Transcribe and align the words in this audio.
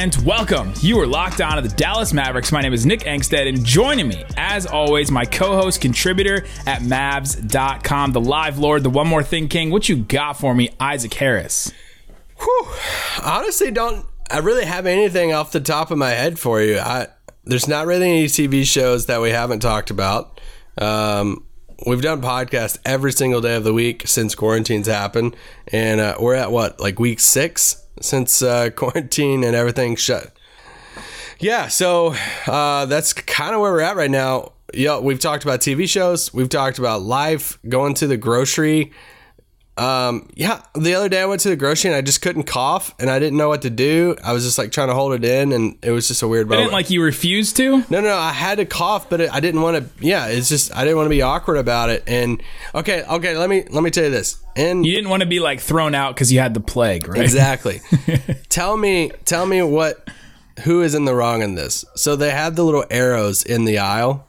And 0.00 0.16
welcome. 0.24 0.72
You 0.80 0.98
are 1.00 1.06
locked 1.06 1.42
on 1.42 1.56
to 1.56 1.60
the 1.60 1.76
Dallas 1.76 2.14
Mavericks. 2.14 2.50
My 2.50 2.62
name 2.62 2.72
is 2.72 2.86
Nick 2.86 3.00
Angstadt, 3.00 3.46
and 3.46 3.62
joining 3.62 4.08
me, 4.08 4.24
as 4.34 4.64
always, 4.64 5.10
my 5.10 5.26
co 5.26 5.60
host, 5.60 5.82
contributor 5.82 6.46
at 6.66 6.80
Mavs.com, 6.80 8.12
the 8.12 8.20
live 8.22 8.58
lord, 8.58 8.82
the 8.82 8.88
one 8.88 9.06
more 9.06 9.22
thing 9.22 9.46
king. 9.46 9.70
What 9.70 9.90
you 9.90 9.96
got 9.96 10.38
for 10.38 10.54
me, 10.54 10.70
Isaac 10.80 11.12
Harris? 11.12 11.70
Whew. 12.38 12.66
Honestly, 13.22 13.70
don't 13.70 14.06
I 14.30 14.38
really 14.38 14.64
have 14.64 14.86
anything 14.86 15.34
off 15.34 15.52
the 15.52 15.60
top 15.60 15.90
of 15.90 15.98
my 15.98 16.08
head 16.08 16.38
for 16.38 16.62
you? 16.62 16.78
I 16.78 17.08
there's 17.44 17.68
not 17.68 17.86
really 17.86 18.10
any 18.10 18.24
TV 18.24 18.64
shows 18.64 19.04
that 19.04 19.20
we 19.20 19.28
haven't 19.28 19.60
talked 19.60 19.90
about. 19.90 20.40
Um, 20.78 21.44
we've 21.86 22.00
done 22.00 22.22
podcasts 22.22 22.78
every 22.86 23.12
single 23.12 23.42
day 23.42 23.54
of 23.54 23.64
the 23.64 23.74
week 23.74 24.04
since 24.06 24.34
quarantines 24.34 24.86
happened, 24.86 25.36
and 25.66 26.00
uh, 26.00 26.16
we're 26.18 26.36
at 26.36 26.50
what 26.50 26.80
like 26.80 26.98
week 26.98 27.20
six 27.20 27.79
since 28.00 28.42
uh, 28.42 28.70
quarantine 28.76 29.44
and 29.44 29.54
everything 29.54 29.96
shut. 29.96 30.32
Yeah, 31.38 31.68
so 31.68 32.14
uh, 32.46 32.84
that's 32.86 33.12
kind 33.14 33.54
of 33.54 33.60
where 33.62 33.72
we're 33.72 33.80
at 33.80 33.96
right 33.96 34.10
now. 34.10 34.52
Yeah, 34.74 34.98
we've 34.98 35.18
talked 35.18 35.42
about 35.42 35.60
TV 35.60 35.88
shows. 35.88 36.32
We've 36.34 36.48
talked 36.48 36.78
about 36.78 37.02
life, 37.02 37.58
going 37.68 37.94
to 37.94 38.06
the 38.06 38.18
grocery. 38.18 38.92
Um, 39.80 40.28
yeah, 40.34 40.60
the 40.74 40.94
other 40.94 41.08
day 41.08 41.22
I 41.22 41.24
went 41.24 41.40
to 41.40 41.48
the 41.48 41.56
grocery 41.56 41.88
and 41.90 41.96
I 41.96 42.02
just 42.02 42.20
couldn't 42.20 42.42
cough 42.42 42.94
and 42.98 43.08
I 43.08 43.18
didn't 43.18 43.38
know 43.38 43.48
what 43.48 43.62
to 43.62 43.70
do. 43.70 44.14
I 44.22 44.34
was 44.34 44.44
just 44.44 44.58
like 44.58 44.72
trying 44.72 44.88
to 44.88 44.94
hold 44.94 45.14
it 45.14 45.24
in 45.24 45.52
and 45.52 45.78
it 45.82 45.90
was 45.90 46.06
just 46.06 46.22
a 46.22 46.28
weird 46.28 46.48
moment. 46.48 46.64
didn't 46.66 46.72
like 46.74 46.90
you 46.90 47.02
refused 47.02 47.56
to. 47.56 47.78
No, 47.88 48.02
no, 48.02 48.14
I 48.14 48.32
had 48.32 48.58
to 48.58 48.66
cough, 48.66 49.08
but 49.08 49.22
it, 49.22 49.32
I 49.32 49.40
didn't 49.40 49.62
want 49.62 49.78
to. 49.78 50.06
Yeah, 50.06 50.26
it's 50.26 50.50
just 50.50 50.76
I 50.76 50.84
didn't 50.84 50.98
want 50.98 51.06
to 51.06 51.10
be 51.10 51.22
awkward 51.22 51.56
about 51.56 51.88
it. 51.88 52.04
And 52.06 52.42
okay, 52.74 53.04
okay, 53.04 53.38
let 53.38 53.48
me 53.48 53.64
let 53.70 53.82
me 53.82 53.90
tell 53.90 54.04
you 54.04 54.10
this. 54.10 54.42
And 54.54 54.84
You 54.84 54.94
didn't 54.94 55.08
want 55.08 55.22
to 55.22 55.28
be 55.28 55.40
like 55.40 55.60
thrown 55.60 55.94
out 55.94 56.14
because 56.14 56.30
you 56.30 56.40
had 56.40 56.52
the 56.52 56.60
plague, 56.60 57.08
right? 57.08 57.22
exactly. 57.22 57.80
tell 58.50 58.76
me, 58.76 59.12
tell 59.24 59.46
me 59.46 59.62
what 59.62 60.06
who 60.64 60.82
is 60.82 60.94
in 60.94 61.06
the 61.06 61.14
wrong 61.14 61.40
in 61.40 61.54
this. 61.54 61.86
So 61.94 62.16
they 62.16 62.32
have 62.32 62.54
the 62.54 62.64
little 62.64 62.84
arrows 62.90 63.42
in 63.42 63.64
the 63.64 63.78
aisle, 63.78 64.28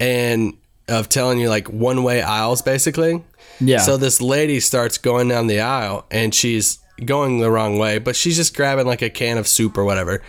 and 0.00 0.54
of 0.90 1.08
telling 1.08 1.38
you 1.38 1.48
like 1.48 1.68
one 1.68 2.02
way 2.02 2.20
aisles 2.22 2.62
basically. 2.62 3.24
Yeah. 3.60 3.78
So 3.78 3.96
this 3.96 4.20
lady 4.20 4.60
starts 4.60 4.98
going 4.98 5.28
down 5.28 5.46
the 5.46 5.60
aisle 5.60 6.06
and 6.10 6.34
she's 6.34 6.78
going 7.04 7.38
the 7.38 7.50
wrong 7.50 7.78
way, 7.78 7.98
but 7.98 8.16
she's 8.16 8.36
just 8.36 8.56
grabbing 8.56 8.86
like 8.86 9.02
a 9.02 9.10
can 9.10 9.38
of 9.38 9.46
soup 9.46 9.78
or 9.78 9.84
whatever. 9.84 10.22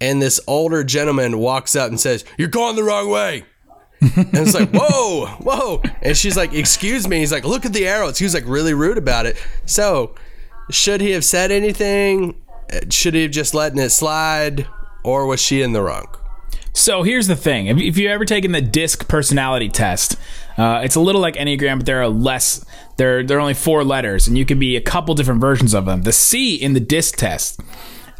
And 0.00 0.20
this 0.20 0.40
older 0.46 0.84
gentleman 0.84 1.38
walks 1.38 1.76
up 1.76 1.88
and 1.88 1.98
says, 2.00 2.24
You're 2.36 2.48
going 2.48 2.76
the 2.76 2.82
wrong 2.82 3.08
way. 3.10 3.44
and 4.00 4.28
it's 4.34 4.54
like, 4.54 4.70
Whoa, 4.74 5.26
whoa. 5.40 5.82
And 6.02 6.16
she's 6.16 6.36
like, 6.36 6.52
Excuse 6.52 7.08
me. 7.08 7.18
He's 7.18 7.32
like, 7.32 7.44
Look 7.44 7.64
at 7.64 7.72
the 7.72 7.86
arrows. 7.86 8.18
He 8.18 8.24
was 8.24 8.34
like 8.34 8.44
really 8.46 8.74
rude 8.74 8.98
about 8.98 9.26
it. 9.26 9.36
So, 9.66 10.14
should 10.70 11.00
he 11.00 11.12
have 11.12 11.24
said 11.24 11.50
anything? 11.50 12.34
Should 12.90 13.14
he 13.14 13.22
have 13.22 13.30
just 13.30 13.54
letting 13.54 13.78
it 13.78 13.90
slide? 13.90 14.66
Or 15.04 15.26
was 15.26 15.40
she 15.40 15.60
in 15.62 15.72
the 15.72 15.82
wrong? 15.82 16.08
So 16.74 17.04
here's 17.04 17.28
the 17.28 17.36
thing: 17.36 17.68
if, 17.68 17.96
you've 17.96 18.10
ever 18.10 18.24
taken 18.24 18.52
the 18.52 18.60
DISC 18.60 19.08
personality 19.08 19.68
test, 19.68 20.18
uh, 20.58 20.82
it's 20.84 20.96
a 20.96 21.00
little 21.00 21.20
like 21.20 21.36
Enneagram, 21.36 21.78
but 21.78 21.86
there 21.86 22.02
are 22.02 22.08
less. 22.08 22.64
There, 22.96 23.22
there 23.24 23.38
are 23.38 23.40
only 23.40 23.54
four 23.54 23.84
letters, 23.84 24.28
and 24.28 24.36
you 24.36 24.44
can 24.44 24.58
be 24.58 24.76
a 24.76 24.80
couple 24.80 25.14
different 25.14 25.40
versions 25.40 25.72
of 25.72 25.86
them. 25.86 26.02
The 26.02 26.12
C 26.12 26.56
in 26.56 26.74
the 26.74 26.80
DISC 26.80 27.16
test 27.16 27.60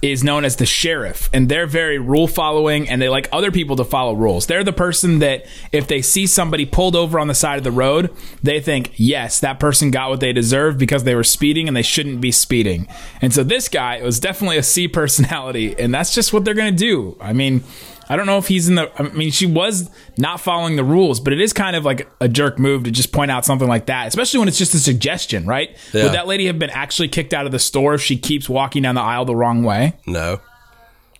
is 0.03 0.23
known 0.23 0.45
as 0.45 0.57
the 0.57 0.67
sheriff, 0.67 1.31
and 1.33 1.49
they're 1.49 1.67
very 1.67 1.99
rule 1.99 2.29
following, 2.29 2.89
and 2.89 3.01
they 3.01 3.09
like 3.09 3.29
other 3.33 3.51
people 3.51 3.75
to 3.77 3.85
follow 3.85 4.15
rules. 4.15 4.47
They're 4.47 4.63
the 4.63 4.73
person 4.73 5.19
that 5.21 5.47
if 5.73 5.89
they 5.89 6.03
see 6.03 6.27
somebody 6.27 6.67
pulled 6.67 6.95
over 6.95 7.19
on 7.19 7.27
the 7.27 7.35
side 7.35 7.59
of 7.59 7.65
the 7.65 7.73
road, 7.73 8.15
they 8.43 8.61
think, 8.61 8.93
yes, 8.97 9.41
that 9.41 9.59
person 9.59 9.91
got 9.91 10.11
what 10.11 10.21
they 10.21 10.33
deserve 10.33 10.79
because 10.79 11.05
they 11.05 11.15
were 11.15 11.25
speeding 11.25 11.69
and 11.69 11.77
they 11.77 11.83
shouldn't 11.83 12.21
be 12.21 12.33
speeding. 12.33 12.87
And 13.21 13.33
so 13.33 13.43
this 13.43 13.69
guy 13.69 14.03
was 14.03 14.21
definitely 14.21 14.59
a 14.59 14.63
C 14.63 14.87
personality, 15.01 15.75
and 15.79 15.93
that's 15.93 16.15
just 16.15 16.33
what 16.33 16.45
they're 16.45 16.55
gonna 16.55 16.73
do. 16.73 17.17
I 17.21 17.33
mean. 17.33 17.65
I 18.09 18.17
don't 18.17 18.27
know 18.27 18.39
if 18.39 18.49
he's 18.49 18.69
in 18.69 18.75
the. 18.75 18.91
I 18.99 19.03
mean, 19.11 19.31
she 19.31 19.47
was 19.47 19.91
not 20.19 20.41
following 20.41 20.77
the 20.77 20.85
rules, 20.85 21.21
but 21.21 21.33
it 21.33 21.41
is 21.41 21.53
kind 21.53 21.77
of 21.77 21.85
like 21.85 22.09
a 22.21 22.29
jerk 22.29 22.59
move 22.59 22.85
to 22.85 22.91
just 22.91 23.13
point 23.13 23.31
out 23.31 23.45
something 23.45 23.69
like 23.69 23.87
that, 23.87 24.09
especially 24.09 24.39
when 24.39 24.49
it's 24.49 24.59
just 24.59 24.75
a 24.75 24.79
suggestion, 24.79 25.47
right? 25.47 25.77
Yeah. 25.93 26.05
Would 26.05 26.13
that 26.13 26.27
lady 26.27 26.47
have 26.47 26.59
been 26.59 26.71
actually 26.71 27.09
kicked 27.09 27.33
out 27.33 27.47
of 27.47 27.53
the 27.53 27.59
store 27.59 27.95
if 27.95 28.03
she 28.03 28.17
keeps 28.17 28.49
walking 28.49 28.83
down 28.83 28.95
the 28.95 29.01
aisle 29.01 29.25
the 29.25 29.37
wrong 29.37 29.63
way? 29.65 29.95
No, 30.07 30.41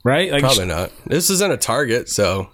Right? 0.05 0.31
Like, 0.31 0.43
probably 0.43 0.67
not. 0.67 0.93
This 1.07 1.31
isn't 1.31 1.51
a 1.51 1.57
target, 1.57 2.09
so. 2.11 2.51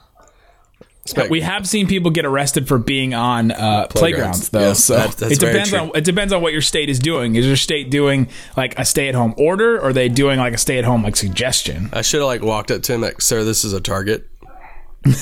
Expect- 1.12 1.30
we 1.30 1.40
have 1.42 1.66
seen 1.68 1.86
people 1.86 2.10
get 2.10 2.24
arrested 2.24 2.66
for 2.68 2.78
being 2.78 3.14
on 3.14 3.50
uh, 3.50 3.86
playgrounds, 3.88 4.48
Playgrounds. 4.48 4.48
though. 4.50 4.60
Yes, 4.60 4.84
so 4.84 4.96
that- 4.96 5.32
it 5.32 5.38
depends 5.40 5.72
on 5.74 5.90
it 5.94 6.04
depends 6.04 6.32
on 6.32 6.42
what 6.42 6.52
your 6.52 6.62
state 6.62 6.88
is 6.88 6.98
doing. 6.98 7.36
Is 7.36 7.46
your 7.46 7.56
state 7.56 7.90
doing 7.90 8.28
like 8.56 8.78
a 8.78 8.84
stay 8.84 9.08
at 9.08 9.14
home 9.14 9.34
order, 9.36 9.76
or 9.76 9.86
are 9.88 9.92
they 9.92 10.08
doing 10.08 10.38
like 10.38 10.54
a 10.54 10.58
stay 10.58 10.78
at 10.78 10.84
home 10.84 11.02
like 11.02 11.16
suggestion? 11.16 11.90
I 11.92 12.02
should 12.02 12.20
have 12.20 12.26
like 12.28 12.42
walked 12.42 12.70
up 12.70 12.82
to 12.82 12.94
him 12.94 13.00
like, 13.00 13.20
"Sir, 13.20 13.44
this 13.44 13.64
is 13.64 13.72
a 13.72 13.80
target." 13.80 14.26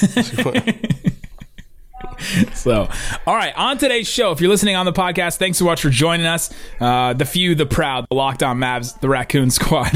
So, 2.54 2.88
all 3.26 3.34
right, 3.36 3.52
on 3.56 3.78
today's 3.78 4.08
show, 4.08 4.32
if 4.32 4.40
you're 4.40 4.50
listening 4.50 4.74
on 4.74 4.86
the 4.86 4.92
podcast, 4.92 5.36
thanks 5.36 5.56
so 5.58 5.64
much 5.64 5.80
for 5.80 5.88
joining 5.88 6.26
us. 6.26 6.52
Uh, 6.80 7.12
the 7.12 7.24
few, 7.24 7.54
the 7.54 7.64
proud, 7.66 8.06
the 8.10 8.16
locked 8.16 8.42
on 8.42 8.58
Mavs, 8.58 8.98
the 9.00 9.08
Raccoon 9.08 9.50
Squad. 9.50 9.92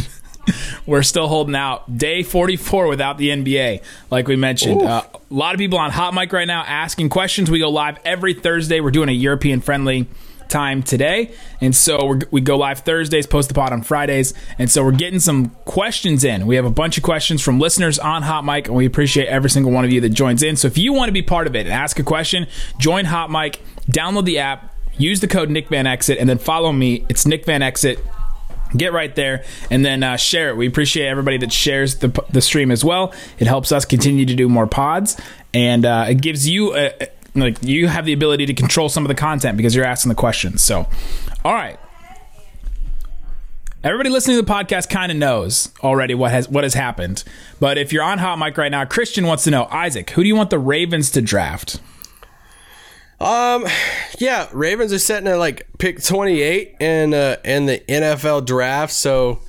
We're 0.87 1.03
still 1.03 1.29
holding 1.29 1.55
out. 1.55 1.97
Day 1.97 2.23
44 2.23 2.87
without 2.89 3.19
the 3.19 3.29
NBA, 3.29 3.83
like 4.11 4.29
we 4.29 4.37
mentioned. 4.37 4.83
Uh, 4.83 5.03
a 5.13 5.35
lot 5.35 5.55
of 5.55 5.59
people 5.59 5.79
on 5.79 5.91
Hot 5.91 6.15
Mic 6.15 6.33
right 6.33 6.47
now 6.47 6.63
asking 6.63 7.09
questions. 7.09 7.51
We 7.51 7.59
go 7.59 7.71
live 7.71 7.99
every 8.05 8.35
Thursday. 8.35 8.81
We're 8.81 8.91
doing 8.91 9.09
a 9.09 9.13
European 9.13 9.61
friendly 9.61 10.07
time 10.53 10.83
today. 10.83 11.33
And 11.61 11.75
so 11.75 12.05
we're, 12.05 12.21
we 12.31 12.41
go 12.41 12.57
live 12.57 12.81
Thursdays, 12.81 13.27
post 13.27 13.49
the 13.49 13.55
pod 13.55 13.73
on 13.73 13.83
Fridays. 13.83 14.35
And 14.59 14.71
so 14.71 14.85
we're 14.85 14.93
getting 14.93 15.19
some 15.19 15.49
questions 15.65 16.25
in. 16.25 16.47
We 16.47 16.57
have 16.57 16.67
a 16.67 16.71
bunch 16.71 16.99
of 16.99 17.03
questions 17.03 17.41
from 17.41 17.59
listeners 17.59 17.99
on 17.99 18.23
Hot 18.23 18.45
Mic, 18.45 18.67
and 18.67 18.77
we 18.77 18.85
appreciate 18.85 19.29
every 19.29 19.49
single 19.49 19.73
one 19.73 19.85
of 19.85 19.91
you 19.91 20.01
that 20.03 20.11
joins 20.11 20.43
in. 20.43 20.57
So 20.57 20.69
if 20.69 20.77
you 20.77 20.93
want 20.93 21.09
to 21.09 21.13
be 21.13 21.23
part 21.23 21.47
of 21.47 21.57
it 21.57 21.61
and 21.61 21.71
ask 21.71 21.99
a 21.99 22.03
question, 22.03 22.47
join 22.79 23.07
Hot 23.07 23.31
Mic, 23.31 23.61
download 23.91 24.27
the 24.27 24.39
app, 24.39 24.75
use 24.99 25.21
the 25.21 25.29
code 25.29 25.49
Nick 25.49 25.69
Van 25.69 25.87
Exit, 25.87 26.19
and 26.19 26.29
then 26.29 26.39
follow 26.39 26.71
me. 26.71 27.07
It's 27.09 27.27
Nick 27.27 27.47
Van 27.47 27.63
Exit 27.63 27.99
get 28.77 28.93
right 28.93 29.15
there 29.15 29.45
and 29.71 29.85
then 29.85 30.03
uh, 30.03 30.17
share 30.17 30.51
it. 30.51 30.57
We 30.57 30.67
appreciate 30.67 31.07
everybody 31.07 31.39
that 31.39 31.53
shares 31.53 31.97
the, 31.97 32.09
the 32.31 32.41
stream 32.41 32.71
as 32.71 32.85
well. 32.85 33.13
It 33.39 33.47
helps 33.47 33.73
us 33.73 33.85
continue 33.85 34.27
to 34.27 34.35
do 34.35 34.49
more 34.49 34.67
pods, 34.67 35.21
and 35.55 35.85
uh, 35.85 36.07
it 36.09 36.21
gives 36.21 36.49
you 36.49 36.75
a, 36.77 36.93
like 37.35 37.63
you 37.63 37.89
have 37.89 38.05
the 38.05 38.13
ability 38.13 38.47
to 38.47 38.55
control 38.55 38.89
some 38.89 39.05
of 39.05 39.09
the 39.09 39.15
content 39.15 39.57
because 39.57 39.75
you're 39.75 39.85
asking 39.85 40.11
the 40.11 40.17
questions. 40.17 40.63
So, 40.63 40.87
all 41.45 41.55
right. 41.55 41.79
Everybody 43.85 44.11
listening 44.11 44.37
to 44.37 44.43
the 44.43 44.53
podcast 44.53 44.91
kind 44.91 45.11
of 45.11 45.19
knows 45.19 45.73
already 45.83 46.15
what 46.15 46.31
has 46.31 46.49
what 46.49 46.63
has 46.63 46.75
happened. 46.75 47.25
But 47.59 47.79
if 47.79 47.93
you're 47.93 48.05
on 48.05 48.19
Hot 48.19 48.39
Mic 48.39 48.57
right 48.57 48.71
now, 48.71 48.85
Christian 48.85 49.27
wants 49.27 49.43
to 49.45 49.51
know, 49.51 49.65
Isaac, 49.73 50.11
who 50.11 50.23
do 50.23 50.29
you 50.29 50.37
want 50.37 50.51
the 50.51 50.59
Ravens 50.59 51.11
to 51.13 51.21
draft? 51.21 51.81
Um, 53.23 53.67
yeah, 54.19 54.49
Ravens 54.53 54.93
are 54.93 54.99
sitting 54.99 55.29
at 55.29 55.39
like 55.39 55.69
pick 55.79 56.03
28 56.03 56.77
in 56.81 57.15
uh, 57.15 57.37
in 57.45 57.67
the 57.67 57.79
NFL 57.89 58.45
draft. 58.45 58.93
So 58.93 59.41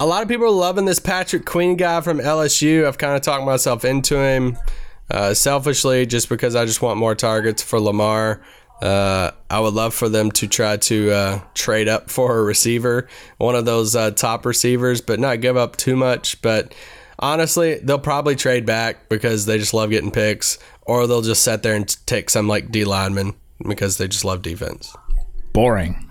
a 0.00 0.06
lot 0.06 0.22
of 0.22 0.28
people 0.28 0.46
are 0.46 0.50
loving 0.50 0.86
this 0.86 0.98
Patrick 0.98 1.44
Queen 1.44 1.76
guy 1.76 2.00
from 2.00 2.18
LSU. 2.18 2.86
I've 2.86 2.96
kind 2.96 3.14
of 3.14 3.20
talked 3.20 3.44
myself 3.44 3.84
into 3.84 4.16
him 4.16 4.56
uh, 5.10 5.34
selfishly 5.34 6.06
just 6.06 6.30
because 6.30 6.56
I 6.56 6.64
just 6.64 6.80
want 6.80 6.98
more 6.98 7.14
targets 7.14 7.62
for 7.62 7.78
Lamar. 7.78 8.42
Uh, 8.80 9.30
I 9.50 9.60
would 9.60 9.74
love 9.74 9.92
for 9.92 10.08
them 10.08 10.30
to 10.32 10.48
try 10.48 10.78
to 10.78 11.10
uh, 11.12 11.40
trade 11.54 11.88
up 11.88 12.10
for 12.10 12.38
a 12.38 12.42
receiver, 12.42 13.08
one 13.36 13.54
of 13.54 13.64
those 13.66 13.94
uh, 13.94 14.10
top 14.10 14.46
receivers, 14.46 15.02
but 15.02 15.20
not 15.20 15.40
give 15.40 15.56
up 15.56 15.76
too 15.76 15.96
much. 15.96 16.40
But 16.42 16.74
honestly, 17.18 17.78
they'll 17.78 17.98
probably 17.98 18.34
trade 18.34 18.66
back 18.66 19.08
because 19.08 19.46
they 19.46 19.58
just 19.58 19.72
love 19.72 19.90
getting 19.90 20.10
picks, 20.10 20.58
or 20.86 21.06
they'll 21.06 21.22
just 21.22 21.42
sit 21.42 21.62
there 21.62 21.74
and 21.74 21.88
take 22.06 22.30
some 22.30 22.48
like 22.48 22.70
D 22.70 22.84
lineman 22.84 23.34
because 23.66 23.96
they 23.98 24.08
just 24.08 24.24
love 24.24 24.42
defense. 24.42 24.94
Boring. 25.52 26.08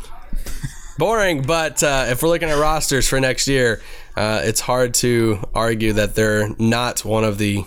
Boring, 0.97 1.41
but 1.41 1.81
uh, 1.83 2.05
if 2.09 2.21
we're 2.21 2.29
looking 2.29 2.49
at 2.49 2.59
rosters 2.59 3.07
for 3.07 3.19
next 3.19 3.47
year, 3.47 3.81
uh, 4.15 4.41
it's 4.43 4.59
hard 4.59 4.93
to 4.95 5.39
argue 5.55 5.93
that 5.93 6.13
they're 6.15 6.49
not 6.59 7.03
one 7.03 7.23
of 7.23 7.37
the 7.37 7.63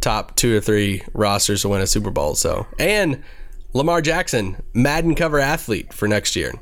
top 0.00 0.36
two 0.36 0.56
or 0.56 0.60
three 0.60 1.02
rosters 1.12 1.62
to 1.62 1.68
win 1.68 1.80
a 1.80 1.86
Super 1.86 2.10
Bowl. 2.10 2.34
So, 2.36 2.66
and 2.78 3.22
Lamar 3.72 4.02
Jackson, 4.02 4.62
Madden 4.72 5.14
cover 5.16 5.40
athlete 5.40 5.92
for 5.92 6.06
next 6.06 6.36
year. 6.36 6.52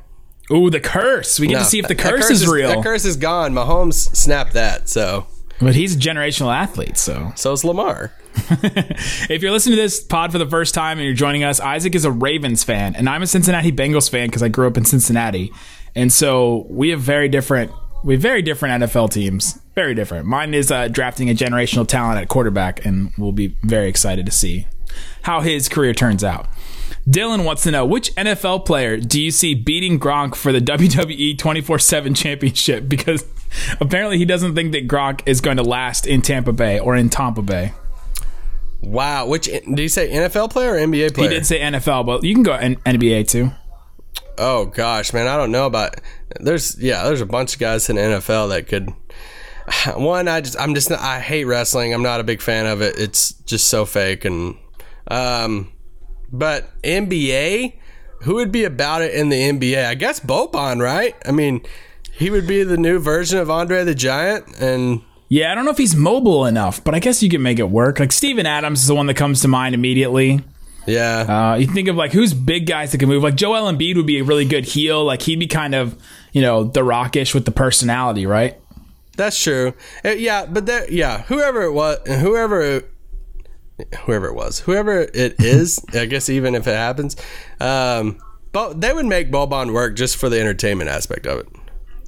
Ooh, 0.51 0.69
the 0.69 0.79
curse. 0.79 1.39
We 1.39 1.47
get 1.47 1.53
No, 1.55 1.59
to 1.59 1.65
see 1.65 1.79
if 1.79 1.87
the 1.87 1.93
that 1.95 2.03
curse, 2.03 2.29
is 2.31 2.47
real. 2.47 2.75
The 2.75 2.81
curse 2.81 3.05
is 3.05 3.17
gone. 3.17 3.53
Mahomes 3.53 4.15
snapped 4.15 4.53
that. 4.53 4.89
So, 4.89 5.27
But 5.59 5.75
he's 5.75 5.95
a 5.95 5.99
generational 5.99 6.55
athlete, 6.55 6.97
so 6.97 7.33
so 7.35 7.51
is 7.51 7.63
Lamar. 7.63 8.13
if 9.29 9.41
you're 9.41 9.51
listening 9.51 9.75
to 9.75 9.81
this 9.81 10.03
pod 10.03 10.31
for 10.31 10.37
the 10.37 10.47
first 10.47 10.73
time 10.73 10.97
and 10.97 11.05
you're 11.05 11.15
joining 11.15 11.43
us, 11.43 11.59
Isaac 11.59 11.95
is 11.95 12.05
a 12.05 12.11
Ravens 12.11 12.63
fan, 12.63 12.95
and 12.95 13.09
I'm 13.09 13.21
a 13.21 13.27
Cincinnati 13.27 13.71
Bengals 13.71 14.09
fan 14.09 14.27
because 14.27 14.43
I 14.43 14.49
grew 14.49 14.67
up 14.67 14.77
in 14.77 14.85
Cincinnati, 14.85 15.51
and 15.95 16.11
so 16.11 16.65
we 16.69 16.89
have 16.89 16.99
very 16.99 17.29
different 17.29 17.71
we 18.03 18.13
have 18.13 18.21
very 18.21 18.43
different 18.43 18.83
NFL 18.83 19.11
teams. 19.11 19.59
Very 19.73 19.95
different. 19.95 20.27
Mine 20.27 20.53
is 20.53 20.71
uh, 20.71 20.87
drafting 20.87 21.29
a 21.29 21.33
generational 21.33 21.87
talent 21.87 22.21
at 22.21 22.27
quarterback, 22.27 22.85
and 22.85 23.11
we'll 23.17 23.31
be 23.31 23.57
very 23.63 23.89
excited 23.89 24.27
to 24.27 24.31
see 24.31 24.67
how 25.23 25.41
his 25.41 25.67
career 25.67 25.93
turns 25.93 26.23
out. 26.23 26.47
Dylan 27.09 27.43
wants 27.43 27.63
to 27.63 27.71
know 27.71 27.83
which 27.85 28.13
NFL 28.15 28.65
player 28.65 28.97
do 28.97 29.21
you 29.21 29.31
see 29.31 29.55
beating 29.55 29.99
Gronk 29.99 30.35
for 30.35 30.51
the 30.51 30.59
WWE 30.61 31.37
24 31.37 31.79
7 31.79 32.13
championship? 32.13 32.87
Because 32.87 33.25
apparently 33.81 34.19
he 34.19 34.25
doesn't 34.25 34.53
think 34.53 34.71
that 34.73 34.87
Gronk 34.87 35.21
is 35.25 35.41
going 35.41 35.57
to 35.57 35.63
last 35.63 36.05
in 36.05 36.21
Tampa 36.21 36.53
Bay 36.53 36.79
or 36.79 36.95
in 36.95 37.09
Tampa 37.09 37.41
Bay. 37.41 37.73
Wow. 38.85 39.27
Which 39.27 39.45
did 39.45 39.79
you 39.79 39.89
say 39.89 40.09
NFL 40.09 40.51
player 40.51 40.73
or 40.73 40.77
NBA 40.77 41.13
player? 41.13 41.29
He 41.29 41.35
did 41.35 41.45
say 41.45 41.59
NFL, 41.59 42.05
but 42.05 42.23
you 42.23 42.33
can 42.33 42.43
go 42.43 42.53
N- 42.53 42.75
NBA 42.77 43.27
too. 43.27 43.51
Oh 44.37 44.65
gosh, 44.65 45.13
man, 45.13 45.27
I 45.27 45.37
don't 45.37 45.51
know 45.51 45.65
about. 45.65 45.95
There's 46.39 46.77
yeah, 46.79 47.03
there's 47.05 47.21
a 47.21 47.25
bunch 47.25 47.53
of 47.53 47.59
guys 47.59 47.89
in 47.89 47.95
the 47.95 48.01
NFL 48.01 48.49
that 48.49 48.67
could. 48.67 48.93
One, 49.97 50.27
I 50.27 50.41
just 50.41 50.59
I'm 50.59 50.75
just 50.75 50.91
I 50.91 51.19
hate 51.19 51.45
wrestling. 51.45 51.93
I'm 51.93 52.03
not 52.03 52.19
a 52.19 52.23
big 52.23 52.41
fan 52.41 52.65
of 52.65 52.81
it. 52.81 52.99
It's 52.99 53.33
just 53.43 53.67
so 53.67 53.85
fake 53.85 54.25
and 54.25 54.57
um, 55.07 55.71
but 56.31 56.69
NBA, 56.81 57.73
who 58.23 58.35
would 58.35 58.51
be 58.51 58.63
about 58.63 59.01
it 59.01 59.13
in 59.13 59.29
the 59.29 59.35
NBA? 59.37 59.85
I 59.85 59.95
guess 59.95 60.19
Boban, 60.19 60.81
right? 60.81 61.15
I 61.25 61.31
mean, 61.31 61.61
he 62.11 62.29
would 62.29 62.47
be 62.47 62.63
the 62.63 62.77
new 62.77 62.99
version 62.99 63.39
of 63.39 63.49
Andre 63.49 63.83
the 63.83 63.95
Giant, 63.95 64.59
and 64.59 65.01
Yeah, 65.27 65.51
I 65.51 65.55
don't 65.55 65.65
know 65.65 65.71
if 65.71 65.77
he's 65.77 65.95
mobile 65.95 66.45
enough, 66.45 66.83
but 66.83 66.93
I 66.93 66.99
guess 66.99 67.23
you 67.23 67.29
can 67.29 67.41
make 67.41 67.57
it 67.59 67.69
work. 67.69 67.99
Like 67.99 68.11
Steven 68.11 68.45
Adams 68.45 68.81
is 68.81 68.87
the 68.87 68.95
one 68.95 69.07
that 69.07 69.15
comes 69.15 69.41
to 69.41 69.47
mind 69.47 69.73
immediately. 69.73 70.41
yeah, 70.85 71.51
Uh, 71.53 71.55
you 71.55 71.65
think 71.67 71.87
of 71.87 71.95
like 71.95 72.11
who's 72.13 72.33
big 72.33 72.67
guys 72.67 72.91
that 72.91 72.99
can 72.99 73.09
move. 73.09 73.23
Like 73.23 73.35
Joel 73.35 73.71
Embiid 73.71 73.95
would 73.95 74.05
be 74.05 74.19
a 74.19 74.23
really 74.23 74.45
good 74.45 74.65
heel. 74.65 75.03
Like 75.03 75.23
he'd 75.23 75.39
be 75.39 75.47
kind 75.47 75.73
of 75.73 75.97
you 76.31 76.41
know 76.41 76.63
the 76.63 76.83
rockish 76.83 77.33
with 77.33 77.45
the 77.45 77.51
personality, 77.51 78.25
right? 78.25 78.57
that's 79.17 79.41
true. 79.41 79.73
Uh, 80.03 80.09
yeah, 80.09 80.45
but 80.45 80.65
there, 80.65 80.91
yeah, 80.91 81.21
whoever 81.23 81.61
it 81.63 81.71
was, 81.71 81.99
whoever. 82.05 82.83
Whoever 84.05 84.27
it 84.27 84.35
was, 84.35 84.59
whoever 84.59 85.01
it 85.01 85.35
is, 85.39 85.83
I 85.93 86.05
guess 86.05 86.29
even 86.29 86.55
if 86.55 86.65
it 86.65 86.75
happens, 86.75 87.17
um, 87.59 88.19
but 88.53 88.79
they 88.79 88.93
would 88.93 89.05
make 89.05 89.29
Boban 89.31 89.73
work 89.73 89.97
just 89.97 90.15
for 90.15 90.29
the 90.29 90.39
entertainment 90.39 90.89
aspect 90.89 91.27
of 91.27 91.39
it. 91.39 91.47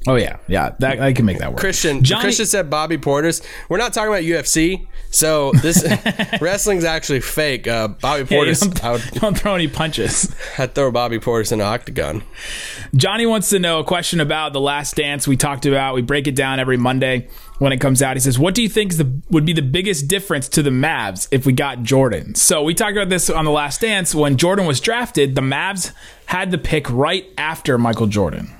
Oh 0.08 0.16
yeah, 0.16 0.38
yeah, 0.48 0.74
that 0.80 1.00
I 1.02 1.12
can 1.12 1.26
make 1.26 1.40
that 1.40 1.52
work. 1.52 1.60
Christian 1.60 2.02
Johnny- 2.04 2.22
Christian 2.24 2.46
said 2.46 2.70
Bobby 2.70 2.98
Portis. 2.98 3.46
We're 3.68 3.78
not 3.78 3.94
talking 3.94 4.10
about 4.10 4.24
UFC, 4.24 4.88
so 5.12 5.52
this 5.62 5.84
wrestling's 6.42 6.86
actually 6.86 7.20
fake. 7.20 7.68
Uh, 7.68 7.90
Bobby 7.90 8.22
Yeah, 8.30 8.38
Portis, 8.38 8.62
don't, 8.62 8.84
I 8.86 8.92
would 8.94 9.02
don't 9.14 9.38
throw 9.38 9.56
any 9.56 9.68
punches. 9.68 10.34
I'd 10.58 10.74
throw 10.74 10.92
Bobby 10.92 11.20
Portis 11.20 11.52
in 11.52 11.60
an 11.60 11.68
octagon. 11.68 12.24
Johnny 12.96 13.26
wants 13.26 13.50
to 13.50 13.60
know 13.60 13.80
a 13.80 13.84
question 13.84 14.22
about 14.22 14.54
the 14.54 14.62
Last 14.62 14.96
Dance 14.96 15.28
we 15.28 15.36
talked 15.36 15.66
about. 15.66 15.94
We 15.94 16.02
break 16.02 16.28
it 16.28 16.36
down 16.36 16.60
every 16.60 16.78
Monday 16.78 17.28
when 17.60 17.74
it 17.74 17.82
comes 17.82 18.02
out. 18.02 18.16
He 18.16 18.22
says, 18.22 18.40
"What 18.40 18.56
do 18.56 18.62
you 18.64 18.70
think 18.70 18.92
is 18.94 18.98
the 18.98 19.22
would 19.30 19.46
be 19.46 19.54
the 19.54 19.62
biggest 19.62 20.08
difference 20.08 20.48
to 20.50 20.64
the 20.64 20.70
Mavs 20.70 21.28
if 21.32 21.46
we 21.46 21.52
got 21.52 21.84
Jordan?" 21.84 22.34
So 22.36 22.64
we 22.64 22.74
talked 22.74 22.94
about 22.94 23.10
this 23.10 23.30
on 23.30 23.44
the 23.44 23.52
Last 23.52 23.82
Dance 23.82 24.16
when 24.16 24.38
Jordan 24.38 24.66
was 24.66 24.80
drafted. 24.80 25.36
The 25.36 25.42
Mavs 25.42 25.92
had 26.28 26.52
the 26.52 26.58
pick 26.58 26.90
right 26.90 27.26
after 27.38 27.78
Michael 27.78 28.08
Jordan. 28.08 28.54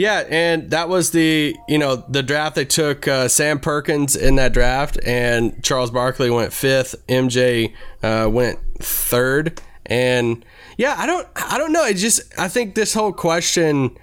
Yeah, 0.00 0.24
and 0.30 0.70
that 0.70 0.88
was 0.88 1.10
the 1.10 1.54
you 1.68 1.76
know 1.76 1.96
the 2.08 2.22
draft 2.22 2.54
they 2.56 2.64
took 2.64 3.06
uh, 3.06 3.28
Sam 3.28 3.60
Perkins 3.60 4.16
in 4.16 4.36
that 4.36 4.54
draft, 4.54 4.98
and 5.04 5.62
Charles 5.62 5.90
Barkley 5.90 6.30
went 6.30 6.54
fifth. 6.54 6.94
MJ 7.06 7.74
uh, 8.02 8.26
went 8.32 8.60
third, 8.78 9.60
and 9.84 10.42
yeah, 10.78 10.94
I 10.96 11.04
don't 11.04 11.28
I 11.36 11.58
don't 11.58 11.72
know. 11.72 11.84
It 11.84 11.98
just 11.98 12.22
I 12.38 12.48
think 12.48 12.76
this 12.76 12.94
whole 12.94 13.12
question 13.12 13.94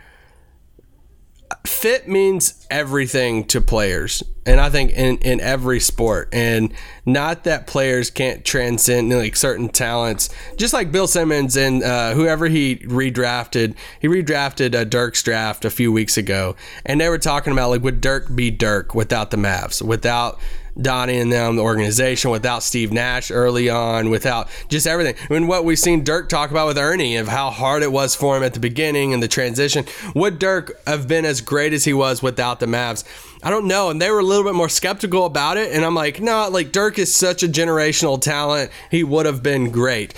fit 1.65 2.07
means 2.07 2.65
everything 2.69 3.45
to 3.45 3.61
players 3.61 4.23
and 4.45 4.59
i 4.59 4.69
think 4.69 4.91
in, 4.91 5.17
in 5.17 5.39
every 5.41 5.79
sport. 5.79 6.29
And 6.31 6.73
not 7.05 7.43
that 7.43 7.67
players 7.67 8.09
can't 8.09 8.43
transcend 8.43 9.09
like 9.11 9.35
certain 9.35 9.69
talents. 9.69 10.29
Just 10.57 10.73
like 10.73 10.91
bill 10.91 11.07
simmons 11.07 11.55
and 11.55 11.83
uh, 11.83 12.13
whoever 12.13 12.47
he 12.47 12.77
redrafted 12.77 13.75
he 13.99 14.07
redrafted 14.07 14.75
uh, 14.75 14.83
dirk's 14.83 15.23
draft 15.23 15.65
a 15.65 15.69
few 15.69 15.91
weeks 15.91 16.17
ago 16.17 16.55
and 16.85 16.99
they 16.99 17.09
were 17.09 17.17
talking 17.17 17.53
about 17.53 17.69
like 17.69 17.83
would 17.83 18.01
dirk 18.01 18.33
be 18.33 18.51
dirk 18.51 18.93
without 18.93 19.31
the 19.31 19.37
mavs 19.37 19.81
without 19.81 20.39
Donnie 20.81 21.17
and 21.17 21.31
them, 21.31 21.55
the 21.55 21.61
organization, 21.61 22.31
without 22.31 22.63
Steve 22.63 22.91
Nash 22.91 23.31
early 23.31 23.69
on, 23.69 24.09
without 24.09 24.47
just 24.69 24.87
everything. 24.87 25.15
I 25.29 25.33
mean, 25.33 25.47
what 25.47 25.65
we've 25.65 25.79
seen 25.79 26.03
Dirk 26.03 26.29
talk 26.29 26.51
about 26.51 26.67
with 26.67 26.77
Ernie 26.77 27.17
of 27.17 27.27
how 27.27 27.49
hard 27.49 27.83
it 27.83 27.91
was 27.91 28.15
for 28.15 28.37
him 28.37 28.43
at 28.43 28.53
the 28.53 28.59
beginning 28.59 29.13
and 29.13 29.21
the 29.21 29.27
transition. 29.27 29.85
Would 30.15 30.39
Dirk 30.39 30.79
have 30.85 31.07
been 31.07 31.25
as 31.25 31.41
great 31.41 31.73
as 31.73 31.85
he 31.85 31.93
was 31.93 32.21
without 32.21 32.59
the 32.59 32.65
Mavs? 32.65 33.03
I 33.43 33.49
don't 33.49 33.67
know. 33.67 33.89
And 33.89 34.01
they 34.01 34.11
were 34.11 34.19
a 34.19 34.23
little 34.23 34.43
bit 34.43 34.55
more 34.55 34.69
skeptical 34.69 35.25
about 35.25 35.57
it. 35.57 35.71
And 35.73 35.83
I'm 35.85 35.95
like, 35.95 36.21
no, 36.21 36.47
like 36.49 36.71
Dirk 36.71 36.99
is 36.99 37.13
such 37.13 37.43
a 37.43 37.47
generational 37.47 38.21
talent. 38.21 38.71
He 38.91 39.03
would 39.03 39.25
have 39.25 39.41
been 39.43 39.71
great. 39.71 40.13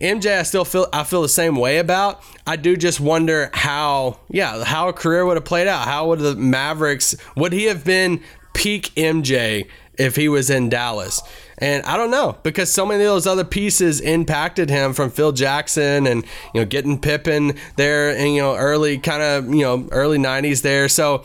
MJ, 0.00 0.40
I 0.40 0.42
still 0.42 0.64
feel 0.64 0.88
I 0.92 1.04
feel 1.04 1.22
the 1.22 1.28
same 1.28 1.56
way 1.56 1.78
about. 1.78 2.22
I 2.46 2.56
do 2.56 2.76
just 2.76 3.00
wonder 3.00 3.50
how, 3.54 4.18
yeah, 4.28 4.64
how 4.64 4.88
a 4.88 4.92
career 4.92 5.24
would 5.24 5.36
have 5.36 5.44
played 5.44 5.68
out. 5.68 5.86
How 5.86 6.08
would 6.08 6.18
the 6.18 6.34
Mavericks 6.34 7.14
would 7.36 7.52
he 7.52 7.64
have 7.64 7.84
been 7.84 8.20
peak 8.54 8.92
MJ 8.96 9.68
if 9.98 10.16
he 10.16 10.28
was 10.28 10.50
in 10.50 10.68
Dallas? 10.68 11.22
And 11.58 11.84
I 11.84 11.96
don't 11.96 12.10
know 12.10 12.36
because 12.42 12.72
so 12.72 12.84
many 12.84 13.04
of 13.04 13.08
those 13.08 13.26
other 13.26 13.44
pieces 13.44 14.00
impacted 14.00 14.70
him 14.70 14.92
from 14.92 15.10
Phil 15.10 15.32
Jackson 15.32 16.06
and 16.06 16.24
you 16.52 16.60
know 16.60 16.64
getting 16.64 16.98
Pippen 16.98 17.56
there 17.76 18.10
and 18.10 18.34
you 18.34 18.42
know 18.42 18.56
early 18.56 18.98
kind 18.98 19.22
of 19.22 19.54
you 19.54 19.62
know 19.62 19.88
early 19.92 20.18
'90s 20.18 20.62
there. 20.62 20.88
So 20.88 21.24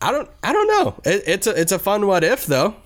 I 0.00 0.12
don't 0.12 0.28
I 0.42 0.52
don't 0.52 0.66
know. 0.68 1.00
It, 1.04 1.24
it's 1.26 1.46
a 1.46 1.60
it's 1.60 1.72
a 1.72 1.78
fun 1.78 2.06
what 2.06 2.24
if 2.24 2.46
though. 2.46 2.76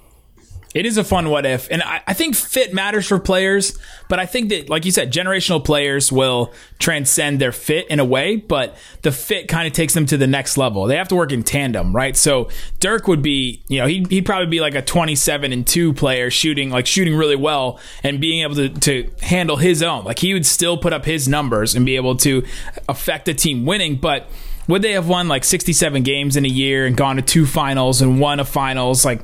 It 0.73 0.87
is 0.87 0.97
a 0.97 1.03
fun 1.03 1.31
what 1.31 1.45
if, 1.47 1.69
and 1.71 1.83
I, 1.83 2.01
I 2.07 2.15
think 2.15 2.37
fit 2.37 2.73
matters 2.73 3.09
for 3.09 3.19
players. 3.19 3.77
But 4.09 4.21
I 4.21 4.27
think 4.27 4.51
that, 4.51 4.69
like 4.69 4.85
you 4.85 4.93
said, 4.93 5.13
generational 5.13 5.65
players 5.65 6.13
will 6.13 6.53
transcend 6.79 7.41
their 7.41 7.51
fit 7.51 7.89
in 7.89 7.99
a 7.99 8.05
way, 8.05 8.37
but 8.37 8.77
the 9.03 9.11
fit 9.11 9.49
kind 9.49 9.67
of 9.67 9.73
takes 9.73 9.95
them 9.95 10.07
to 10.07 10.17
the 10.17 10.29
next 10.29 10.57
level. 10.57 10.87
They 10.87 10.97
have 10.97 11.09
to 11.09 11.17
work 11.17 11.33
in 11.33 11.43
tandem, 11.43 11.95
right? 11.95 12.17
So 12.17 12.49
Dirk 12.79 13.09
would 13.09 13.23
be, 13.23 13.63
you 13.69 13.81
know, 13.81 13.87
he'd, 13.87 14.09
he'd 14.11 14.27
probably 14.27 14.47
be 14.47 14.61
like 14.61 14.77
a 14.77 14.83
27 14.83 15.53
and 15.53 15.67
two 15.67 15.93
player 15.93 16.31
shooting, 16.31 16.71
like 16.71 16.87
shooting 16.87 17.17
really 17.17 17.37
well 17.37 17.81
and 18.05 18.21
being 18.21 18.43
able 18.43 18.55
to, 18.55 18.69
to 18.69 19.11
handle 19.23 19.57
his 19.57 19.83
own. 19.83 20.05
Like 20.05 20.21
he 20.21 20.35
would 20.35 20.47
still 20.47 20.79
put 20.79 20.93
up 20.93 21.05
his 21.05 21.27
numbers 21.27 21.75
and 21.75 21.85
be 21.85 21.97
able 21.97 22.17
to 22.19 22.45
affect 22.89 23.29
a 23.29 23.35
team 23.35 23.65
winning, 23.65 23.97
but 23.97 24.29
would 24.71 24.83
they 24.83 24.93
have 24.93 25.09
won 25.09 25.27
like 25.27 25.45
67 25.45 26.03
games 26.05 26.37
in 26.37 26.45
a 26.45 26.49
year 26.49 26.87
and 26.87 26.97
gone 26.97 27.17
to 27.17 27.23
two 27.23 27.45
finals 27.45 28.03
and 28.03 28.21
won 28.21 28.39
a 28.39 28.45
finals? 28.45 29.05
Like, 29.05 29.23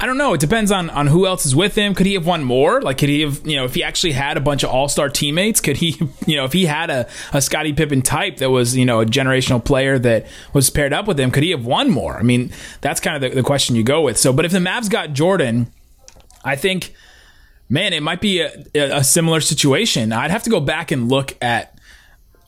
I 0.00 0.06
don't 0.06 0.18
know. 0.18 0.34
It 0.34 0.40
depends 0.40 0.72
on 0.72 0.90
on 0.90 1.06
who 1.06 1.26
else 1.26 1.46
is 1.46 1.54
with 1.54 1.76
him. 1.76 1.94
Could 1.94 2.06
he 2.06 2.14
have 2.14 2.26
won 2.26 2.42
more? 2.42 2.82
Like, 2.82 2.98
could 2.98 3.08
he 3.08 3.20
have, 3.22 3.46
you 3.46 3.56
know, 3.56 3.64
if 3.64 3.74
he 3.74 3.82
actually 3.82 4.12
had 4.12 4.36
a 4.36 4.40
bunch 4.40 4.62
of 4.62 4.70
all 4.70 4.88
star 4.88 5.08
teammates, 5.08 5.60
could 5.60 5.76
he, 5.76 5.96
you 6.26 6.36
know, 6.36 6.44
if 6.44 6.52
he 6.52 6.66
had 6.66 6.90
a, 6.90 7.08
a 7.32 7.40
Scottie 7.40 7.72
Pippen 7.72 8.02
type 8.02 8.38
that 8.38 8.50
was, 8.50 8.76
you 8.76 8.84
know, 8.84 9.00
a 9.00 9.06
generational 9.06 9.64
player 9.64 9.98
that 10.00 10.26
was 10.52 10.68
paired 10.68 10.92
up 10.92 11.06
with 11.06 11.18
him, 11.18 11.30
could 11.30 11.42
he 11.42 11.50
have 11.50 11.64
won 11.64 11.90
more? 11.90 12.16
I 12.16 12.22
mean, 12.22 12.52
that's 12.80 13.00
kind 13.00 13.16
of 13.16 13.30
the, 13.30 13.36
the 13.36 13.42
question 13.42 13.76
you 13.76 13.84
go 13.84 14.02
with. 14.02 14.18
So, 14.18 14.32
but 14.32 14.44
if 14.44 14.52
the 14.52 14.58
Mavs 14.58 14.90
got 14.90 15.12
Jordan, 15.12 15.72
I 16.44 16.56
think, 16.56 16.92
man, 17.68 17.92
it 17.92 18.02
might 18.02 18.20
be 18.20 18.40
a, 18.40 18.64
a 18.74 19.04
similar 19.04 19.40
situation. 19.40 20.12
I'd 20.12 20.30
have 20.30 20.42
to 20.42 20.50
go 20.50 20.60
back 20.60 20.90
and 20.90 21.08
look 21.08 21.36
at 21.40 21.73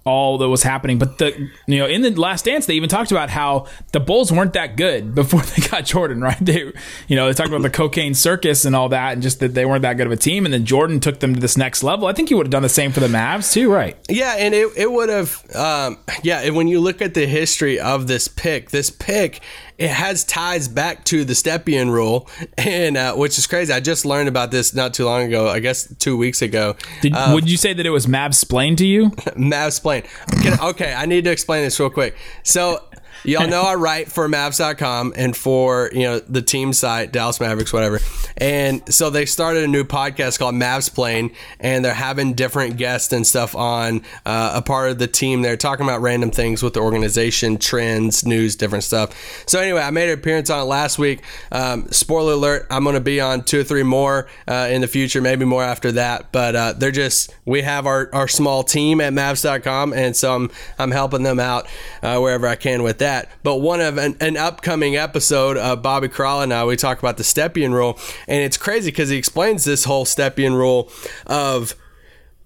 all 0.07 0.39
that 0.39 0.49
was 0.49 0.63
happening. 0.63 0.99
But 0.99 1.19
the 1.19 1.51
you 1.67 1.79
know 1.79 1.87
in 1.87 2.03
the 2.03 2.11
last 2.13 2.45
dance 2.45 2.67
they 2.67 2.75
even 2.75 2.89
talked 2.89 3.11
about 3.11 3.29
how 3.29 3.67
the 3.93 4.01
Bulls 4.01 4.33
weren't 4.33 4.55
that 4.55 4.77
good 4.77 5.15
before 5.15 5.43
they 5.43 5.67
got 5.69 5.85
Jordan, 5.85 6.21
right? 6.21 6.39
They 6.41 6.73
you 7.09 7.17
know 7.17 7.27
they 7.27 7.35
talked 7.35 7.51
about 7.51 7.63
the 7.63 7.71
cocaine 7.71 8.15
circus 8.15 8.65
and 8.65 8.75
all 8.75 8.89
that, 8.91 9.15
and 9.15 9.23
just 9.23 9.41
that 9.41 9.55
they 9.55 9.67
weren't 9.67 9.83
that 9.83 9.95
good 9.95 10.07
of 10.07 10.13
a 10.13 10.17
team. 10.17 10.45
And 10.45 10.55
then 10.55 10.65
Jordan 10.65 11.01
took 11.01 11.21
them 11.21 11.35
to 11.35 11.41
this 11.41 11.57
next 11.57 11.83
level. 11.83 12.07
I 12.07 12.13
think 12.13 12.29
he 12.29 12.35
would 12.35 12.47
have 12.47 12.53
done 12.53 12.63
the 12.63 12.69
same 12.69 12.93
for 12.93 13.01
the 13.01 13.09
Mavs 13.09 13.53
too, 13.53 13.71
right? 13.73 13.97
Yeah, 14.09 14.37
and 14.39 14.55
it, 14.55 14.69
it 14.77 14.91
would 14.91 15.09
have, 15.09 15.45
um, 15.55 15.99
yeah, 16.23 16.41
and 16.41 16.55
when 16.55 16.69
you 16.69 16.81
look 16.81 17.03
at 17.03 17.15
the 17.15 17.27
history 17.27 17.81
of 17.81 18.07
this 18.07 18.29
pick, 18.29 18.71
this 18.71 18.91
pick, 18.91 19.41
it 19.79 19.91
has 19.91 20.25
ties 20.25 20.69
back 20.69 21.05
to 21.05 21.25
the 21.25 21.35
Stepien 21.35 21.91
rule, 21.91 22.29
and 22.59 22.97
uh, 22.97 23.15
which 23.15 23.39
is 23.39 23.47
crazy. 23.47 23.73
I 23.73 23.81
just 23.81 24.05
learned 24.05 24.29
about 24.29 24.51
this 24.51 24.75
not 24.75 24.95
too 24.95 25.05
long 25.05 25.23
ago, 25.23 25.49
I 25.49 25.61
guess 25.61 25.93
two 25.99 26.17
weeks 26.17 26.43
ago. 26.43 26.77
Did, 27.03 27.15
would 27.33 27.49
you 27.49 27.57
say 27.57 27.73
that 27.73 27.87
it 27.87 27.91
was 27.91 28.07
Mavs 28.07 28.35
splained 28.35 28.79
to 28.79 28.87
you? 28.87 29.13
Mav 29.37 29.77
explain. 29.87 30.03
Can, 30.43 30.59
okay, 30.61 30.95
I 30.95 31.07
need 31.07 31.25
to 31.25 31.31
explain 31.31 31.63
this 31.63 31.79
real 31.79 31.91
quick. 31.91 32.17
So 32.43 32.83
Y'all 33.25 33.49
know 33.49 33.63
I 33.63 33.75
write 33.75 34.11
for 34.11 34.29
Mavs.com 34.29 35.15
and 35.17 35.37
for 35.37 35.91
you 35.93 36.03
know 36.03 36.19
the 36.21 36.43
team 36.43 36.73
site 36.73 37.13
Dallas 37.13 37.41
Mavericks, 37.41 37.73
whatever. 37.73 38.01
And 38.37 38.83
so 38.93 39.11
they 39.11 39.27
started 39.27 39.65
a 39.65 39.69
new 39.69 39.85
podcast 39.85 40.39
called 40.39 40.55
Mavs 40.55 40.93
Plane, 40.93 41.33
and 41.59 41.85
they're 41.85 41.95
having 41.95 42.35
different 42.35 42.77
guests 42.77 43.13
and 43.13 43.27
stuff 43.27 43.57
on 43.57 44.03
uh, 44.25 44.53
a 44.55 44.63
part 44.63 44.91
of 44.91 44.99
the 44.99 45.07
team. 45.07 45.43
They're 45.43 45.57
talking 45.57 45.87
about 45.87 46.03
random 46.03 46.31
things 46.31 46.63
with 46.63 46.75
the 46.75 46.81
organization, 46.81 47.59
trends, 47.59 48.27
news, 48.27 48.57
different 48.57 48.85
stuff. 48.85 49.45
So 49.47 49.59
anyway, 49.59 49.81
I 49.81 49.91
made 49.91 50.09
an 50.09 50.19
appearance 50.19 50.51
on 50.51 50.61
it 50.61 50.65
last 50.65 50.99
week. 50.99 51.23
Um, 51.51 51.89
spoiler 51.91 52.35
alert: 52.35 52.67
I'm 52.71 52.85
going 52.85 52.95
to 52.95 53.01
be 53.01 53.21
on 53.21 53.43
two 53.43 53.61
or 53.61 53.65
three 53.65 53.83
more 53.83 54.29
uh, 54.47 54.69
in 54.71 54.83
the 54.83 54.89
future, 54.89 55.21
maybe 55.21 55.45
more 55.45 55.63
after 55.63 55.93
that. 55.93 56.31
But 56.33 56.55
uh, 56.55 56.73
they're 56.75 56.91
just 56.91 57.35
we 57.45 57.63
have 57.63 57.87
our, 57.87 58.11
our 58.13 58.29
small 58.29 58.63
team 58.63 59.01
at 59.01 59.13
Mavs.com, 59.13 59.93
and 59.93 60.15
so 60.15 60.35
I'm 60.35 60.51
I'm 60.79 60.91
helping 60.91 61.23
them 61.23 61.41
out 61.41 61.67
uh, 62.03 62.19
wherever 62.19 62.47
I 62.47 62.57
can 62.57 62.83
with 62.83 62.99
that. 62.99 63.06
But 63.43 63.57
one 63.57 63.81
of 63.81 63.99
an, 63.99 64.17
an 64.21 64.37
upcoming 64.37 64.97
episode 64.97 65.57
of 65.57 65.83
Bobby 65.83 66.09
Karalla 66.09 66.45
and 66.45 66.53
I, 66.53 66.65
we 66.65 66.77
talk 66.77 66.99
about 66.99 67.17
the 67.17 67.23
Stepien 67.23 67.73
rule, 67.73 67.99
and 68.27 68.43
it's 68.43 68.57
crazy 68.57 68.91
because 68.91 69.09
he 69.09 69.17
explains 69.17 69.65
this 69.65 69.85
whole 69.85 70.05
Stepien 70.05 70.57
rule 70.57 70.91
of 71.27 71.75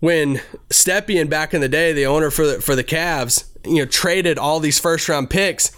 when 0.01 0.41
Stepien 0.69 1.29
back 1.29 1.55
in 1.55 1.61
the 1.61 1.69
day, 1.69 1.93
the 1.93 2.07
owner 2.07 2.31
for 2.31 2.47
the 2.47 2.61
for 2.61 2.75
the 2.75 2.85
Cavs, 2.85 3.45
you 3.65 3.77
know, 3.77 3.87
traded 3.87 4.39
all 4.39 4.61
these 4.61 4.79
first 4.79 5.09
round 5.09 5.31
picks. 5.31 5.73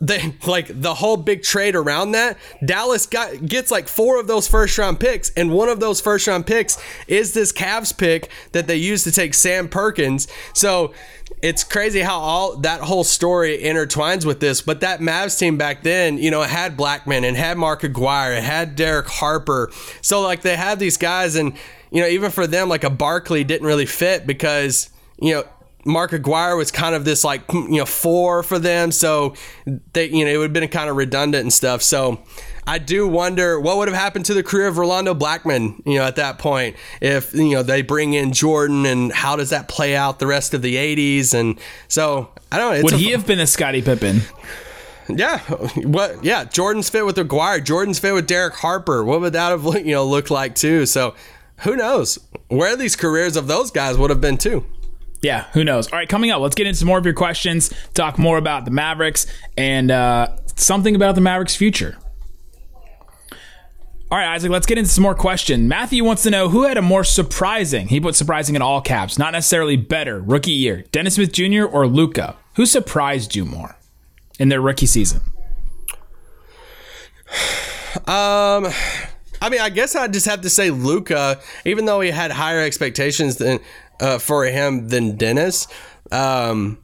They 0.00 0.34
like 0.46 0.80
the 0.82 0.94
whole 0.94 1.16
big 1.16 1.42
trade 1.42 1.76
around 1.76 2.12
that. 2.12 2.36
Dallas 2.64 3.06
got 3.06 3.46
gets 3.46 3.70
like 3.70 3.88
four 3.88 4.18
of 4.18 4.26
those 4.26 4.48
first 4.48 4.76
round 4.76 4.98
picks, 4.98 5.30
and 5.30 5.52
one 5.52 5.68
of 5.68 5.80
those 5.80 6.00
first 6.00 6.26
round 6.26 6.46
picks 6.46 6.78
is 7.06 7.32
this 7.32 7.52
Cavs 7.52 7.96
pick 7.96 8.28
that 8.52 8.66
they 8.66 8.76
used 8.76 9.04
to 9.04 9.12
take 9.12 9.34
Sam 9.34 9.68
Perkins. 9.68 10.26
So 10.52 10.92
it's 11.42 11.62
crazy 11.62 12.00
how 12.00 12.18
all 12.18 12.56
that 12.58 12.80
whole 12.80 13.04
story 13.04 13.58
intertwines 13.58 14.24
with 14.24 14.40
this. 14.40 14.60
But 14.60 14.80
that 14.80 15.00
Mavs 15.00 15.38
team 15.38 15.56
back 15.56 15.82
then, 15.82 16.18
you 16.18 16.30
know, 16.30 16.42
had 16.42 16.76
Blackman 16.76 17.24
and 17.24 17.36
had 17.36 17.56
Mark 17.56 17.84
Aguirre, 17.84 18.36
it 18.36 18.42
had 18.42 18.76
Derek 18.76 19.06
Harper. 19.06 19.70
So 20.00 20.20
like 20.22 20.42
they 20.42 20.56
had 20.56 20.78
these 20.78 20.96
guys, 20.96 21.36
and 21.36 21.54
you 21.90 22.00
know, 22.02 22.08
even 22.08 22.30
for 22.30 22.46
them, 22.46 22.68
like 22.68 22.82
a 22.82 22.90
Barkley 22.90 23.44
didn't 23.44 23.66
really 23.66 23.86
fit 23.86 24.26
because 24.26 24.90
you 25.20 25.34
know 25.34 25.44
Mark 25.84 26.12
Aguirre 26.12 26.56
was 26.56 26.70
kind 26.70 26.94
of 26.94 27.04
this 27.04 27.24
like 27.24 27.42
hmm, 27.50 27.72
you 27.72 27.78
know 27.78 27.86
four 27.86 28.42
for 28.42 28.58
them, 28.58 28.92
so 28.92 29.34
they 29.92 30.08
you 30.08 30.24
know 30.24 30.30
it 30.30 30.36
would 30.36 30.44
have 30.44 30.52
been 30.52 30.68
kind 30.68 30.88
of 30.88 30.96
redundant 30.96 31.42
and 31.42 31.52
stuff. 31.52 31.82
So 31.82 32.22
I 32.66 32.78
do 32.78 33.06
wonder 33.06 33.60
what 33.60 33.76
would 33.76 33.88
have 33.88 33.96
happened 33.96 34.24
to 34.26 34.34
the 34.34 34.42
career 34.42 34.66
of 34.66 34.78
Rolando 34.78 35.14
Blackman, 35.14 35.82
you 35.84 35.98
know, 35.98 36.04
at 36.04 36.16
that 36.16 36.38
point 36.38 36.76
if 37.00 37.34
you 37.34 37.50
know 37.50 37.62
they 37.62 37.82
bring 37.82 38.14
in 38.14 38.32
Jordan 38.32 38.86
and 38.86 39.12
how 39.12 39.36
does 39.36 39.50
that 39.50 39.68
play 39.68 39.94
out 39.94 40.18
the 40.18 40.26
rest 40.26 40.54
of 40.54 40.62
the 40.62 40.76
'80s? 40.76 41.34
And 41.34 41.60
so 41.88 42.30
I 42.50 42.58
don't 42.58 42.74
know. 42.74 42.82
Would 42.84 42.94
he 42.94 43.10
have 43.10 43.26
been 43.26 43.40
a 43.40 43.46
Scottie 43.46 43.82
Pippen? 43.82 44.20
Yeah, 45.08 45.40
what? 45.40 46.24
Yeah, 46.24 46.44
Jordan's 46.44 46.88
fit 46.88 47.04
with 47.04 47.18
Aguirre. 47.18 47.60
Jordan's 47.60 47.98
fit 47.98 48.14
with 48.14 48.26
Derek 48.26 48.54
Harper. 48.54 49.04
What 49.04 49.20
would 49.20 49.34
that 49.34 49.50
have 49.50 49.64
you 49.86 49.92
know 49.92 50.06
looked 50.06 50.30
like 50.30 50.54
too? 50.54 50.86
So 50.86 51.14
who 51.58 51.76
knows 51.76 52.18
where 52.48 52.76
these 52.76 52.96
careers 52.96 53.36
of 53.36 53.46
those 53.46 53.70
guys 53.70 53.98
would 53.98 54.10
have 54.10 54.20
been 54.20 54.38
too. 54.38 54.64
Yeah, 55.24 55.46
who 55.54 55.64
knows? 55.64 55.90
All 55.90 55.98
right, 55.98 56.08
coming 56.08 56.30
up, 56.30 56.40
let's 56.40 56.54
get 56.54 56.66
into 56.66 56.84
more 56.84 56.98
of 56.98 57.06
your 57.06 57.14
questions, 57.14 57.72
talk 57.94 58.18
more 58.18 58.36
about 58.36 58.66
the 58.66 58.70
Mavericks, 58.70 59.26
and 59.56 59.90
uh, 59.90 60.36
something 60.54 60.94
about 60.94 61.14
the 61.14 61.22
Mavericks' 61.22 61.56
future. 61.56 61.96
All 64.10 64.18
right, 64.18 64.34
Isaac, 64.34 64.50
let's 64.50 64.66
get 64.66 64.76
into 64.76 64.90
some 64.90 65.00
more 65.00 65.14
questions. 65.14 65.66
Matthew 65.66 66.04
wants 66.04 66.24
to 66.24 66.30
know 66.30 66.50
who 66.50 66.64
had 66.64 66.76
a 66.76 66.82
more 66.82 67.04
surprising, 67.04 67.88
he 67.88 68.00
put 68.00 68.14
surprising 68.14 68.54
in 68.54 68.60
all 68.60 68.82
caps, 68.82 69.18
not 69.18 69.32
necessarily 69.32 69.76
better, 69.76 70.20
rookie 70.20 70.52
year, 70.52 70.84
Dennis 70.92 71.14
Smith 71.14 71.32
Jr. 71.32 71.64
or 71.64 71.86
Luka? 71.86 72.36
Who 72.56 72.66
surprised 72.66 73.34
you 73.34 73.46
more 73.46 73.76
in 74.38 74.50
their 74.50 74.60
rookie 74.60 74.84
season? 74.84 75.22
Um, 78.06 78.68
I 79.44 79.50
mean, 79.50 79.60
I 79.60 79.68
guess 79.68 79.94
I'd 79.94 80.12
just 80.12 80.24
have 80.26 80.40
to 80.40 80.50
say 80.50 80.70
Luka, 80.70 81.38
even 81.64 81.84
though 81.84 82.00
he 82.00 82.10
had 82.10 82.30
higher 82.30 82.60
expectations 82.60 83.36
than 83.36 83.60
uh, 84.00 84.18
for 84.18 84.44
him 84.44 84.88
than 84.88 85.16
Dennis. 85.16 85.66
Um, 86.10 86.83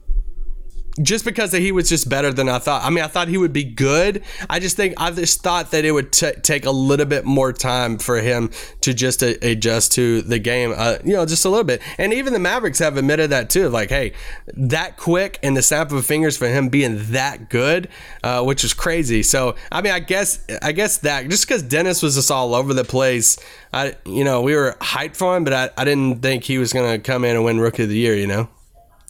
just 1.01 1.25
because 1.25 1.51
he 1.51 1.71
was 1.71 1.89
just 1.89 2.09
better 2.09 2.31
than 2.31 2.49
I 2.49 2.59
thought. 2.59 2.83
I 2.83 2.89
mean, 2.89 3.03
I 3.03 3.07
thought 3.07 3.27
he 3.27 3.37
would 3.37 3.53
be 3.53 3.63
good. 3.63 4.23
I 4.49 4.59
just 4.59 4.75
think 4.75 4.93
I 4.97 5.11
just 5.11 5.41
thought 5.41 5.71
that 5.71 5.85
it 5.85 5.91
would 5.91 6.11
t- 6.11 6.33
take 6.41 6.65
a 6.65 6.71
little 6.71 7.05
bit 7.05 7.25
more 7.25 7.53
time 7.53 7.97
for 7.97 8.17
him 8.17 8.49
to 8.81 8.93
just 8.93 9.21
a- 9.21 9.37
adjust 9.47 9.93
to 9.93 10.21
the 10.21 10.39
game. 10.39 10.73
Uh, 10.75 10.97
you 11.03 11.13
know, 11.13 11.25
just 11.25 11.45
a 11.45 11.49
little 11.49 11.63
bit. 11.63 11.81
And 11.97 12.13
even 12.13 12.33
the 12.33 12.39
Mavericks 12.39 12.79
have 12.79 12.97
admitted 12.97 13.29
that 13.29 13.49
too. 13.49 13.69
Like, 13.69 13.89
hey, 13.89 14.13
that 14.53 14.97
quick 14.97 15.39
and 15.43 15.55
the 15.55 15.61
snap 15.61 15.91
of 15.91 16.05
fingers 16.05 16.37
for 16.37 16.47
him 16.47 16.69
being 16.69 16.97
that 17.11 17.49
good, 17.49 17.87
uh, 18.23 18.43
which 18.43 18.63
is 18.63 18.73
crazy. 18.73 19.23
So, 19.23 19.55
I 19.71 19.81
mean, 19.81 19.93
I 19.93 19.99
guess 19.99 20.45
I 20.61 20.71
guess 20.71 20.97
that 20.99 21.29
just 21.29 21.47
because 21.47 21.63
Dennis 21.63 22.01
was 22.03 22.15
just 22.15 22.31
all 22.31 22.53
over 22.53 22.73
the 22.73 22.83
place. 22.83 23.37
I, 23.73 23.95
you 24.05 24.25
know, 24.25 24.41
we 24.41 24.53
were 24.53 24.75
hyped 24.81 25.15
for 25.15 25.37
him, 25.37 25.45
but 25.45 25.53
I, 25.53 25.69
I 25.77 25.85
didn't 25.85 26.21
think 26.21 26.43
he 26.43 26.57
was 26.57 26.71
to 26.71 26.99
come 26.99 27.23
in 27.23 27.35
and 27.37 27.45
win 27.45 27.59
Rookie 27.59 27.83
of 27.83 27.89
the 27.89 27.97
Year. 27.97 28.15
You 28.15 28.27
know. 28.27 28.49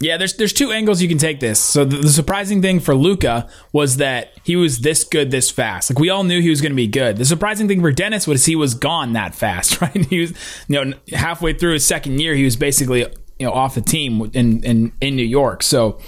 Yeah, 0.01 0.17
there's 0.17 0.33
there's 0.33 0.51
two 0.51 0.71
angles 0.71 1.01
you 1.01 1.07
can 1.07 1.19
take 1.19 1.39
this. 1.39 1.59
So 1.59 1.85
the, 1.85 1.97
the 1.97 2.09
surprising 2.09 2.61
thing 2.61 2.79
for 2.79 2.95
Luka 2.95 3.47
was 3.71 3.97
that 3.97 4.33
he 4.43 4.55
was 4.55 4.79
this 4.79 5.03
good 5.03 5.29
this 5.29 5.51
fast. 5.51 5.91
Like 5.91 5.99
we 5.99 6.09
all 6.09 6.23
knew 6.23 6.41
he 6.41 6.49
was 6.49 6.59
going 6.59 6.71
to 6.71 6.75
be 6.75 6.87
good. 6.87 7.17
The 7.17 7.25
surprising 7.25 7.67
thing 7.67 7.81
for 7.81 7.91
Dennis 7.91 8.25
was 8.25 8.45
he 8.45 8.55
was 8.55 8.73
gone 8.73 9.13
that 9.13 9.35
fast, 9.35 9.79
right? 9.81 10.05
He 10.05 10.21
was 10.21 10.33
you 10.67 10.83
know 10.83 10.97
halfway 11.13 11.53
through 11.53 11.73
his 11.73 11.85
second 11.85 12.19
year, 12.19 12.33
he 12.33 12.43
was 12.43 12.55
basically 12.55 13.01
you 13.39 13.45
know 13.45 13.51
off 13.51 13.75
the 13.75 13.81
team 13.81 14.29
in 14.33 14.63
in 14.63 14.91
in 15.01 15.15
New 15.15 15.23
York. 15.23 15.61
So 15.61 15.99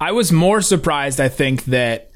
I 0.00 0.12
was 0.12 0.32
more 0.32 0.62
surprised 0.62 1.20
I 1.20 1.28
think 1.28 1.66
that 1.66 2.10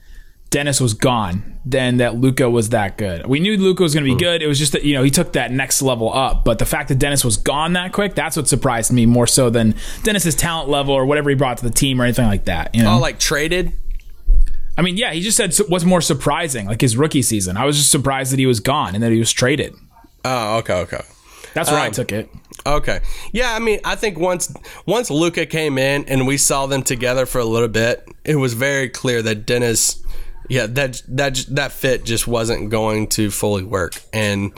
Dennis 0.50 0.80
was 0.80 0.94
gone 0.94 1.58
than 1.64 1.98
that 1.98 2.14
Luka 2.16 2.48
was 2.48 2.70
that 2.70 2.96
good. 2.96 3.26
We 3.26 3.38
knew 3.40 3.56
Luka 3.58 3.82
was 3.82 3.92
going 3.92 4.06
to 4.06 4.14
be 4.14 4.18
good. 4.18 4.40
It 4.42 4.46
was 4.46 4.58
just 4.58 4.72
that 4.72 4.82
you 4.84 4.94
know 4.94 5.02
he 5.02 5.10
took 5.10 5.34
that 5.34 5.50
next 5.52 5.82
level 5.82 6.12
up. 6.12 6.44
But 6.44 6.58
the 6.58 6.64
fact 6.64 6.88
that 6.88 6.98
Dennis 6.98 7.24
was 7.24 7.36
gone 7.36 7.74
that 7.74 7.92
quick, 7.92 8.14
that's 8.14 8.36
what 8.36 8.48
surprised 8.48 8.90
me 8.92 9.04
more 9.04 9.26
so 9.26 9.50
than 9.50 9.74
Dennis's 10.04 10.34
talent 10.34 10.70
level 10.70 10.94
or 10.94 11.04
whatever 11.04 11.28
he 11.28 11.36
brought 11.36 11.58
to 11.58 11.64
the 11.64 11.70
team 11.74 12.00
or 12.00 12.04
anything 12.04 12.26
like 12.26 12.46
that. 12.46 12.74
You 12.74 12.82
know, 12.82 12.94
Oh, 12.94 12.98
like 12.98 13.18
traded. 13.18 13.72
I 14.78 14.82
mean, 14.82 14.96
yeah, 14.96 15.12
he 15.12 15.20
just 15.20 15.36
said 15.36 15.52
what's 15.68 15.84
more 15.84 16.00
surprising, 16.00 16.66
like 16.66 16.80
his 16.80 16.96
rookie 16.96 17.22
season. 17.22 17.56
I 17.56 17.64
was 17.66 17.76
just 17.76 17.90
surprised 17.90 18.32
that 18.32 18.38
he 18.38 18.46
was 18.46 18.60
gone 18.60 18.94
and 18.94 19.02
that 19.02 19.10
he 19.12 19.18
was 19.18 19.32
traded. 19.32 19.74
Oh, 20.24 20.58
okay, 20.58 20.74
okay. 20.82 21.00
That's 21.52 21.70
where 21.70 21.80
I 21.80 21.86
Um, 21.88 21.92
took 21.92 22.12
it. 22.12 22.30
Okay. 22.64 23.00
Yeah, 23.32 23.54
I 23.54 23.58
mean, 23.58 23.80
I 23.84 23.96
think 23.96 24.18
once 24.18 24.54
once 24.86 25.10
Luka 25.10 25.46
came 25.46 25.78
in 25.78 26.04
and 26.06 26.26
we 26.26 26.36
saw 26.36 26.66
them 26.66 26.82
together 26.82 27.26
for 27.26 27.38
a 27.40 27.44
little 27.44 27.68
bit, 27.68 28.06
it 28.24 28.36
was 28.36 28.54
very 28.54 28.88
clear 28.88 29.20
that 29.22 29.46
Dennis, 29.46 30.02
yeah, 30.48 30.66
that 30.66 31.02
that 31.08 31.44
that 31.50 31.72
fit 31.72 32.04
just 32.04 32.26
wasn't 32.26 32.70
going 32.70 33.06
to 33.08 33.30
fully 33.30 33.62
work. 33.62 34.00
And 34.12 34.52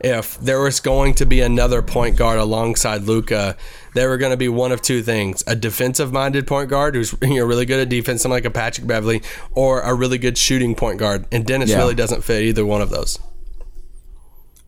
if 0.00 0.38
there 0.38 0.60
was 0.60 0.80
going 0.80 1.14
to 1.14 1.24
be 1.26 1.40
another 1.40 1.80
point 1.80 2.16
guard 2.16 2.38
alongside 2.38 3.02
Luka, 3.04 3.56
there 3.94 4.08
were 4.08 4.18
going 4.18 4.32
to 4.32 4.36
be 4.36 4.48
one 4.48 4.72
of 4.72 4.82
two 4.82 5.02
things: 5.02 5.42
a 5.46 5.54
defensive-minded 5.56 6.46
point 6.46 6.68
guard 6.68 6.94
who's 6.94 7.14
you 7.22 7.36
know 7.36 7.44
really 7.44 7.64
good 7.66 7.80
at 7.80 7.88
defense, 7.88 8.22
something 8.22 8.34
like 8.36 8.44
a 8.44 8.50
Patrick 8.50 8.86
Beverley, 8.86 9.22
or 9.54 9.80
a 9.80 9.94
really 9.94 10.18
good 10.18 10.36
shooting 10.36 10.74
point 10.74 10.98
guard. 10.98 11.26
And 11.32 11.46
Dennis 11.46 11.70
Yeah. 11.70 11.78
really 11.78 11.94
doesn't 11.94 12.22
fit 12.24 12.42
either 12.42 12.66
one 12.66 12.82
of 12.82 12.90
those. 12.90 13.18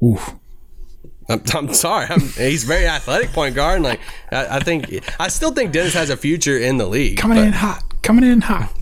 Oof. 0.02 0.34
I'm, 1.28 1.42
I'm 1.54 1.74
sorry. 1.74 2.06
I'm, 2.08 2.20
he's 2.20 2.62
very 2.64 2.86
athletic 2.86 3.30
point 3.32 3.54
guard. 3.56 3.76
And 3.76 3.84
like 3.84 4.00
I, 4.30 4.58
I 4.58 4.60
think, 4.60 5.00
I 5.18 5.26
still 5.28 5.52
think 5.52 5.72
Dennis 5.72 5.94
has 5.94 6.08
a 6.08 6.16
future 6.16 6.56
in 6.56 6.76
the 6.76 6.86
league. 6.86 7.16
Coming 7.18 7.38
but- 7.38 7.46
in 7.48 7.52
hot. 7.52 7.82
Coming 8.02 8.24
in 8.30 8.42
hot. 8.42 8.72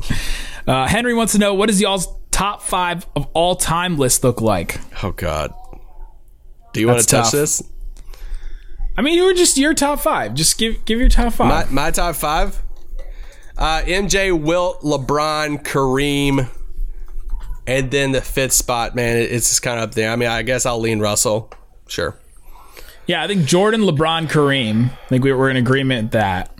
Uh, 0.67 0.87
Henry 0.87 1.15
wants 1.15 1.33
to 1.35 1.39
know 1.39 1.55
what 1.55 1.67
does 1.69 1.81
y'all's 1.81 2.09
top 2.31 2.63
five 2.63 3.07
of 3.15 3.27
all 3.35 3.55
time 3.57 3.99
list 3.99 4.25
look 4.25 4.41
like? 4.41 4.81
Oh 5.03 5.13
God. 5.13 5.53
Do 6.73 6.81
you 6.81 6.89
want 6.89 7.01
to 7.01 7.07
touch 7.07 7.25
tough. 7.27 7.33
this? 7.33 7.63
I 8.97 9.03
mean, 9.03 9.15
you 9.15 9.25
were 9.25 9.35
just 9.35 9.57
your 9.57 9.75
top 9.75 10.01
five. 10.01 10.35
Just 10.35 10.59
give 10.59 10.85
give 10.85 10.99
your 11.01 11.09
top 11.09 11.33
five. 11.35 11.71
my 11.73 11.91
top 11.91 12.15
five: 12.17 12.61
uh, 13.59 13.83
MJ, 13.85 14.33
Wilt, 14.39 14.81
LeBron, 14.83 15.63
Kareem, 15.65 16.49
and 17.67 17.91
then 17.91 18.13
the 18.13 18.21
fifth 18.21 18.53
spot. 18.53 18.95
Man, 18.95 19.17
it- 19.19 19.31
it's 19.33 19.49
just 19.51 19.63
kind 19.63 19.79
of 19.79 19.85
up 19.91 19.95
there. 19.95 20.11
I 20.11 20.17
mean, 20.17 20.29
I 20.29 20.43
guess 20.43 20.65
I'll 20.67 20.81
lean 20.81 21.01
Russell. 21.01 21.51
Sure. 21.87 22.17
yeah, 23.07 23.23
I 23.23 23.27
think 23.29 23.45
Jordan, 23.47 23.83
LeBron, 23.83 24.29
Kareem. 24.29 24.91
I 24.91 25.09
think 25.09 25.23
we 25.25 25.33
were 25.33 25.51
in 25.51 25.57
agreement 25.57 26.13
that. 26.13 26.51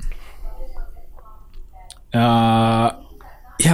Uh, 2.13 2.94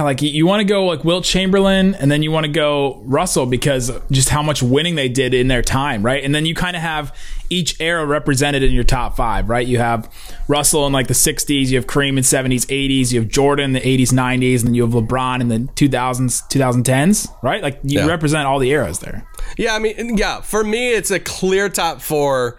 like 0.03 0.21
you, 0.21 0.45
want 0.45 0.59
to 0.61 0.63
go 0.65 0.85
like 0.85 1.03
Wilt 1.03 1.23
Chamberlain, 1.23 1.95
and 1.95 2.11
then 2.11 2.23
you 2.23 2.31
want 2.31 2.45
to 2.45 2.51
go 2.51 3.01
Russell 3.05 3.45
because 3.45 3.91
just 4.11 4.29
how 4.29 4.41
much 4.41 4.61
winning 4.63 4.95
they 4.95 5.09
did 5.09 5.33
in 5.33 5.47
their 5.47 5.61
time, 5.61 6.03
right? 6.05 6.23
And 6.23 6.33
then 6.33 6.45
you 6.45 6.55
kind 6.55 6.75
of 6.75 6.81
have 6.81 7.15
each 7.49 7.79
era 7.81 8.05
represented 8.05 8.63
in 8.63 8.71
your 8.71 8.83
top 8.85 9.17
five, 9.17 9.49
right? 9.49 9.67
You 9.67 9.77
have 9.79 10.09
Russell 10.47 10.87
in 10.87 10.93
like 10.93 11.07
the 11.07 11.13
'60s, 11.13 11.67
you 11.67 11.77
have 11.77 11.87
Kareem 11.87 12.11
in 12.17 12.23
'70s, 12.23 12.65
'80s, 12.67 13.11
you 13.11 13.19
have 13.19 13.29
Jordan 13.29 13.65
in 13.65 13.73
the 13.73 13.81
'80s, 13.81 14.11
'90s, 14.13 14.59
and 14.59 14.67
then 14.67 14.73
you 14.73 14.83
have 14.83 14.91
LeBron 14.93 15.41
in 15.41 15.47
the 15.49 15.59
2000s, 15.75 16.43
2010s, 16.49 17.27
right? 17.43 17.61
Like 17.61 17.79
you 17.83 17.99
Yeah. 17.99 18.05
represent 18.07 18.47
all 18.47 18.59
the 18.59 18.69
eras 18.69 18.99
there. 18.99 19.25
Yeah, 19.57 19.75
I 19.75 19.79
mean, 19.79 20.17
yeah. 20.17 20.41
For 20.41 20.63
me, 20.63 20.89
it's 20.93 21.11
a 21.11 21.19
clear 21.19 21.67
top 21.69 22.01
four 22.01 22.57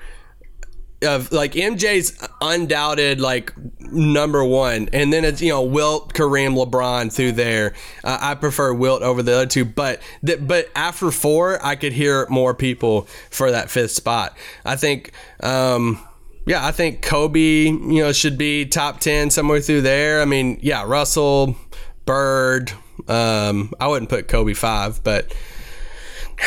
of 1.03 1.33
like 1.33 1.53
MJ's 1.53 2.17
undoubted 2.41 3.21
like 3.21 3.53
number 3.81 4.45
one, 4.45 4.89
and 4.93 5.13
then 5.13 5.25
it's 5.25 5.41
you 5.41 5.51
know 5.51 5.63
Wilt, 5.63 6.15
Kareem, 6.15 6.55
LeBron 6.57 7.13
through 7.13 7.33
there. 7.33 7.75
Uh, 8.05 8.19
I 8.21 8.35
prefer 8.35 8.73
Wilt 8.73 9.03
over 9.03 9.23
the 9.23 9.35
other 9.35 9.47
two, 9.47 9.65
but 9.65 10.01
th- 10.25 10.41
but 10.47 10.69
after 10.75 11.11
four, 11.11 11.65
I 11.65 11.77
could 11.77 11.93
hear 11.93 12.27
more 12.29 12.55
people 12.55 13.03
for 13.31 13.51
that 13.51 13.71
fifth 13.71 13.93
spot. 13.93 14.37
I 14.65 14.77
think. 14.77 15.13
Um, 15.43 16.01
yeah, 16.45 16.67
I 16.67 16.73
think 16.73 17.03
Kobe, 17.03 17.39
you 17.67 18.03
know, 18.03 18.13
should 18.13 18.37
be 18.37 18.67
top 18.67 18.99
ten 18.99 19.31
somewhere 19.31 19.61
through 19.61 19.83
there. 19.83 20.21
I 20.21 20.25
mean, 20.25 20.59
yeah, 20.61 20.83
Russell, 20.85 21.57
Bird. 22.05 22.73
Um, 23.07 23.73
I 23.79 23.87
wouldn't 23.87 24.11
put 24.11 24.27
Kobe 24.27 24.53
five, 24.53 25.05
but 25.05 25.33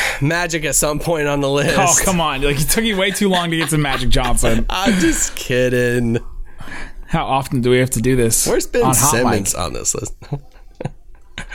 Magic 0.21 0.65
at 0.65 0.75
some 0.75 0.99
point 0.99 1.27
on 1.27 1.41
the 1.41 1.49
list. 1.49 1.77
Oh 1.77 2.05
come 2.05 2.21
on! 2.21 2.41
Like 2.41 2.59
it 2.59 2.69
took 2.69 2.83
you 2.83 2.97
way 2.97 3.11
too 3.11 3.29
long 3.29 3.51
to 3.51 3.57
get 3.57 3.69
to 3.69 3.77
Magic 3.77 4.09
Johnson. 4.09 4.65
I'm 4.69 4.99
just 4.99 5.35
kidding. 5.35 6.17
How 7.07 7.25
often 7.25 7.61
do 7.61 7.69
we 7.69 7.77
have 7.79 7.91
to 7.91 8.01
do 8.01 8.15
this? 8.15 8.47
Where's 8.47 8.67
Ben 8.67 8.83
on 8.83 8.95
Hot 8.95 9.13
Mic? 9.13 9.47
Simmons 9.47 9.55
on 9.55 9.73
this 9.73 9.95
list? 9.95 10.15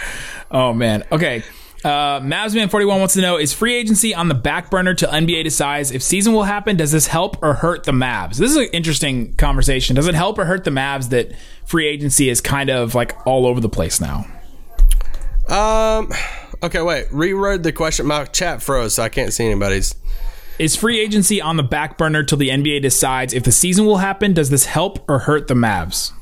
Oh 0.51 0.73
man. 0.73 1.05
Okay. 1.13 1.43
Uh, 1.85 2.21
Mavsman41 2.21 2.99
wants 2.99 3.15
to 3.15 3.21
know: 3.21 3.39
Is 3.39 3.53
free 3.53 3.75
agency 3.75 4.15
on 4.15 4.29
the 4.29 4.35
back 4.35 4.71
burner 4.71 4.95
till 4.95 5.09
NBA 5.09 5.45
decides 5.45 5.93
if 5.93 6.03
season 6.03 6.33
will 6.33 6.43
happen? 6.43 6.77
Does 6.77 6.93
this 6.93 7.07
help 7.07 7.43
or 7.43 7.55
hurt 7.55 7.85
the 7.85 7.93
Mavs? 7.93 8.37
This 8.37 8.51
is 8.51 8.57
an 8.57 8.69
interesting 8.73 9.35
conversation. 9.37 9.97
Does 9.97 10.07
it 10.07 10.15
help 10.15 10.39
or 10.39 10.45
hurt 10.45 10.65
the 10.65 10.71
Mavs 10.71 11.11
that 11.11 11.33
free 11.65 11.87
agency 11.87 12.29
is 12.29 12.41
kind 12.41 12.69
of 12.69 12.95
like 12.95 13.17
all 13.27 13.47
over 13.47 13.61
the 13.61 13.69
place 13.69 14.01
now? 14.01 14.27
Um. 15.49 16.11
Okay, 16.63 16.83
wait. 16.83 17.09
Reword 17.09 17.63
the 17.63 17.73
question. 17.73 18.07
My 18.07 18.25
chat 18.27 18.63
froze, 18.63 18.95
so 18.95 19.03
I 19.03 19.09
can't 19.09 19.33
see 19.33 19.47
anybody's. 19.47 19.95
Is 20.59 20.77
free 20.77 21.01
agency 21.01 21.41
on 21.41 21.57
the 21.57 21.63
back 21.63 21.97
burner 21.97 22.23
till 22.23 22.37
the 22.37 22.51
NBA 22.51 22.83
decides 22.83 23.33
if 23.33 23.45
the 23.45 23.53
season 23.53 23.87
will 23.87 23.97
happen? 23.99 24.35
Does 24.35 24.51
this 24.51 24.67
help 24.67 25.09
or 25.09 25.21
hurt 25.21 25.49
the 25.49 25.55
Mavs? 25.55 26.13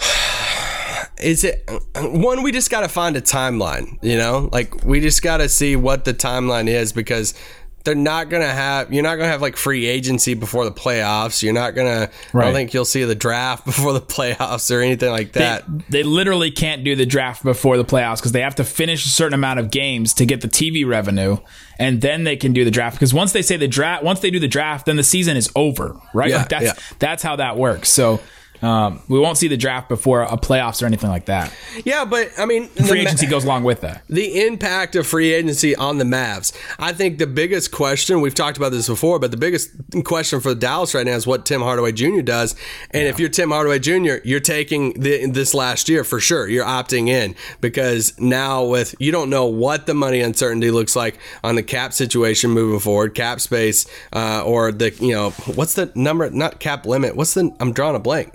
Is 1.20 1.44
it 1.44 1.64
uh, 1.68 1.78
one? 2.02 2.42
We 2.42 2.50
just 2.50 2.70
got 2.70 2.80
to 2.80 2.88
find 2.88 3.16
a 3.16 3.20
timeline. 3.20 3.96
You 4.02 4.16
know, 4.16 4.48
like 4.52 4.84
we 4.84 5.00
just 5.00 5.22
got 5.22 5.36
to 5.36 5.48
see 5.48 5.76
what 5.76 6.04
the 6.04 6.14
timeline 6.14 6.66
is 6.68 6.92
because 6.92 7.34
they're 7.84 7.94
not 7.94 8.28
gonna 8.28 8.44
have. 8.44 8.92
You're 8.92 9.02
not 9.02 9.16
gonna 9.16 9.28
have 9.30 9.40
like 9.40 9.56
free 9.56 9.86
agency 9.86 10.34
before 10.34 10.64
the 10.64 10.72
playoffs. 10.72 11.42
You're 11.42 11.54
not 11.54 11.74
gonna. 11.74 12.10
I 12.34 12.40
don't 12.40 12.52
think 12.52 12.74
you'll 12.74 12.84
see 12.84 13.04
the 13.04 13.14
draft 13.14 13.64
before 13.64 13.92
the 13.92 14.00
playoffs 14.00 14.74
or 14.74 14.80
anything 14.80 15.10
like 15.10 15.32
They, 15.32 15.40
that. 15.40 15.64
they 15.88 16.02
literally 16.02 16.50
can't 16.50 16.84
do 16.84 16.94
the 16.96 17.06
draft 17.06 17.42
before 17.42 17.76
the 17.76 17.84
playoffs 17.84 18.16
because 18.16 18.32
they 18.32 18.42
have 18.42 18.56
to 18.56 18.64
finish 18.64 19.06
a 19.06 19.08
certain 19.08 19.34
amount 19.34 19.60
of 19.60 19.70
games 19.70 20.12
to 20.14 20.26
get 20.26 20.40
the 20.40 20.48
TV 20.48 20.86
revenue, 20.86 21.38
and 21.78 22.00
then 22.00 22.24
they 22.24 22.36
can 22.36 22.52
do 22.52 22.64
the 22.64 22.70
draft. 22.70 22.96
Because 22.96 23.14
once 23.14 23.32
they 23.32 23.42
say 23.42 23.56
the 23.56 23.68
draft, 23.68 24.02
once 24.04 24.20
they 24.20 24.30
do 24.30 24.38
the 24.40 24.48
draft, 24.48 24.86
then 24.86 24.96
the 24.96 25.04
season 25.04 25.36
is 25.36 25.50
over, 25.56 25.98
right? 26.12 26.30
Yeah, 26.30 26.38
like 26.38 26.48
that's 26.48 26.64
yeah. 26.64 26.72
that's 26.98 27.22
how 27.22 27.36
that 27.36 27.56
works. 27.56 27.88
So 27.88 28.20
um, 28.62 29.02
we 29.08 29.18
won't 29.18 29.38
see 29.38 29.48
the 29.48 29.56
draft 29.56 29.88
before 29.88 30.22
a 30.22 30.36
playoffs 30.36 30.82
or 30.82 30.86
anything 30.86 31.10
like 31.10 31.26
that. 31.26 31.52
yeah, 31.84 32.04
but 32.04 32.30
I 32.38 32.46
mean, 32.46 32.68
Free 32.68 32.84
the 32.86 32.94
Ma- 32.94 33.00
agency 33.02 33.26
goes 33.26 33.44
along 33.44 33.64
with 33.64 33.80
that. 33.82 34.02
the 34.08 34.46
impact 34.46 34.96
of 34.96 35.06
free 35.06 35.32
agency 35.32 35.76
on 35.76 35.98
the 35.98 36.04
Mavs. 36.04 36.52
I 36.78 36.92
think 36.92 37.18
the 37.18 37.26
biggest 37.26 37.70
question 37.72 38.20
we've 38.20 38.34
talked 38.34 38.56
about 38.56 38.72
this 38.72 38.88
before, 38.88 39.18
but 39.18 39.30
the 39.30 39.36
biggest 39.36 39.70
question 40.04 40.40
for 40.40 40.54
Dallas 40.54 40.94
right 40.94 41.06
now 41.06 41.12
is 41.14 41.26
what 41.26 41.46
Tim 41.46 41.60
Hardaway 41.60 41.92
Jr. 41.92 42.20
does. 42.22 42.54
And 42.90 43.06
if 43.06 43.18
you're 43.20 43.28
Tim 43.28 43.50
Hardaway 43.50 43.78
Jr., 43.78 44.16
you're 44.24 44.40
taking 44.40 44.94
the, 45.00 45.26
this 45.30 45.54
last 45.54 45.88
year 45.88 46.04
for 46.04 46.20
sure. 46.20 46.48
You're 46.48 46.64
opting 46.66 47.08
in 47.08 47.34
because 47.60 48.18
now 48.18 48.64
with 48.64 48.94
you 48.98 49.12
don't 49.12 49.30
know 49.30 49.46
what 49.46 49.86
the 49.86 49.94
money 49.94 50.20
uncertainty 50.20 50.70
looks 50.70 50.96
like 50.96 51.18
on 51.44 51.54
the 51.54 51.62
cap 51.62 51.92
situation 51.92 52.50
moving 52.50 52.80
forward, 52.80 53.14
cap 53.14 53.40
space, 53.40 53.86
uh, 54.12 54.42
or 54.44 54.72
the 54.72 54.90
you 55.00 55.12
know 55.12 55.30
what's 55.54 55.74
the 55.74 55.92
number? 55.94 56.28
Not 56.30 56.60
cap 56.60 56.86
limit. 56.86 57.14
What's 57.16 57.34
the? 57.34 57.54
I'm 57.60 57.72
drawing 57.72 57.96
a 57.96 58.00
blank. 58.00 58.34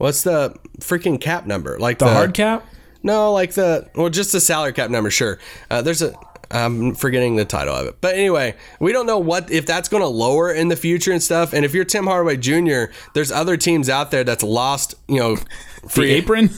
What's 0.00 0.22
the 0.22 0.54
freaking 0.78 1.20
cap 1.20 1.46
number? 1.46 1.78
Like 1.78 1.98
The 1.98 2.08
hard 2.08 2.32
cap. 2.32 2.64
no, 3.02 3.34
like 3.34 3.52
the 3.52 3.86
well, 3.94 4.08
just 4.08 4.32
the 4.32 4.40
salary 4.40 4.72
cap 4.72 4.88
number. 4.88 5.10
Sure, 5.10 5.38
uh, 5.70 5.82
there's 5.82 6.00
a. 6.00 6.14
I'm 6.50 6.94
forgetting 6.94 7.36
the 7.36 7.44
title 7.44 7.74
of 7.76 7.86
it, 7.86 8.00
but 8.00 8.14
anyway, 8.14 8.56
we 8.80 8.92
don't 8.92 9.04
know 9.06 9.18
what 9.18 9.50
if 9.52 9.66
that's 9.66 9.90
going 9.90 10.02
to 10.02 10.08
lower 10.08 10.50
in 10.52 10.68
the 10.68 10.74
future 10.74 11.12
and 11.12 11.22
stuff. 11.22 11.52
And 11.52 11.66
if 11.66 11.74
you're 11.74 11.84
Tim 11.84 12.06
Hardaway 12.06 12.38
Jr., 12.38 12.84
there's 13.12 13.30
other 13.30 13.58
teams 13.58 13.90
out 13.90 14.10
there 14.10 14.24
that's 14.24 14.42
lost. 14.42 14.94
You 15.06 15.18
know, 15.18 15.36
The 15.36 15.88
free 15.90 16.10
apron. 16.12 16.48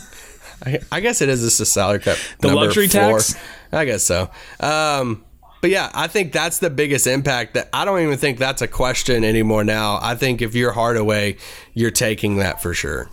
I, 0.65 0.79
I 0.93 1.01
guess 1.01 1.21
it 1.21 1.29
is 1.29 1.41
just 1.43 1.59
a 1.61 1.67
salary 1.67 1.99
cap. 1.99 2.17
The 2.39 2.55
luxury 2.55 2.87
four. 2.87 3.19
tax? 3.19 3.35
I 3.73 3.85
guess 3.85 4.05
so. 4.05 4.31
Um, 4.61 5.25
but 5.61 5.71
yeah, 5.71 5.91
I 5.93 6.07
think 6.07 6.33
that's 6.33 6.61
the 6.61 6.71
biggest 6.71 7.09
impact. 7.09 7.55
That 7.55 7.69
I 7.73 7.85
don't 7.85 8.01
even 8.01 8.19
think 8.19 8.39
that's 8.39 8.63
a 8.63 8.69
question 8.69 9.25
anymore. 9.25 9.65
Now, 9.65 9.99
I 10.01 10.15
think 10.15 10.41
if 10.43 10.55
you're 10.55 10.73
Hardaway, 10.73 11.39
you're 11.75 11.91
taking 11.91 12.37
that 12.37 12.63
for 12.63 12.73
sure. 12.73 13.11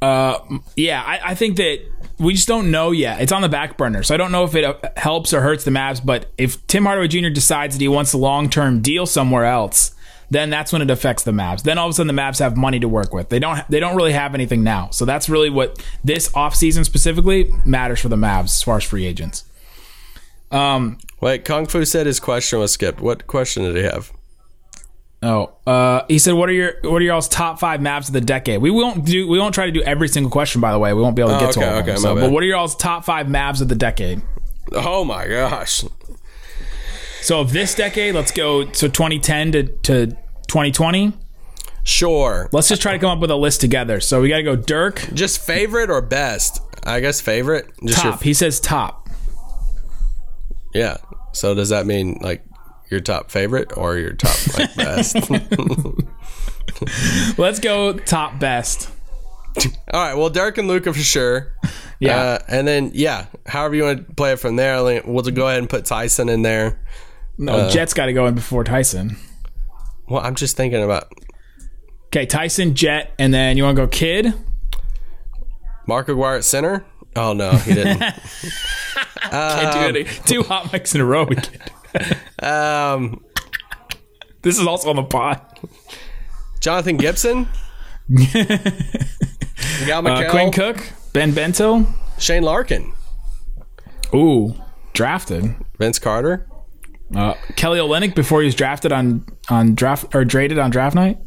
Yeah, 0.00 1.02
I, 1.04 1.30
I 1.30 1.34
think 1.34 1.56
that 1.56 1.80
we 2.18 2.34
just 2.34 2.48
don't 2.48 2.70
know 2.70 2.90
yet. 2.90 3.20
It's 3.20 3.32
on 3.32 3.42
the 3.42 3.48
back 3.48 3.76
burner, 3.76 4.02
so 4.02 4.14
I 4.14 4.16
don't 4.16 4.32
know 4.32 4.44
if 4.44 4.54
it 4.54 4.64
uh, 4.64 4.74
helps 4.96 5.32
or 5.32 5.40
hurts 5.40 5.64
the 5.64 5.70
Mavs. 5.70 6.04
But 6.04 6.30
if 6.36 6.64
Tim 6.66 6.84
Hardaway 6.84 7.08
Jr. 7.08 7.28
decides 7.28 7.76
that 7.76 7.80
he 7.80 7.88
wants 7.88 8.12
a 8.12 8.18
long 8.18 8.48
term 8.50 8.80
deal 8.80 9.06
somewhere 9.06 9.44
else, 9.44 9.94
then 10.30 10.50
that's 10.50 10.72
when 10.72 10.82
it 10.82 10.90
affects 10.90 11.22
the 11.22 11.30
Mavs. 11.30 11.62
Then 11.62 11.78
all 11.78 11.86
of 11.86 11.90
a 11.90 11.94
sudden 11.94 12.14
the 12.14 12.20
Mavs 12.20 12.38
have 12.38 12.56
money 12.56 12.78
to 12.80 12.88
work 12.88 13.12
with. 13.12 13.28
They 13.28 13.38
don't. 13.38 13.66
They 13.68 13.80
don't 13.80 13.96
really 13.96 14.12
have 14.12 14.34
anything 14.34 14.62
now. 14.62 14.90
So 14.90 15.04
that's 15.04 15.28
really 15.28 15.50
what 15.50 15.84
this 16.04 16.28
offseason 16.30 16.84
specifically 16.84 17.52
matters 17.64 18.00
for 18.00 18.08
the 18.08 18.16
Mavs 18.16 18.44
as 18.44 18.62
far 18.62 18.76
as 18.76 18.84
free 18.84 19.06
agents. 19.06 19.44
Um 20.50 20.98
Wait, 21.20 21.44
Kung 21.44 21.66
Fu 21.66 21.84
said 21.84 22.06
his 22.06 22.20
question 22.20 22.58
was 22.60 22.72
skipped. 22.72 23.00
What 23.00 23.26
question 23.26 23.64
did 23.64 23.76
he 23.76 23.82
have? 23.82 24.12
Oh, 25.20 25.52
uh, 25.66 26.02
he 26.06 26.18
said, 26.18 26.34
"What 26.34 26.48
are 26.48 26.52
your 26.52 26.74
what 26.84 27.02
are 27.02 27.04
y'all's 27.04 27.28
top 27.28 27.58
five 27.58 27.80
maps 27.82 28.06
of 28.08 28.12
the 28.14 28.20
decade?" 28.20 28.60
We 28.62 28.70
won't 28.70 29.04
do. 29.04 29.26
We 29.26 29.38
won't 29.38 29.52
try 29.54 29.66
to 29.66 29.72
do 29.72 29.82
every 29.82 30.06
single 30.08 30.30
question. 30.30 30.60
By 30.60 30.70
the 30.70 30.78
way, 30.78 30.92
we 30.92 31.02
won't 31.02 31.16
be 31.16 31.22
able 31.22 31.30
to 31.32 31.36
Oh, 31.38 31.40
get 31.40 31.52
to 31.54 31.60
okay, 31.60 31.68
of 31.68 31.74
them. 31.86 31.94
okay, 31.94 32.00
So, 32.00 32.14
but 32.14 32.30
what 32.30 32.42
are 32.42 32.46
y'all's 32.46 32.76
top 32.76 33.04
five 33.04 33.28
maps 33.28 33.60
of 33.60 33.68
the 33.68 33.74
decade? 33.74 34.22
Oh 34.72 35.04
my 35.04 35.26
gosh. 35.26 35.82
So 37.22 37.40
of 37.40 37.52
this 37.52 37.74
decade, 37.74 38.14
let's 38.14 38.30
go 38.30 38.70
so 38.72 38.86
2010 38.86 39.52
to, 39.52 39.62
to 39.64 40.06
2020. 40.46 41.12
Sure. 41.82 42.48
Let's 42.52 42.68
just 42.68 42.80
try 42.80 42.92
to 42.92 42.98
come 42.98 43.10
up 43.10 43.18
with 43.18 43.30
a 43.32 43.36
list 43.36 43.60
together. 43.60 43.98
So 44.00 44.20
we 44.20 44.28
got 44.28 44.36
to 44.36 44.42
go 44.44 44.54
Dirk 44.56 45.08
Just 45.14 45.40
favorite 45.44 45.90
or 45.90 46.00
best? 46.00 46.60
I 46.84 47.00
guess 47.00 47.20
favorite. 47.20 47.66
Just 47.84 48.04
your- 48.04 48.12
top. 48.12 48.22
He 48.22 48.34
says 48.34 48.60
top. 48.60 49.08
yeah. 50.74 50.98
So 51.32 51.54
does 51.54 51.70
that 51.70 51.86
mean 51.86 52.18
like 52.20 52.44
your 52.90 53.00
top 53.00 53.30
favorite 53.30 53.76
or 53.76 53.96
your 53.96 54.12
top 54.12 54.58
like 54.58 54.74
best? 54.76 55.16
Let's 57.38 57.60
go 57.60 57.94
top 57.94 58.38
best. 58.38 58.90
All 59.92 60.00
right. 60.00 60.14
Well, 60.14 60.30
Dirk 60.30 60.58
and 60.58 60.68
Luka 60.68 60.92
for 60.92 61.00
sure. 61.00 61.52
Yeah. 62.00 62.16
Uh, 62.16 62.38
and 62.48 62.68
then 62.68 62.90
yeah, 62.94 63.26
however 63.46 63.74
you 63.74 63.84
want 63.84 64.08
to 64.08 64.14
play 64.14 64.32
it 64.32 64.38
from 64.38 64.56
there. 64.56 65.02
We'll 65.04 65.22
go 65.24 65.48
ahead 65.48 65.58
and 65.58 65.68
put 65.68 65.84
Tyson 65.84 66.28
in 66.28 66.42
there. 66.42 66.80
No, 67.38 67.52
Uh, 67.54 67.70
Jet's 67.70 67.94
got 67.94 68.06
to 68.06 68.12
go 68.12 68.26
in 68.26 68.34
before 68.34 68.64
Tyson. 68.64 69.16
Well, 70.08 70.22
I'm 70.24 70.34
just 70.34 70.56
thinking 70.56 70.82
about 70.82 71.12
Okay, 72.06 72.24
Tyson, 72.24 72.74
Jet, 72.74 73.12
and 73.18 73.34
then 73.34 73.58
you 73.58 73.64
want 73.64 73.76
to 73.76 73.82
go 73.82 73.88
Kid? 73.88 74.32
Mark 75.86 76.08
Aguirre 76.08 76.38
at 76.38 76.44
center. 76.44 76.84
Oh 77.16 77.32
no, 77.32 77.50
he 77.50 77.74
didn't. 77.74 77.98
Can't 79.30 79.92
do 79.92 79.98
any 79.98 80.04
two 80.24 80.42
hot 80.42 80.66
mics 80.66 80.94
in 80.94 81.00
a 81.00 81.04
row. 81.04 81.24
We 81.24 81.36
can't. 81.36 82.18
Um, 82.48 83.24
This 84.42 84.58
is 84.58 84.66
also 84.66 84.90
on 84.90 84.96
the 84.96 85.02
pod. 85.04 85.40
Jonathan 86.60 86.96
Gibson. 86.96 87.48
Gal 89.86 90.06
Uh, 90.06 90.30
Quinn 90.30 90.50
Cook, 90.50 90.78
Ben 91.12 91.32
Bento. 91.32 91.86
Shane 92.18 92.42
Larkin, 92.42 92.92
Ooh, 94.14 94.54
drafted. 94.92 95.54
Vince 95.78 95.98
Carter. 96.00 96.46
Uh, 97.14 97.34
Kelly 97.54 97.78
Olynyk 97.78 98.14
before 98.16 98.40
he 98.40 98.46
was 98.46 98.54
drafted 98.56 98.90
on 98.92 99.24
on 99.48 99.74
draft 99.76 100.14
or 100.14 100.24
traded 100.24 100.58
on 100.58 100.70
draft 100.70 100.96
night. 100.96 101.18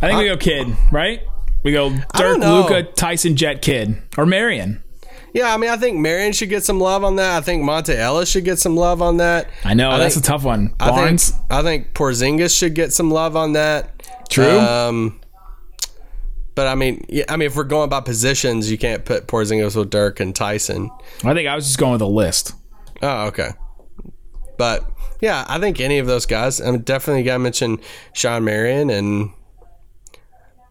I 0.00 0.08
think 0.08 0.18
we 0.20 0.26
go 0.26 0.36
Kid, 0.36 0.68
right? 0.92 1.22
We 1.64 1.72
go 1.72 1.90
Dirk. 2.16 2.38
Luka, 2.38 2.82
Tyson, 2.84 3.34
Jet, 3.36 3.62
Kid, 3.62 4.00
or 4.16 4.26
Marion. 4.26 4.83
Yeah, 5.34 5.52
I 5.52 5.56
mean, 5.56 5.68
I 5.68 5.76
think 5.76 5.98
Marion 5.98 6.32
should 6.32 6.48
get 6.48 6.64
some 6.64 6.78
love 6.80 7.02
on 7.04 7.16
that. 7.16 7.36
I 7.36 7.40
think 7.40 7.64
Monta 7.64 7.94
Ellis 7.94 8.30
should 8.30 8.44
get 8.44 8.58
some 8.60 8.76
love 8.76 9.02
on 9.02 9.16
that. 9.18 9.48
I 9.64 9.74
know 9.74 9.90
I 9.90 9.98
that's 9.98 10.14
think- 10.14 10.24
a 10.24 10.28
tough 10.28 10.44
one. 10.44 10.72
I 10.80 10.86
think 10.86 10.96
Barnes, 10.96 11.32
I 11.50 11.62
think 11.62 11.92
Porzingis 11.92 12.56
should 12.56 12.74
get 12.74 12.92
some 12.92 13.10
love 13.10 13.36
on 13.36 13.52
that. 13.54 14.00
true. 14.30 14.46
Um, 14.58 15.20
but 16.54 16.68
I 16.68 16.76
mean, 16.76 17.04
yeah, 17.08 17.24
I 17.28 17.36
mean, 17.36 17.46
if 17.46 17.56
we're 17.56 17.64
going 17.64 17.90
by 17.90 18.00
positions, 18.00 18.70
you 18.70 18.78
can't 18.78 19.04
put 19.04 19.26
Porzingis 19.26 19.74
with 19.74 19.90
Dirk 19.90 20.20
and 20.20 20.34
Tyson. 20.36 20.88
I 21.24 21.34
think 21.34 21.48
I 21.48 21.56
was 21.56 21.66
just 21.66 21.78
going 21.78 21.92
with 21.92 22.02
a 22.02 22.06
list. 22.06 22.52
Oh, 23.02 23.26
okay. 23.26 23.50
But 24.56 24.88
yeah, 25.20 25.44
I 25.48 25.58
think 25.58 25.80
any 25.80 25.98
of 25.98 26.06
those 26.06 26.26
guys. 26.26 26.60
I 26.60 26.70
mean, 26.70 26.82
definitely 26.82 27.24
got 27.24 27.34
to 27.34 27.38
mention 27.40 27.80
Shawn 28.12 28.44
Marion 28.44 28.88
and 28.88 29.30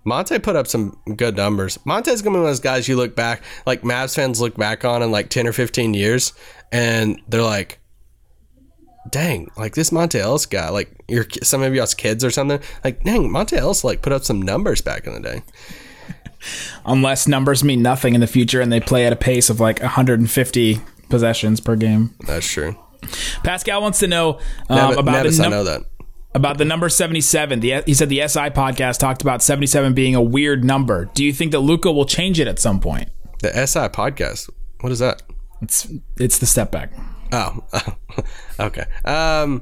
Monta 0.06 0.42
put 0.42 0.56
up 0.56 0.68
some 0.68 0.98
good 1.16 1.36
numbers. 1.38 1.78
Monta's 1.86 2.22
gonna 2.22 2.36
be 2.36 2.40
one 2.42 2.46
of 2.46 2.52
those 2.52 2.60
guys 2.60 2.88
you 2.88 2.96
look 2.96 3.16
back, 3.16 3.42
like 3.66 3.84
Mavs 3.84 4.16
fans 4.16 4.42
look 4.42 4.56
back 4.56 4.84
on 4.84 5.02
in 5.02 5.12
like 5.12 5.30
ten 5.30 5.48
or 5.48 5.54
fifteen 5.54 5.94
years, 5.94 6.34
and 6.72 7.22
they're 7.30 7.42
like, 7.42 7.80
dang, 9.12 9.50
like 9.58 9.76
this 9.76 9.92
Monta 9.92 10.20
Ellis 10.20 10.46
guy, 10.46 10.70
like 10.70 10.92
your 11.08 11.26
some 11.42 11.62
of 11.62 11.74
y'all's 11.74 11.94
kids 11.94 12.24
or 12.24 12.32
something, 12.32 12.60
like 12.84 13.04
dang, 13.04 13.30
Monta 13.30 13.54
Ellis 13.58 13.84
like 13.84 14.02
put 14.02 14.12
up 14.14 14.24
some 14.24 14.42
numbers 14.42 14.82
back 14.82 15.08
in 15.08 15.14
the 15.14 15.22
day. 15.22 15.42
Unless 16.86 17.28
numbers 17.28 17.64
mean 17.64 17.82
nothing 17.82 18.16
in 18.16 18.22
the 18.22 18.28
future 18.28 18.60
and 18.60 18.72
they 18.72 18.82
play 18.82 19.06
at 19.06 19.14
a 19.14 19.16
pace 19.18 19.50
of 19.50 19.62
like 19.62 19.80
150 19.82 20.80
possessions 21.10 21.62
per 21.62 21.78
game. 21.78 22.14
That's 22.28 22.46
true. 22.46 22.76
Pascal 23.44 23.82
wants 23.82 24.00
to 24.00 24.08
know 24.08 24.40
um, 24.70 24.76
Nev- 24.90 24.98
about 24.98 25.12
Nevis, 25.12 25.38
the 25.38 25.44
I 25.44 25.46
num- 25.48 25.52
know 25.52 25.64
that. 25.66 25.82
About 26.36 26.58
the 26.58 26.66
number 26.66 26.90
77. 26.90 27.60
The, 27.60 27.84
he 27.86 27.94
said 27.94 28.10
the 28.10 28.28
SI 28.28 28.50
podcast 28.50 28.98
talked 28.98 29.22
about 29.22 29.44
77 29.44 29.94
being 29.94 30.16
a 30.16 30.22
weird 30.22 30.64
number. 30.64 31.06
Do 31.14 31.24
you 31.24 31.32
think 31.32 31.52
that 31.52 31.60
Luka 31.60 31.92
will 31.92 32.06
change 32.06 32.40
it 32.40 32.48
at 32.48 32.58
some 32.60 32.80
point? 32.80 33.10
The 33.42 33.50
SI 33.68 33.90
podcast. 33.90 34.50
What 34.82 34.92
is 34.92 35.00
that? 35.00 35.22
It's 35.62 35.88
it's 36.18 36.40
the 36.40 36.46
step 36.46 36.72
back. 36.72 36.92
Oh, 37.32 37.64
okay. 38.60 38.86
Um, 39.06 39.62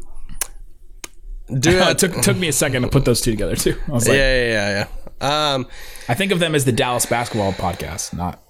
do 1.59 1.69
it 1.77 1.97
took 1.97 2.13
took 2.21 2.37
me 2.37 2.47
a 2.47 2.53
second 2.53 2.83
to 2.83 2.87
put 2.87 3.05
those 3.05 3.21
two 3.21 3.31
together 3.31 3.55
too. 3.55 3.77
I 3.87 3.91
was 3.91 4.07
like, 4.07 4.17
yeah, 4.17 4.43
yeah, 4.43 4.49
yeah, 4.49 4.87
yeah. 5.21 5.53
Um, 5.53 5.67
I 6.09 6.13
think 6.15 6.31
of 6.31 6.39
them 6.39 6.55
as 6.55 6.65
the 6.65 6.71
Dallas 6.71 7.05
basketball 7.05 7.53
podcast, 7.53 8.13
not 8.13 8.41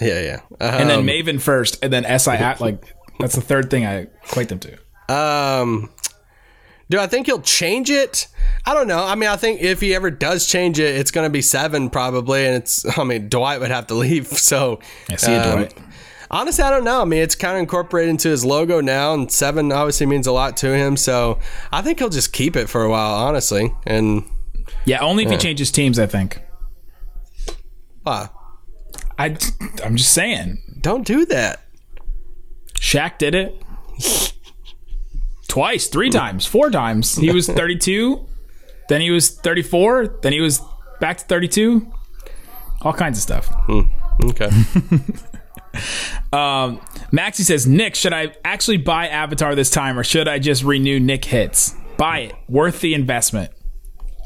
yeah, 0.00 0.20
yeah. 0.20 0.40
and 0.60 0.88
then 0.88 1.00
Um, 1.00 1.06
Maven 1.06 1.40
first, 1.40 1.82
and 1.82 1.92
then 1.92 2.04
SI 2.18 2.32
at 2.32 2.60
like 2.60 2.94
that's 3.18 3.34
the 3.34 3.40
third 3.40 3.70
thing 3.70 3.84
I 3.86 4.06
equate 4.24 4.48
them 4.48 4.60
to. 4.60 4.78
Um, 5.12 5.90
do 6.88 6.98
I 6.98 7.06
think 7.06 7.26
he'll 7.26 7.40
change 7.42 7.90
it? 7.90 8.28
I 8.64 8.74
don't 8.74 8.86
know. 8.88 9.02
I 9.04 9.14
mean, 9.14 9.28
I 9.28 9.36
think 9.36 9.60
if 9.60 9.80
he 9.80 9.94
ever 9.94 10.10
does 10.10 10.46
change 10.46 10.78
it, 10.78 10.96
it's 10.96 11.10
going 11.10 11.26
to 11.26 11.30
be 11.30 11.42
seven 11.42 11.90
probably, 11.90 12.46
and 12.46 12.56
it's. 12.56 12.98
I 12.98 13.04
mean, 13.04 13.28
Dwight 13.28 13.60
would 13.60 13.70
have 13.70 13.86
to 13.88 13.94
leave, 14.04 14.26
so. 14.28 14.80
I 15.10 15.16
see 15.16 15.34
um, 15.34 15.52
Dwight. 15.58 15.74
Honestly, 16.30 16.64
I 16.64 16.70
don't 16.70 16.82
know. 16.84 17.00
I 17.02 17.04
mean, 17.04 17.22
it's 17.22 17.36
kind 17.36 17.54
of 17.56 17.60
incorporated 17.60 18.10
into 18.10 18.28
his 18.28 18.44
logo 18.44 18.80
now, 18.80 19.14
and 19.14 19.30
seven 19.30 19.70
obviously 19.70 20.06
means 20.06 20.26
a 20.26 20.32
lot 20.32 20.56
to 20.58 20.74
him. 20.74 20.96
So 20.96 21.38
I 21.72 21.82
think 21.82 22.00
he'll 22.00 22.08
just 22.08 22.32
keep 22.32 22.56
it 22.56 22.68
for 22.68 22.82
a 22.82 22.90
while, 22.90 23.14
honestly. 23.14 23.72
And 23.86 24.24
Yeah, 24.84 25.00
only 25.00 25.24
if 25.24 25.30
he 25.30 25.36
changes 25.36 25.70
teams. 25.70 25.98
I 26.00 26.06
think. 26.06 26.40
uh, 28.04 28.26
I 29.18 29.36
I'm 29.84 29.96
just 29.96 30.12
saying. 30.12 30.58
don't 30.80 31.06
do 31.06 31.26
that. 31.26 31.62
Shaq 32.74 33.18
did 33.18 33.34
it 33.34 33.62
twice, 35.56 35.86
three 35.86 36.10
times, 36.10 36.44
four 36.44 36.68
times. 36.68 37.16
He 37.16 37.32
was 37.32 37.48
32, 37.48 38.26
then 38.90 39.00
he 39.00 39.10
was 39.10 39.30
34, 39.30 40.18
then 40.20 40.34
he 40.34 40.40
was 40.42 40.60
back 41.00 41.16
to 41.16 41.24
32. 41.24 41.90
All 42.82 42.92
kinds 42.92 43.16
of 43.16 43.22
stuff. 43.22 43.50
Okay. 44.24 44.50
Um, 46.32 46.80
Maxie 47.12 47.42
says, 47.42 47.66
Nick, 47.66 47.94
should 47.94 48.14
I 48.14 48.34
actually 48.46 48.78
buy 48.78 49.08
Avatar 49.08 49.54
this 49.54 49.68
time 49.68 49.98
or 49.98 50.04
should 50.04 50.26
I 50.26 50.38
just 50.38 50.64
renew 50.64 50.98
Nick 50.98 51.26
Hits? 51.26 51.74
Buy 51.98 52.20
it. 52.20 52.34
Worth 52.48 52.80
the 52.80 52.94
investment. 52.94 53.50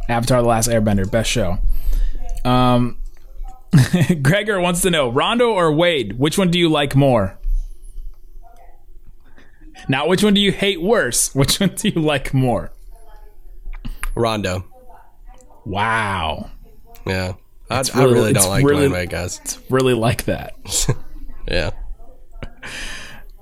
Avatar 0.09 0.43
The 0.43 0.49
Last 0.49 0.69
Airbender, 0.69 1.11
best 1.11 1.29
show. 1.29 1.59
Um, 2.45 2.99
Gregor 4.23 4.61
wants 4.61 4.83
to 4.83 4.91
know 4.91 5.09
Rondo 5.11 5.51
or 5.51 5.73
Wade, 5.73 6.21
which 6.21 6.39
one 6.39 6.53
do 6.53 6.59
you 6.59 6.69
like 6.69 6.95
more? 6.95 7.40
Now, 9.89 10.07
which 10.07 10.23
one 10.23 10.35
do 10.35 10.41
you 10.41 10.53
hate 10.53 10.81
worse? 10.83 11.35
Which 11.35 11.61
one 11.61 11.71
do 11.75 11.89
you 11.89 12.01
like 12.01 12.33
more? 12.35 12.73
Rondo. 14.15 14.65
Wow. 15.65 16.51
Yeah. 17.07 17.35
I, 17.71 17.79
I 17.95 18.03
really- 18.03 18.15
really 18.15 18.33
don't 18.33 18.49
like 18.49 18.65
really- 18.65 18.89
Dwayne 18.89 19.09
guys. 19.11 19.59
Really 19.71 19.95
like 19.95 20.25
that. 20.25 20.55
Yeah. 21.49 21.71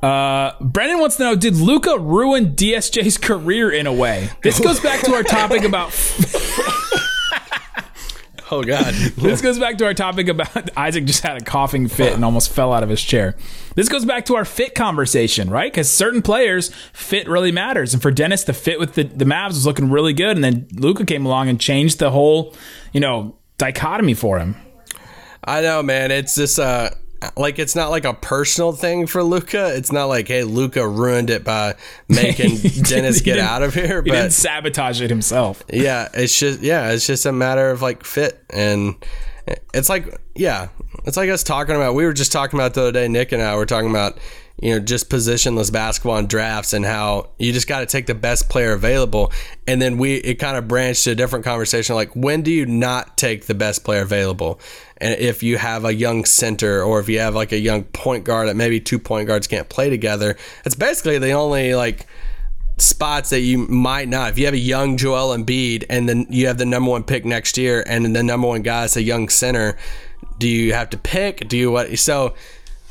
Uh, 0.02 0.52
Brendan 0.62 0.98
wants 1.00 1.16
to 1.16 1.24
know 1.24 1.34
Did 1.36 1.56
Luka 1.56 1.98
ruin 1.98 2.54
DSJ's 2.54 3.18
career 3.18 3.70
in 3.70 3.86
a 3.86 3.92
way? 3.92 4.30
This 4.42 4.60
goes 4.60 4.80
back 4.80 5.00
to 5.02 5.12
our 5.12 5.22
topic 5.24 5.64
about 5.64 5.90
Oh 8.52 8.62
God. 8.62 8.94
This 8.94 9.42
goes 9.42 9.58
back 9.58 9.76
to 9.78 9.84
our 9.84 9.92
topic 9.92 10.28
about 10.28 10.70
Isaac 10.76 11.04
just 11.04 11.22
had 11.22 11.36
a 11.36 11.44
coughing 11.44 11.86
fit 11.86 12.14
and 12.14 12.24
almost 12.24 12.50
fell 12.50 12.72
out 12.72 12.82
of 12.82 12.88
his 12.88 13.02
chair. 13.02 13.36
This 13.74 13.90
goes 13.90 14.06
back 14.06 14.24
to 14.26 14.36
our 14.36 14.46
fit 14.46 14.74
conversation, 14.74 15.50
right? 15.50 15.70
Because 15.70 15.90
certain 15.90 16.22
players 16.22 16.74
fit 16.94 17.28
really 17.28 17.52
matters, 17.52 17.92
and 17.92 18.00
for 18.00 18.10
Dennis, 18.10 18.44
the 18.44 18.54
fit 18.54 18.78
with 18.78 18.94
the 18.94 19.02
the 19.04 19.26
Mavs 19.26 19.48
was 19.48 19.66
looking 19.66 19.90
really 19.90 20.14
good, 20.14 20.34
and 20.34 20.42
then 20.42 20.66
Luka 20.72 21.04
came 21.04 21.26
along 21.26 21.50
and 21.50 21.60
changed 21.60 21.98
the 21.98 22.10
whole, 22.10 22.54
you 22.94 23.00
know, 23.00 23.36
dichotomy 23.58 24.14
for 24.14 24.38
him. 24.38 24.56
I 25.44 25.60
know, 25.60 25.82
man. 25.82 26.10
It's 26.10 26.34
just 26.34 26.58
uh 26.58 26.90
like 27.36 27.58
it's 27.58 27.74
not 27.74 27.90
like 27.90 28.04
a 28.04 28.14
personal 28.14 28.72
thing 28.72 29.06
for 29.06 29.22
Luka. 29.22 29.74
It's 29.76 29.90
not 29.92 30.04
like, 30.06 30.28
hey, 30.28 30.44
Luka 30.44 30.86
ruined 30.86 31.30
it 31.30 31.44
by 31.44 31.74
making 32.08 32.56
Dennis 32.84 33.20
get 33.20 33.38
out 33.38 33.62
of 33.62 33.74
here. 33.74 34.02
He 34.02 34.10
didn't 34.10 34.26
But 34.26 34.32
sabotage 34.32 35.00
it 35.00 35.10
himself. 35.10 35.62
yeah, 35.72 36.08
it's 36.14 36.38
just 36.38 36.60
yeah, 36.60 36.90
it's 36.92 37.06
just 37.06 37.26
a 37.26 37.32
matter 37.32 37.70
of 37.70 37.82
like 37.82 38.04
fit 38.04 38.42
and 38.50 38.94
it's 39.74 39.88
like 39.88 40.20
yeah, 40.34 40.68
it's 41.04 41.16
like 41.16 41.30
us 41.30 41.42
talking 41.42 41.74
about. 41.74 41.94
We 41.94 42.04
were 42.04 42.12
just 42.12 42.32
talking 42.32 42.58
about 42.58 42.74
the 42.74 42.82
other 42.82 42.92
day. 42.92 43.08
Nick 43.08 43.32
and 43.32 43.42
I 43.42 43.56
were 43.56 43.66
talking 43.66 43.90
about 43.90 44.18
you 44.60 44.72
know 44.72 44.80
just 44.80 45.08
positionless 45.08 45.72
basketball 45.72 46.16
and 46.16 46.28
drafts 46.28 46.72
and 46.72 46.84
how 46.84 47.30
you 47.38 47.52
just 47.52 47.68
got 47.68 47.80
to 47.80 47.86
take 47.86 48.06
the 48.06 48.14
best 48.14 48.48
player 48.48 48.72
available. 48.72 49.32
And 49.66 49.80
then 49.80 49.98
we 49.98 50.16
it 50.16 50.36
kind 50.36 50.56
of 50.56 50.66
branched 50.66 51.04
to 51.04 51.12
a 51.12 51.14
different 51.14 51.44
conversation. 51.44 51.94
Like 51.94 52.14
when 52.14 52.42
do 52.42 52.50
you 52.50 52.66
not 52.66 53.16
take 53.16 53.46
the 53.46 53.54
best 53.54 53.84
player 53.84 54.02
available? 54.02 54.60
And 54.98 55.18
if 55.20 55.42
you 55.42 55.58
have 55.58 55.84
a 55.84 55.94
young 55.94 56.24
center 56.24 56.82
or 56.82 56.98
if 56.98 57.08
you 57.08 57.20
have 57.20 57.34
like 57.34 57.52
a 57.52 57.58
young 57.58 57.84
point 57.84 58.24
guard 58.24 58.48
that 58.48 58.56
maybe 58.56 58.80
two 58.80 58.98
point 58.98 59.28
guards 59.28 59.46
can't 59.46 59.68
play 59.68 59.90
together, 59.90 60.36
it's 60.64 60.74
basically 60.74 61.18
the 61.18 61.32
only 61.32 61.74
like 61.74 62.06
spots 62.78 63.30
that 63.30 63.40
you 63.40 63.58
might 63.58 64.08
not. 64.08 64.30
If 64.30 64.38
you 64.38 64.44
have 64.46 64.54
a 64.54 64.58
young 64.58 64.96
Joel 64.96 65.36
Embiid 65.36 65.84
and 65.88 66.08
then 66.08 66.26
you 66.30 66.46
have 66.46 66.58
the 66.58 66.66
number 66.66 66.90
one 66.90 67.04
pick 67.04 67.24
next 67.24 67.58
year 67.58 67.84
and 67.86 68.14
the 68.14 68.22
number 68.22 68.48
one 68.48 68.62
guy 68.62 68.84
is 68.84 68.96
a 68.96 69.02
young 69.02 69.28
center, 69.28 69.76
do 70.38 70.48
you 70.48 70.72
have 70.72 70.90
to 70.90 70.98
pick? 70.98 71.48
Do 71.48 71.56
you 71.56 71.70
what? 71.70 71.96
So, 71.98 72.34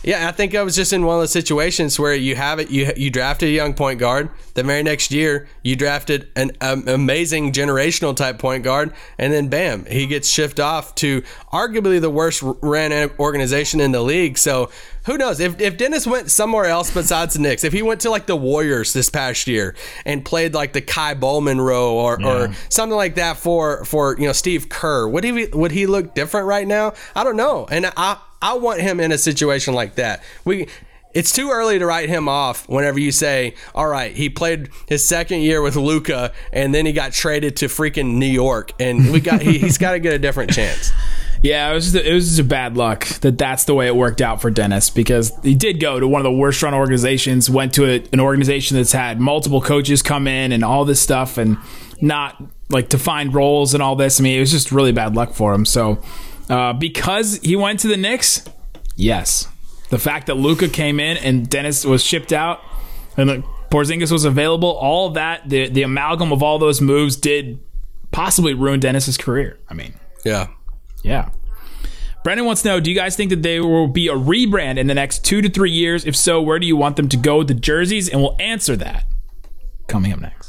yeah, 0.04 0.28
I 0.28 0.32
think 0.32 0.54
I 0.54 0.62
was 0.62 0.76
just 0.76 0.94
in 0.94 1.06
one 1.06 1.16
of 1.16 1.22
those 1.22 1.32
situations 1.32 2.00
where 2.00 2.14
you 2.14 2.36
have 2.36 2.60
it. 2.60 2.70
You 2.70 2.92
you 2.96 3.10
drafted 3.10 3.50
a 3.50 3.52
young 3.52 3.74
point 3.74 4.00
guard. 4.00 4.30
The 4.54 4.64
very 4.64 4.84
next 4.84 5.12
year, 5.12 5.48
you 5.64 5.76
drafted 5.76 6.30
an 6.36 6.52
um, 6.62 6.88
amazing 6.88 7.52
generational 7.52 8.16
type 8.16 8.38
point 8.38 8.64
guard, 8.64 8.94
and 9.18 9.34
then 9.34 9.48
bam, 9.48 9.86
he 9.86 10.06
gets 10.06 10.30
shipped 10.30 10.60
off 10.60 10.94
to 10.96 11.24
arguably 11.52 12.00
the 12.00 12.12
worst 12.12 12.44
ran 12.62 13.10
organization 13.20 13.82
in 13.82 13.92
the 13.92 14.02
league. 14.02 14.38
So 14.38 14.70
who 15.06 15.18
knows 15.18 15.40
if, 15.40 15.60
if 15.60 15.78
Dennis 15.78 16.06
went 16.06 16.30
somewhere 16.30 16.66
else 16.66 16.94
besides 16.94 17.34
the 17.34 17.42
Knicks, 17.42 17.64
if 17.64 17.74
he 17.74 17.82
went 17.82 18.02
to 18.02 18.10
like 18.10 18.28
the 18.28 18.36
Warriors 18.36 18.94
this 18.94 19.10
past 19.10 19.48
year 19.48 19.74
and 20.06 20.24
played 20.24 20.54
like 20.54 20.74
the 20.74 20.82
Ky 20.82 21.16
Bowman 21.16 21.60
row 21.60 21.96
or, 21.96 22.24
or 22.24 22.54
something 22.70 22.96
like 22.96 23.16
that 23.16 23.38
for 23.38 23.84
for 23.86 24.16
you 24.20 24.28
know 24.28 24.34
Steve 24.34 24.70
Kerr, 24.70 25.08
would 25.08 25.24
he 25.24 25.48
would 25.48 25.72
he 25.72 25.88
look 25.88 26.14
different 26.14 26.46
right 26.46 26.68
now? 26.68 26.94
I 27.16 27.24
don't 27.24 27.38
know, 27.38 27.66
and 27.72 27.92
I 27.98 28.18
I 28.42 28.56
want 28.56 28.82
him 28.82 29.00
in 29.00 29.12
a 29.12 29.18
situation 29.18 29.74
like 29.74 29.96
that. 29.96 30.24
We. 30.46 30.68
It's 31.14 31.32
too 31.32 31.50
early 31.50 31.80
to 31.80 31.86
write 31.86 32.10
him 32.10 32.30
off 32.30 32.70
whenever 32.70 33.00
you 33.00 33.12
say, 33.12 33.56
all 33.74 33.88
right, 33.88 34.16
he 34.16 34.30
played 34.30 34.70
his 34.88 35.04
second 35.04 35.40
year 35.40 35.64
with 35.64 35.76
Luka 35.76 36.32
and 36.54 36.76
then 36.76 36.86
he 36.86 36.92
got 36.92 37.12
traded 37.12 37.56
to 37.58 37.66
freaking 37.68 38.18
New 38.18 38.28
York 38.28 38.72
and 38.80 39.12
we 39.12 39.20
got 39.20 39.42
he, 39.42 39.58
he's 39.58 39.80
got 39.80 39.94
to 39.94 40.00
get 40.00 40.14
a 40.14 40.20
different 40.20 40.54
chance. 40.54 40.92
Yeah, 41.44 41.70
it 41.70 41.74
was 41.76 41.92
just, 41.92 42.06
it 42.06 42.14
was 42.14 42.28
just 42.28 42.40
a 42.40 42.44
bad 42.44 42.78
luck 42.78 43.06
that 43.22 43.38
that's 43.38 43.66
the 43.66 43.76
way 43.76 43.88
it 43.88 43.96
worked 43.96 44.22
out 44.22 44.42
for 44.42 44.50
Dennis 44.50 44.90
because 44.90 45.32
he 45.44 45.56
did 45.56 45.80
go 45.80 46.00
to 46.00 46.08
one 46.08 46.20
of 46.20 46.24
the 46.24 46.32
worst 46.32 46.64
run 46.64 46.74
organizations, 46.74 47.50
went 47.50 47.74
to 47.76 47.86
a, 47.86 48.04
an 48.12 48.20
organization 48.20 48.78
that's 48.78 48.92
had 48.92 49.20
multiple 49.20 49.62
coaches 49.62 50.02
come 50.02 50.28
in 50.28 50.52
and 50.52 50.64
all 50.64 50.84
this 50.86 51.00
stuff 51.00 51.38
and 51.38 51.58
not 52.02 52.42
like 52.70 52.90
defined 52.90 53.34
roles 53.34 53.74
and 53.74 53.84
all 53.84 53.96
this. 53.96 54.20
I 54.20 54.24
mean, 54.24 54.38
it 54.38 54.40
was 54.40 54.52
just 54.52 54.72
really 54.72 54.92
bad 54.92 55.16
luck 55.16 55.34
for 55.34 55.54
him. 55.54 55.66
So, 55.66 56.02
uh, 56.50 56.74
because 56.74 57.40
he 57.40 57.56
went 57.56 57.80
to 57.82 57.88
the 57.88 57.98
Knicks, 57.98 58.46
yes, 58.96 59.48
the 59.90 60.00
fact 60.00 60.28
that 60.28 60.36
Luka 60.36 60.68
came 60.68 61.00
in 61.00 61.18
and 61.18 61.50
Dennis 61.50 61.86
was 61.86 62.04
shipped 62.04 62.34
out 62.34 62.62
and 63.16 63.30
like, 63.30 63.44
Porzingis 63.70 64.12
was 64.12 64.26
available, 64.26 64.70
all 64.70 65.10
that, 65.12 65.50
the 65.50 65.70
the 65.70 65.84
amalgam 65.84 66.32
of 66.32 66.42
all 66.42 66.60
those 66.60 66.80
moves 66.82 67.16
did 67.16 67.60
possibly 68.12 68.54
ruin 68.54 68.80
Dennis's 68.80 69.18
career. 69.18 69.60
I 69.70 69.74
mean. 69.74 69.94
Yeah. 70.24 70.48
Yeah. 71.04 71.30
Brendan 72.24 72.46
wants 72.46 72.62
to 72.64 72.68
know 72.70 72.80
Do 72.80 72.90
you 72.90 72.96
guys 72.96 73.16
think 73.16 73.30
that 73.30 73.42
there 73.42 73.64
will 73.66 73.88
be 73.88 74.08
a 74.08 74.14
rebrand 74.14 74.78
in 74.78 74.88
the 74.88 74.94
next 74.94 75.24
two 75.24 75.42
to 75.42 75.50
three 75.50 75.72
years? 75.72 76.06
If 76.06 76.16
so, 76.16 76.42
where 76.42 76.60
do 76.60 76.68
you 76.68 76.76
want 76.76 76.96
them 76.96 77.08
to 77.10 77.18
go 77.18 77.38
with 77.40 77.48
the 77.48 77.54
jerseys? 77.54 78.10
And 78.10 78.22
we'll 78.22 78.36
answer 78.40 78.76
that 78.78 79.06
coming 79.88 80.12
up 80.12 80.20
next. 80.20 80.47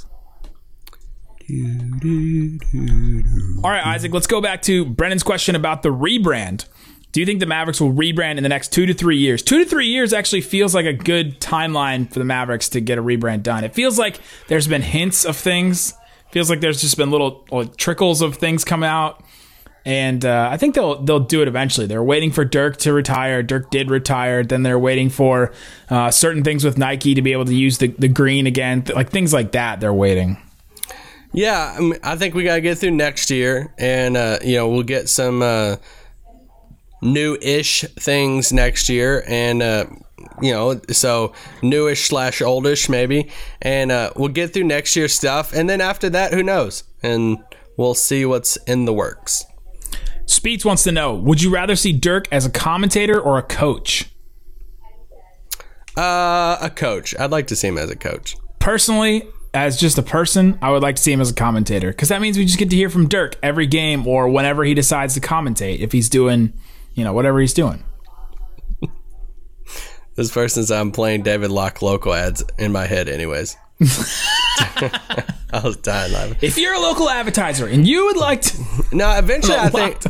All 3.65 3.71
right, 3.71 3.87
Isaac, 3.87 4.13
let's 4.13 4.27
go 4.27 4.41
back 4.41 4.63
to 4.63 4.85
Brendan's 4.85 5.23
question 5.23 5.55
about 5.55 5.83
the 5.83 5.89
rebrand. 5.89 6.67
Do 7.13 7.21
you 7.21 7.27
think 7.27 7.41
the 7.41 7.47
Mavericks 7.47 7.81
will 7.81 7.93
rebrand 7.93 8.37
in 8.37 8.43
the 8.43 8.49
next 8.49 8.73
two 8.73 8.85
to 8.87 8.93
three 8.93 9.17
years? 9.17 9.43
Two 9.43 9.59
to 9.59 9.65
three 9.65 9.87
years 9.87 10.13
actually 10.13 10.43
feels 10.43 10.75
like 10.75 10.85
a 10.85 10.93
good 10.93 11.41
timeline 11.41 12.13
for 12.13 12.19
the 12.19 12.25
Mavericks 12.25 12.69
to 12.71 12.81
get 12.81 12.99
a 12.99 13.03
rebrand 13.03 13.43
done. 13.43 13.65
It 13.65 13.75
feels 13.75 13.99
like 13.99 14.21
there's 14.49 14.69
been 14.69 14.83
hints 14.83 15.25
of 15.25 15.37
things. 15.37 15.95
Feels 16.33 16.51
like 16.51 16.61
there's 16.61 16.83
just 16.83 16.99
been 16.99 17.11
little 17.11 17.47
like, 17.51 17.77
trickles 17.77 18.21
of 18.21 18.37
things 18.37 18.65
come 18.65 18.83
out 18.83 19.25
and 19.89 20.23
uh, 20.23 20.51
I 20.53 20.59
think 20.59 20.75
they'll 20.75 21.01
they'll 21.03 21.19
do 21.19 21.41
it 21.41 21.49
eventually. 21.49 21.87
They're 21.87 22.03
waiting 22.03 22.31
for 22.31 22.45
Dirk 22.45 22.77
to 22.79 22.93
retire. 22.93 23.43
Dirk 23.43 23.71
did 23.71 23.91
retire. 23.91 24.45
Then 24.45 24.63
they're 24.63 24.79
waiting 24.79 25.09
for 25.09 25.53
uh, 25.89 26.11
certain 26.11 26.45
things 26.45 26.63
with 26.63 26.77
Nike 26.77 27.15
to 27.15 27.23
be 27.23 27.33
able 27.33 27.47
to 27.47 27.55
use 27.55 27.79
the, 27.79 27.87
the 27.87 28.09
green 28.09 28.47
again, 28.47 28.85
like 28.95 29.09
things 29.09 29.33
like 29.33 29.53
that. 29.53 29.81
They're 29.81 29.95
waiting. 29.95 30.37
Yeah, 31.33 31.75
I, 31.77 31.81
mean, 31.81 31.99
I 32.03 32.17
think 32.17 32.35
we 32.35 32.45
gotta 32.45 32.61
get 32.61 32.79
through 32.79 32.93
next 32.93 33.31
year, 33.31 33.75
and 33.79 34.17
uh, 34.17 34.39
you 34.43 34.57
know 34.57 34.69
we'll 34.69 34.83
get 34.83 35.09
some 35.09 35.43
uh, 35.43 35.77
new-ish 37.03 37.83
things 37.99 38.53
next 38.53 38.89
year, 38.89 39.25
and 39.27 39.63
uh, 39.63 39.87
you 40.41 40.53
know 40.53 40.81
so 40.91 41.35
newish 41.63 42.09
slash 42.09 42.41
oldish 42.41 42.89
maybe, 42.89 43.31
and 43.61 43.93
uh, 43.93 44.11
we'll 44.17 44.29
get 44.29 44.53
through 44.53 44.65
next 44.65 44.97
year's 44.97 45.13
stuff, 45.13 45.53
and 45.53 45.69
then 45.69 45.81
after 45.81 46.09
that, 46.11 46.33
who 46.33 46.43
knows? 46.43 46.85
And 47.03 47.39
we'll 47.77 47.95
see 47.95 48.25
what's 48.25 48.57
in 48.65 48.85
the 48.87 48.93
works. 48.93 49.45
Speeds 50.27 50.65
wants 50.65 50.83
to 50.85 50.93
know: 50.93 51.15
Would 51.15 51.43
you 51.43 51.51
rather 51.51 51.77
see 51.77 51.93
Dirk 51.93 52.27
as 52.33 52.47
a 52.47 52.51
commentator 52.51 53.21
or 53.21 53.39
a 53.39 53.43
coach? 53.43 54.11
Uh, 55.97 56.57
a 56.61 56.71
coach. 56.71 57.15
I'd 57.19 57.31
like 57.31 57.49
to 57.49 57.57
see 57.57 57.69
him 57.69 57.77
as 57.77 57.91
a 57.91 57.97
coach. 57.97 58.37
Personally, 58.61 59.29
as 59.55 59.79
just 59.79 59.99
a 59.99 60.03
person, 60.03 60.59
I 60.61 60.71
would 60.71 60.83
like 60.83 60.97
to 60.97 61.03
see 61.03 61.13
him 61.13 61.21
as 61.21 61.31
a 61.31 61.35
commentator 61.35 61.91
because 61.91 62.09
that 62.11 62.21
means 62.21 62.37
we 62.37 62.45
just 62.45 62.59
get 62.59 62.71
to 62.71 62.77
hear 62.77 62.91
from 62.91 63.09
Dirk 63.09 63.37
every 63.43 63.67
game 63.67 64.07
or 64.07 64.29
whenever 64.29 64.65
he 64.65 64.75
decides 64.75 65.15
to 65.15 65.21
commentate 65.21 65.81
if 65.81 65.93
he's 65.93 66.09
doing, 66.09 66.53
you 66.95 67.05
know, 67.05 67.13
whatever 67.13 67.41
he's 67.41 67.55
doing. 67.55 67.83
This 70.17 70.33
person's 70.33 70.73
I'm 70.73 70.91
playing 70.91 71.23
David 71.23 71.53
Locke 71.53 71.81
local 71.81 72.13
ads 72.13 72.43
in 72.59 72.73
my 72.73 72.87
head, 72.87 73.09
anyways. 73.09 73.57
I 73.81 75.61
was 75.63 75.77
dying 75.77 76.13
laughing. 76.13 76.39
If 76.41 76.59
you're 76.59 76.75
a 76.75 76.81
local 76.81 77.09
advertiser 77.09 77.69
and 77.69 77.87
you 77.87 78.07
would 78.07 78.17
like 78.17 78.43
to, 78.43 78.59
No, 78.91 79.17
eventually 79.17 79.57
I 79.57 79.69
think. 79.69 80.03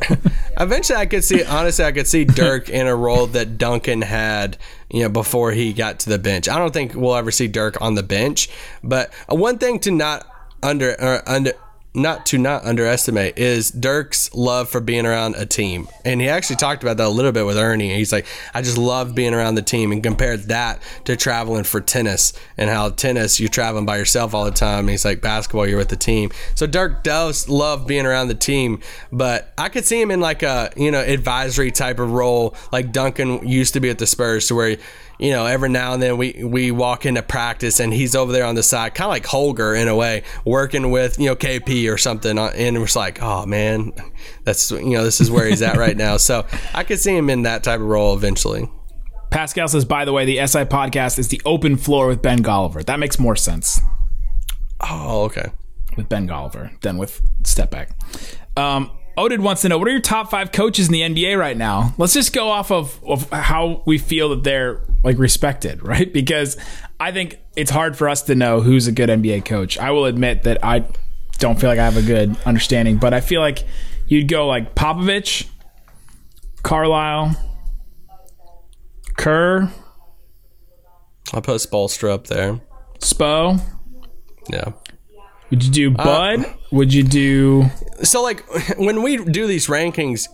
Eventually 0.59 0.99
I 0.99 1.07
could 1.07 1.25
see 1.25 1.45
honestly 1.45 1.85
I 1.85 1.93
could 1.93 2.07
see 2.07 2.25
Dirk 2.25 2.69
in 2.69 2.87
a 2.87 2.95
role 2.95 3.27
that 3.29 3.59
Duncan 3.59 4.03
had, 4.03 4.57
you 4.91 5.03
know, 5.03 5.09
before 5.09 5.53
he 5.53 5.73
got 5.73 6.01
to 6.01 6.11
the 6.11 6.19
bench. 6.19 6.49
I 6.49 6.59
don't 6.59 6.73
think 6.73 6.95
we'll 6.95 7.15
ever 7.15 7.31
see 7.31 7.49
Dirk 7.49 7.81
on 7.81 7.95
the 7.95 8.03
bench, 8.03 8.49
but 8.83 9.13
uh, 9.31 9.37
one 9.37 9.59
thing 9.59 9.79
to 9.81 9.91
not 9.91 10.27
under 10.63 10.93
or 11.01 11.23
under 11.29 11.53
not 11.95 12.27
to 12.27 12.39
not 12.39 12.65
underestimate 12.65 13.39
is 13.39 13.71
Dirk's 13.71 14.33
love 14.35 14.69
for 14.69 14.81
being 14.81 15.07
around 15.07 15.35
a 15.37 15.47
team. 15.47 15.89
And 16.05 16.21
he 16.21 16.29
actually 16.29 16.57
talked 16.57 16.83
about 16.83 16.99
that 16.99 17.07
a 17.07 17.09
little 17.09 17.33
bit 17.33 17.47
with 17.47 17.57
Ernie. 17.57 17.95
He's 17.95 18.13
like, 18.13 18.27
I 18.55 18.63
just 18.63 18.79
love 18.79 19.15
being 19.15 19.35
around 19.35 19.55
the 19.55 19.63
team 19.63 19.91
and 19.91 20.03
compared 20.03 20.45
that 20.45 20.83
to 21.05 21.17
traveling 21.17 21.65
for 21.65 21.81
tennis 21.81 22.33
and 22.57 22.71
how 22.71 22.91
tennis 22.91 23.41
you're 23.41 23.49
traveling 23.49 23.87
by 23.87 23.97
yourself 23.97 24.35
all 24.35 24.45
the 24.45 24.51
time. 24.51 24.81
And 24.81 24.91
he's 24.91 25.05
like, 25.05 25.21
basketball, 25.21 25.67
you're 25.67 25.79
with 25.79 25.89
the 25.89 25.97
team. 25.97 26.31
So 26.55 26.67
Dirk 26.67 27.03
does 27.03 27.49
love 27.49 27.87
being 27.87 28.07
around 28.07 28.29
the 28.29 28.35
team, 28.35 28.81
but 29.11 29.53
I 29.57 29.69
could 29.69 29.85
see 29.85 30.01
him 30.01 30.11
in 30.11 30.21
like 30.21 30.43
a, 30.43 30.71
you 30.77 30.91
know, 30.91 31.01
advisory 31.01 31.71
type 31.71 31.99
of 31.99 32.13
role 32.13 32.55
like 32.71 32.93
Duncan 32.93 33.47
used 33.47 33.75
to 33.75 33.81
be 33.81 33.91
at 33.91 33.99
the 33.99 34.07
Spurs 34.07 34.47
to 34.49 34.55
where 34.55 34.77
you 35.19 35.31
know, 35.31 35.47
every 35.47 35.69
now 35.69 35.93
and 35.95 36.03
then 36.03 36.17
we, 36.17 36.43
we 36.45 36.71
walk 36.71 37.05
into 37.07 37.23
practice 37.23 37.81
and 37.81 37.93
he's 37.93 38.15
over 38.15 38.33
there 38.33 38.45
on 38.47 38.55
the 38.55 38.63
side, 38.63 38.95
kind 38.95 39.07
of 39.07 39.11
like 39.11 39.27
Holger 39.27 39.75
in 39.75 39.89
a 39.89 39.95
way, 39.97 40.23
working 40.45 40.91
with, 40.91 41.19
you 41.19 41.27
know, 41.27 41.35
KP 41.37 41.93
or 41.93 41.99
something. 41.99 42.39
uh, 42.39 42.53
And 42.55 42.77
it's 42.77 42.95
like, 42.97 43.21
oh 43.23 43.45
man, 43.47 43.93
that's, 44.45 44.71
you 44.71 44.91
know, 44.91 45.05
this 45.05 45.21
is 45.21 45.31
where 45.31 45.47
he's 45.47 45.63
at 45.63 45.77
right 45.77 45.97
now. 45.97 46.17
So 46.19 46.47
I 46.75 46.85
could 46.85 47.01
see 47.01 47.17
him 47.17 47.31
in 47.31 47.43
that 47.43 47.65
type 47.65 47.81
of 47.81 47.87
role 47.87 48.15
eventually. 48.15 48.71
Pascal 49.31 49.69
says, 49.69 49.85
by 49.85 50.05
the 50.05 50.13
way, 50.13 50.25
the 50.25 50.37
SI 50.47 50.65
podcast 50.65 51.19
is 51.19 51.29
the 51.29 51.43
open 51.45 51.77
floor 51.77 52.07
with 52.07 52.23
Ben 52.23 52.43
Golliver. 52.43 52.85
That 52.85 52.99
makes 52.99 53.19
more 53.19 53.37
sense 53.37 53.81
Oh, 54.81 55.25
okay. 55.25 55.47
with 55.97 56.09
Ben 56.09 56.29
Golliver 56.29 56.81
than 56.83 56.97
with 56.99 57.21
Step 57.45 57.71
Back. 57.71 57.91
Um, 58.57 58.91
Odin 59.19 59.43
wants 59.43 59.63
to 59.63 59.69
know 59.69 59.79
what 59.79 59.89
are 59.89 59.91
your 59.91 60.01
top 60.01 60.31
five 60.31 60.53
coaches 60.53 60.87
in 60.87 60.93
the 60.93 61.01
NBA 61.03 61.37
right 61.37 61.57
now? 61.57 61.93
Let's 61.99 62.15
just 62.15 62.33
go 62.33 62.51
off 62.51 62.71
of, 62.71 63.03
of 63.05 63.29
how 63.31 63.83
we 63.85 63.99
feel 63.99 64.29
that 64.31 64.45
they're 64.45 64.81
like 65.03 65.19
respected, 65.19 65.83
right? 65.87 66.11
Because 66.13 66.57
I 67.01 67.11
think 67.11 67.41
it's 67.57 67.71
hard 67.71 67.97
for 67.97 68.09
us 68.09 68.23
to 68.23 68.35
know 68.35 68.61
who's 68.61 68.87
a 68.87 68.93
good 68.93 69.09
NBA 69.09 69.45
coach. 69.45 69.77
I 69.77 69.91
will 69.91 70.05
admit 70.05 70.45
that 70.45 70.65
I 70.65 70.85
don't 71.39 71.61
feel 71.61 71.69
like 71.69 71.81
I 71.81 71.85
have 71.85 71.97
a 71.97 72.03
good 72.03 72.37
understanding, 72.47 72.99
but 72.99 73.13
I 73.13 73.21
feel 73.21 73.41
like 73.41 73.65
you'd 74.07 74.29
go 74.29 74.47
like 74.47 74.75
Popovich, 74.75 75.49
Carlisle, 76.63 77.37
Kerr, 79.17 79.69
I'll 81.33 81.43
put 81.43 81.57
Spoelstra 81.57 82.11
up 82.11 82.27
there. 82.29 82.61
Spo. 83.01 83.61
Yeah. 84.49 84.73
Would 85.51 85.65
you 85.65 85.71
do 85.71 85.95
uh, 85.99 86.05
Bud? 86.05 86.55
Would 86.73 86.93
you 86.93 87.03
do 87.03 87.67
So 88.03 88.23
like 88.23 88.45
when 88.79 89.03
we 89.03 89.17
do 89.25 89.47
these 89.47 89.67
rankings, 89.67 90.29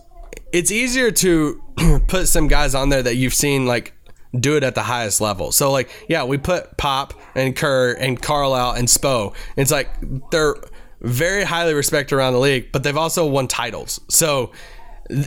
it's 0.51 0.71
easier 0.71 1.11
to 1.11 1.61
put 2.07 2.27
some 2.27 2.47
guys 2.47 2.75
on 2.75 2.89
there 2.89 3.03
that 3.03 3.15
you've 3.15 3.33
seen 3.33 3.65
like 3.65 3.93
do 4.37 4.57
it 4.57 4.63
at 4.63 4.75
the 4.75 4.83
highest 4.83 5.21
level. 5.21 5.51
So 5.51 5.71
like 5.71 5.89
yeah, 6.09 6.23
we 6.23 6.37
put 6.37 6.77
Pop 6.77 7.13
and 7.35 7.55
Kerr 7.55 7.93
and 7.93 8.21
Carlisle 8.21 8.71
and 8.73 8.87
Spo. 8.87 9.33
It's 9.55 9.71
like 9.71 9.89
they're 10.31 10.55
very 11.01 11.43
highly 11.43 11.73
respected 11.73 12.15
around 12.15 12.33
the 12.33 12.39
league, 12.39 12.71
but 12.71 12.83
they've 12.83 12.97
also 12.97 13.25
won 13.27 13.47
titles. 13.47 13.99
So 14.09 14.51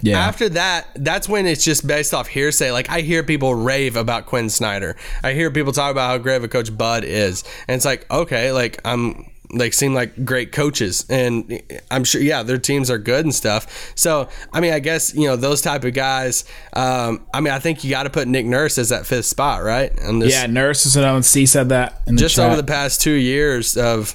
Yeah. 0.02 0.18
after 0.18 0.48
that, 0.50 0.88
that's 0.96 1.28
when 1.28 1.46
it's 1.46 1.64
just 1.64 1.86
based 1.86 2.12
off 2.12 2.26
hearsay. 2.26 2.70
Like 2.72 2.90
I 2.90 3.00
hear 3.00 3.22
people 3.22 3.54
rave 3.54 3.96
about 3.96 4.26
Quin 4.26 4.50
Snyder. 4.50 4.96
I 5.22 5.34
hear 5.34 5.50
people 5.50 5.72
talk 5.72 5.90
about 5.92 6.08
how 6.10 6.18
great 6.18 6.36
of 6.36 6.44
a 6.44 6.48
coach 6.48 6.76
Bud 6.76 7.04
is, 7.04 7.44
and 7.68 7.76
it's 7.76 7.84
like 7.84 8.10
okay, 8.10 8.50
like 8.52 8.80
I'm 8.84 9.30
like 9.52 9.72
seem 9.72 9.94
like 9.94 10.24
great 10.24 10.52
coaches, 10.52 11.06
and 11.08 11.62
I'm 11.90 12.04
sure 12.04 12.20
yeah, 12.20 12.42
their 12.42 12.58
teams 12.58 12.90
are 12.90 12.98
good 12.98 13.24
and 13.24 13.34
stuff. 13.34 13.92
So 13.94 14.28
I 14.52 14.60
mean, 14.60 14.72
I 14.72 14.78
guess 14.78 15.14
you 15.14 15.26
know 15.26 15.36
those 15.36 15.62
type 15.62 15.84
of 15.84 15.94
guys. 15.94 16.44
Um, 16.72 17.26
I 17.32 17.40
mean, 17.40 17.52
I 17.52 17.58
think 17.58 17.84
you 17.84 17.90
got 17.90 18.02
to 18.04 18.10
put 18.10 18.28
Nick 18.28 18.46
Nurse 18.46 18.78
as 18.78 18.90
that 18.90 19.06
fifth 19.06 19.26
spot, 19.26 19.62
right? 19.62 19.92
And 20.00 20.20
this, 20.20 20.32
Yeah, 20.32 20.46
Nurse 20.46 20.86
is 20.86 20.96
an 20.96 21.22
C 21.22 21.46
said 21.46 21.70
that 21.70 22.00
in 22.06 22.16
the 22.16 22.20
just 22.20 22.36
chat. 22.36 22.46
over 22.46 22.56
the 22.56 22.66
past 22.66 23.00
two 23.00 23.12
years 23.12 23.76
of 23.76 24.14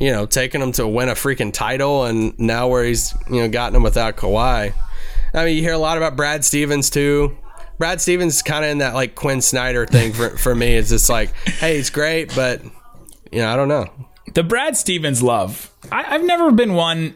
you 0.00 0.10
know 0.12 0.26
taking 0.26 0.60
him 0.60 0.72
to 0.72 0.86
win 0.86 1.08
a 1.08 1.14
freaking 1.14 1.52
title 1.52 2.04
and 2.04 2.38
now 2.38 2.68
where 2.68 2.84
he's 2.84 3.14
you 3.30 3.40
know 3.40 3.48
gotten 3.48 3.76
him 3.76 3.82
without 3.82 4.16
Kawhi. 4.16 4.74
I 5.34 5.44
mean, 5.44 5.56
you 5.56 5.62
hear 5.62 5.74
a 5.74 5.78
lot 5.78 5.96
about 5.96 6.16
Brad 6.16 6.44
Stevens 6.44 6.90
too. 6.90 7.36
Brad 7.78 8.00
Stevens 8.00 8.42
kind 8.42 8.64
of 8.64 8.70
in 8.70 8.78
that 8.78 8.94
like 8.94 9.14
Quin 9.14 9.40
Snyder 9.40 9.86
thing 9.86 10.12
for, 10.12 10.30
for 10.36 10.54
me. 10.54 10.74
It's 10.74 10.88
just 10.88 11.08
like, 11.08 11.32
hey, 11.46 11.76
he's 11.76 11.90
great, 11.90 12.34
but 12.34 12.62
you 13.30 13.40
know, 13.40 13.48
I 13.48 13.56
don't 13.56 13.68
know. 13.68 13.88
The 14.34 14.42
Brad 14.42 14.76
Stevens 14.76 15.22
love. 15.22 15.70
I, 15.90 16.14
I've 16.14 16.24
never 16.24 16.50
been 16.52 16.74
one 16.74 17.14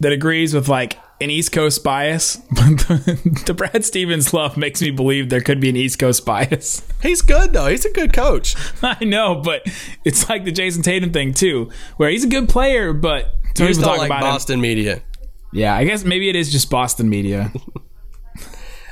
that 0.00 0.12
agrees 0.12 0.54
with 0.54 0.68
like 0.68 0.98
an 1.20 1.30
East 1.30 1.50
Coast 1.52 1.82
bias, 1.82 2.36
but 2.50 2.78
the, 2.78 3.42
the 3.46 3.54
Brad 3.54 3.84
Stevens 3.84 4.32
love 4.32 4.56
makes 4.56 4.80
me 4.80 4.90
believe 4.90 5.28
there 5.30 5.40
could 5.40 5.60
be 5.60 5.68
an 5.68 5.76
East 5.76 5.98
Coast 5.98 6.24
bias. 6.24 6.82
He's 7.02 7.22
good 7.22 7.52
though. 7.52 7.66
He's 7.66 7.84
a 7.84 7.92
good 7.92 8.12
coach. 8.12 8.54
I 8.82 9.04
know, 9.04 9.36
but 9.36 9.62
it's 10.04 10.28
like 10.28 10.44
the 10.44 10.52
Jayson 10.52 10.82
Tatum 10.82 11.12
thing 11.12 11.34
too, 11.34 11.70
where 11.96 12.08
he's 12.10 12.24
a 12.24 12.28
good 12.28 12.48
player, 12.48 12.92
but 12.92 13.34
You 13.58 13.66
people 13.66 13.82
talk 13.82 13.98
like 13.98 14.08
about 14.08 14.22
him. 14.22 14.30
Boston 14.30 14.60
media. 14.60 15.02
Yeah, 15.52 15.74
I 15.74 15.84
guess 15.84 16.04
maybe 16.04 16.28
it 16.28 16.36
is 16.36 16.52
just 16.52 16.70
Boston 16.70 17.08
media. 17.08 17.52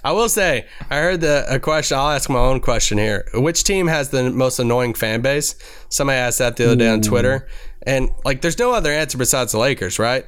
I 0.07 0.12
will 0.12 0.29
say, 0.29 0.66
I 0.88 0.99
heard 0.99 1.21
the 1.21 1.45
a 1.53 1.59
question. 1.59 1.99
I'll 1.99 2.11
ask 2.11 2.31
my 2.31 2.38
own 2.38 2.61
question 2.61 2.97
here. 2.97 3.29
Which 3.35 3.64
team 3.64 3.88
has 3.88 4.11
the 4.11 4.31
most 4.31 4.61
annoying 4.61 4.95
fan 4.95 5.21
base? 5.21 5.57
Somebody 5.88 6.19
asked 6.19 6.38
that 6.38 6.57
the 6.57 6.66
other 6.66 6.77
day 6.77 6.88
on 6.88 6.99
hmm. 7.01 7.09
Twitter, 7.09 7.49
and 7.83 8.11
like, 8.25 8.40
there's 8.40 8.57
no 8.57 8.73
other 8.73 8.92
answer 8.92 9.19
besides 9.19 9.51
the 9.51 9.59
Lakers, 9.59 9.99
right? 9.99 10.25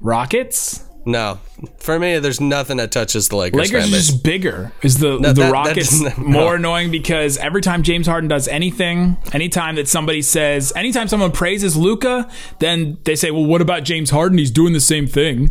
Rockets. 0.00 0.84
No, 1.04 1.40
for 1.78 1.98
me, 1.98 2.20
there's 2.20 2.40
nothing 2.40 2.76
that 2.76 2.92
touches 2.92 3.30
the 3.30 3.36
Lakers. 3.36 3.58
Lakers 3.58 3.70
fan 3.70 3.88
are 3.88 3.96
base. 3.96 4.06
just 4.10 4.22
bigger. 4.22 4.70
Is 4.82 5.00
the 5.00 5.18
No, 5.18 5.32
the 5.32 5.32
that- 5.32 5.34
that 5.34 5.52
Rockets 5.52 6.00
no. 6.00 6.12
more 6.18 6.54
annoying 6.54 6.92
because 6.92 7.36
every 7.38 7.62
time 7.62 7.82
James 7.82 8.06
Harden 8.06 8.28
does 8.28 8.46
anything, 8.46 9.16
anytime 9.32 9.74
that 9.74 9.88
somebody 9.88 10.22
says, 10.22 10.72
anytime 10.76 11.08
someone 11.08 11.32
praises 11.32 11.76
Luka, 11.76 12.30
then 12.60 12.98
they 13.02 13.16
say, 13.16 13.32
"Well, 13.32 13.46
what 13.46 13.60
about 13.60 13.82
James 13.82 14.10
Harden? 14.10 14.38
He's 14.38 14.52
doing 14.52 14.72
the 14.72 14.78
same 14.78 15.08
thing." 15.08 15.50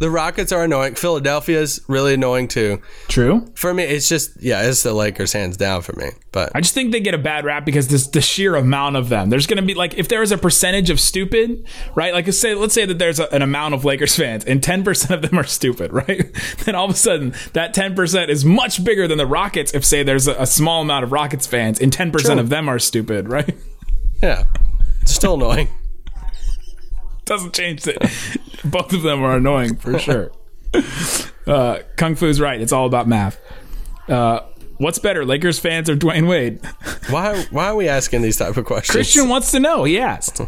The 0.00 0.10
Rockets 0.10 0.50
are 0.50 0.64
annoying. 0.64 0.94
Philadelphia's 0.94 1.82
really 1.86 2.14
annoying 2.14 2.48
too. 2.48 2.80
True. 3.08 3.46
For 3.54 3.74
me, 3.74 3.82
it's 3.82 4.08
just 4.08 4.42
yeah, 4.42 4.62
it's 4.62 4.82
the 4.82 4.94
Lakers 4.94 5.34
hands 5.34 5.58
down 5.58 5.82
for 5.82 5.92
me. 5.92 6.08
But 6.32 6.52
I 6.54 6.62
just 6.62 6.72
think 6.72 6.90
they 6.90 7.00
get 7.00 7.12
a 7.12 7.18
bad 7.18 7.44
rap 7.44 7.66
because 7.66 7.88
this 7.88 8.06
the 8.06 8.22
sheer 8.22 8.56
amount 8.56 8.96
of 8.96 9.10
them. 9.10 9.28
There's 9.28 9.46
going 9.46 9.58
to 9.58 9.62
be 9.62 9.74
like 9.74 9.98
if 9.98 10.08
there 10.08 10.22
is 10.22 10.32
a 10.32 10.38
percentage 10.38 10.88
of 10.88 10.98
stupid, 10.98 11.66
right? 11.94 12.14
Like 12.14 12.24
let's 12.24 12.38
say 12.38 12.54
let's 12.54 12.72
say 12.72 12.86
that 12.86 12.98
there's 12.98 13.20
a, 13.20 13.30
an 13.30 13.42
amount 13.42 13.74
of 13.74 13.84
Lakers 13.84 14.16
fans 14.16 14.42
and 14.46 14.62
10% 14.62 15.10
of 15.10 15.20
them 15.20 15.38
are 15.38 15.44
stupid, 15.44 15.92
right? 16.08 16.34
then 16.64 16.74
all 16.74 16.86
of 16.86 16.92
a 16.92 16.94
sudden 16.94 17.34
that 17.52 17.74
10% 17.74 18.28
is 18.30 18.42
much 18.42 18.82
bigger 18.82 19.06
than 19.06 19.18
the 19.18 19.26
Rockets 19.26 19.74
if 19.74 19.84
say 19.84 20.02
there's 20.02 20.26
a, 20.26 20.34
a 20.36 20.46
small 20.46 20.80
amount 20.80 21.04
of 21.04 21.12
Rockets 21.12 21.46
fans 21.46 21.78
and 21.78 21.92
10% 21.92 22.38
of 22.38 22.48
them 22.48 22.70
are 22.70 22.78
stupid, 22.78 23.28
right? 23.28 23.54
yeah, 24.22 24.44
it's 25.02 25.14
still 25.14 25.34
annoying. 25.34 25.68
Doesn't 27.30 27.54
change 27.54 27.86
it. 27.86 27.96
Both 28.64 28.92
of 28.92 29.02
them 29.02 29.22
are 29.22 29.36
annoying 29.36 29.76
for 29.76 29.96
sure. 30.00 30.32
Uh, 31.46 31.78
Kung 31.96 32.16
Fu's 32.16 32.40
right. 32.40 32.60
It's 32.60 32.72
all 32.72 32.86
about 32.86 33.06
math. 33.06 33.38
Uh, 34.08 34.40
what's 34.78 34.98
better, 34.98 35.24
Lakers 35.24 35.60
fans 35.60 35.88
or 35.88 35.94
Dwyane 35.94 36.26
Wade? 36.28 36.60
Why 37.08 37.44
why 37.52 37.66
are 37.68 37.76
we 37.76 37.88
asking 37.88 38.22
these 38.22 38.36
type 38.36 38.56
of 38.56 38.64
questions? 38.64 38.96
Christian 38.96 39.28
wants 39.28 39.52
to 39.52 39.60
know. 39.60 39.84
He 39.84 39.98
asked. 40.00 40.40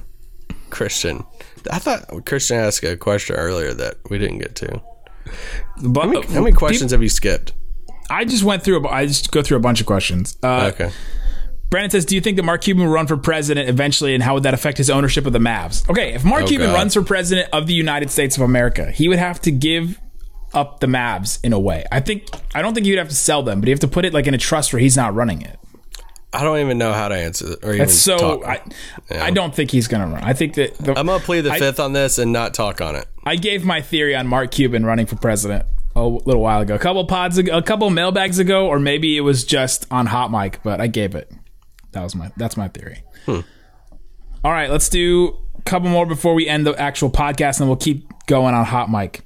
Christian. 0.71 1.25
I 1.71 1.79
thought 1.79 2.25
Christian 2.27 2.57
asked 2.57 2.83
a 2.83 2.97
question 2.97 3.37
earlier 3.37 3.73
that 3.75 3.99
we 4.11 4.19
didn't 4.19 4.39
get 4.39 4.57
to. 4.57 4.83
But 5.83 6.03
How 6.03 6.09
many, 6.11 6.27
how 6.27 6.41
many 6.43 6.53
questions 6.57 6.91
have 6.91 7.03
you 7.03 7.09
skipped? 7.09 7.53
I 8.11 8.25
just 8.25 8.43
went 8.43 8.65
through. 8.65 8.85
A, 8.85 8.89
I 8.89 9.07
just 9.07 9.31
go 9.31 9.43
through 9.43 9.57
a 9.59 9.61
bunch 9.61 9.81
of 9.81 9.87
questions. 9.87 10.37
Uh, 10.43 10.73
Okay. 10.75 10.91
Brandon 11.73 11.91
says, 11.91 12.05
"Do 12.05 12.15
you 12.15 12.21
think 12.21 12.37
that 12.37 12.45
Mark 12.45 12.61
Cuban 12.61 12.85
will 12.85 12.93
run 12.93 13.07
for 13.09 13.17
president 13.17 13.69
eventually, 13.69 14.15
and 14.15 14.23
how 14.23 14.35
would 14.35 14.43
that 14.45 14.53
affect 14.55 14.79
his 14.79 14.91
ownership 14.91 15.27
of 15.27 15.33
the 15.33 15.39
Mavs?" 15.41 15.89
Okay, 15.91 16.13
if 16.13 16.23
Mark 16.23 16.43
Oh, 16.45 16.47
Cuban 16.47 16.69
God. 16.69 16.75
runs 16.75 16.95
for 16.95 17.03
president 17.03 17.49
of 17.53 17.67
the 17.67 17.73
United 17.75 18.11
States 18.11 18.37
of 18.37 18.43
America, 18.43 18.91
he 18.93 19.09
would 19.09 19.19
have 19.19 19.41
to 19.41 19.51
give 19.51 19.99
up 20.55 20.81
the 20.81 20.87
Mavs 20.87 21.39
in 21.43 21.55
a 21.55 21.59
way. 21.59 21.85
I 21.91 22.01
think 22.01 22.29
I 22.55 22.61
don't 22.63 22.75
think 22.75 22.85
he 22.85 22.93
would 22.93 22.99
have 22.99 23.09
to 23.09 23.15
sell 23.15 23.43
them, 23.43 23.61
but 23.61 23.67
he 23.69 23.71
have 23.71 23.81
to 23.81 23.89
put 23.89 24.05
it 24.05 24.13
like 24.13 24.27
in 24.27 24.35
a 24.35 24.39
trust 24.39 24.73
where 24.73 24.81
he's 24.81 24.97
not 24.99 25.15
running 25.15 25.41
it. 25.43 25.59
I 26.35 26.45
don't 26.45 26.59
even 26.61 26.77
know 26.79 26.93
how 26.93 27.09
to 27.09 27.15
answer 27.15 27.53
it 27.53 27.59
or 27.63 27.71
even 27.71 27.79
That's 27.81 27.95
so. 27.95 28.17
talk. 28.19 28.47
I, 28.47 28.61
I 29.11 29.31
don't 29.31 29.55
think 29.55 29.71
he's 29.71 29.87
going 29.89 30.01
to 30.03 30.15
run. 30.15 30.25
I 30.25 30.33
think 30.33 30.55
that 30.55 30.77
the, 30.79 30.99
I'm 30.99 31.07
gonna 31.07 31.23
plead 31.23 31.43
the 31.43 31.53
I- 31.53 31.59
fifth 31.59 31.79
on 31.81 31.93
this 31.95 32.19
and 32.19 32.33
not 32.33 32.53
talk 32.55 32.81
on 32.83 32.97
it. 32.97 33.07
I 33.25 33.37
gave 33.37 33.65
my 33.65 33.81
theory 33.83 34.15
on 34.15 34.27
Mark 34.27 34.51
Cuban 34.51 34.85
running 34.85 35.07
for 35.07 35.17
president 35.17 35.65
a 35.97 36.03
little 36.03 36.41
while 36.43 36.61
ago, 36.63 36.75
a 36.75 36.79
couple 36.79 37.05
pods, 37.07 37.37
ago, 37.39 37.57
a 37.57 37.63
couple 37.63 37.89
mailbags 37.91 38.39
ago, 38.39 38.67
or 38.67 38.79
maybe 38.79 39.17
it 39.17 39.21
was 39.23 39.45
just 39.45 39.87
on 39.91 40.07
hot 40.07 40.31
mic, 40.31 40.61
but 40.63 40.81
I 40.81 40.87
gave 40.87 41.15
it. 41.15 41.31
That 41.93 42.03
was 42.03 42.15
my 42.15 42.31
that's 42.37 42.57
my 42.57 42.69
theory. 42.69 43.03
All 43.29 44.51
right, 44.51 44.71
let's 44.71 44.89
do 44.89 45.39
a 45.59 45.63
couple 45.63 45.89
more 45.89 46.07
before 46.07 46.35
we 46.35 46.49
end 46.49 46.67
the 46.67 46.73
actual 46.81 47.11
podcast, 47.11 47.61
and 47.61 47.69
we'll 47.69 47.77
keep 47.77 48.11
going 48.27 48.55
on 48.55 48.65
hot 48.65 48.91
mic. 48.91 49.23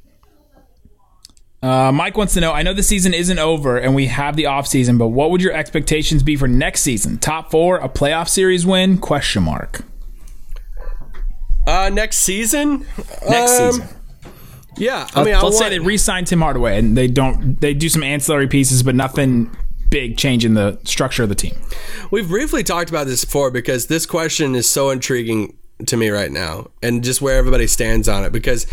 Uh, 1.62 1.90
Mike 1.90 2.16
wants 2.16 2.34
to 2.34 2.40
know. 2.40 2.52
I 2.52 2.62
know 2.62 2.74
the 2.74 2.82
season 2.82 3.14
isn't 3.14 3.38
over 3.38 3.78
and 3.78 3.94
we 3.94 4.06
have 4.06 4.36
the 4.36 4.46
off 4.46 4.66
season, 4.66 4.98
but 4.98 5.08
what 5.08 5.30
would 5.30 5.40
your 5.40 5.52
expectations 5.52 6.22
be 6.22 6.36
for 6.36 6.46
next 6.46 6.82
season? 6.82 7.18
Top 7.18 7.50
four, 7.50 7.78
a 7.78 7.88
playoff 7.88 8.28
series 8.28 8.64
win? 8.66 8.98
Question 8.98 9.42
mark. 9.44 9.80
Uh, 11.66 11.90
next 11.92 12.18
season. 12.18 12.86
Next 13.28 13.58
Um, 13.58 13.72
season. 13.72 13.88
Yeah, 14.76 15.08
I 15.14 15.24
mean, 15.24 15.32
I 15.34 15.40
let's 15.40 15.54
want, 15.54 15.56
say 15.56 15.68
they 15.70 15.78
re-signed 15.78 16.26
Tim 16.26 16.42
Hardaway 16.42 16.78
and 16.78 16.96
they 16.96 17.08
don't. 17.08 17.58
They 17.58 17.72
do 17.72 17.88
some 17.88 18.02
ancillary 18.02 18.46
pieces, 18.46 18.82
but 18.82 18.94
nothing 18.94 19.50
big 19.90 20.16
change 20.16 20.44
in 20.44 20.54
the 20.54 20.78
structure 20.84 21.22
of 21.22 21.28
the 21.28 21.34
team. 21.34 21.56
We've 22.10 22.28
briefly 22.28 22.62
talked 22.62 22.90
about 22.90 23.06
this 23.06 23.24
before 23.24 23.50
because 23.50 23.86
this 23.86 24.06
question 24.06 24.54
is 24.54 24.68
so 24.68 24.90
intriguing 24.90 25.56
to 25.86 25.96
me 25.96 26.08
right 26.10 26.30
now, 26.30 26.68
and 26.82 27.04
just 27.04 27.20
where 27.20 27.36
everybody 27.36 27.66
stands 27.66 28.08
on 28.08 28.24
it 28.24 28.32
because 28.32 28.66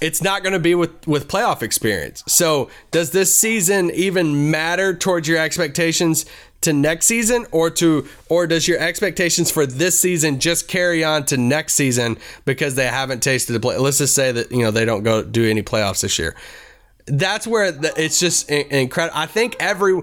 it's 0.00 0.22
not 0.22 0.42
going 0.42 0.52
to 0.52 0.58
be 0.58 0.74
with 0.74 1.06
with 1.06 1.28
playoff 1.28 1.62
experience. 1.62 2.22
So, 2.26 2.70
does 2.90 3.10
this 3.10 3.34
season 3.34 3.90
even 3.92 4.50
matter 4.50 4.94
towards 4.94 5.28
your 5.28 5.38
expectations 5.38 6.26
to 6.62 6.72
next 6.72 7.06
season, 7.06 7.46
or 7.50 7.70
to 7.70 8.06
or 8.28 8.46
does 8.46 8.68
your 8.68 8.78
expectations 8.78 9.50
for 9.50 9.66
this 9.66 9.98
season 9.98 10.40
just 10.40 10.68
carry 10.68 11.04
on 11.04 11.24
to 11.26 11.36
next 11.36 11.74
season 11.74 12.18
because 12.44 12.74
they 12.74 12.86
haven't 12.86 13.22
tasted 13.22 13.52
the 13.52 13.60
play? 13.60 13.76
Let's 13.78 13.98
just 13.98 14.14
say 14.14 14.32
that 14.32 14.50
you 14.50 14.62
know 14.62 14.70
they 14.70 14.84
don't 14.84 15.02
go 15.02 15.22
do 15.22 15.48
any 15.48 15.62
playoffs 15.62 16.02
this 16.02 16.18
year. 16.18 16.34
That's 17.06 17.46
where 17.46 17.72
the, 17.72 17.92
it's 17.96 18.18
just 18.18 18.50
incredible. 18.50 19.16
I 19.16 19.26
think 19.26 19.56
every 19.60 20.02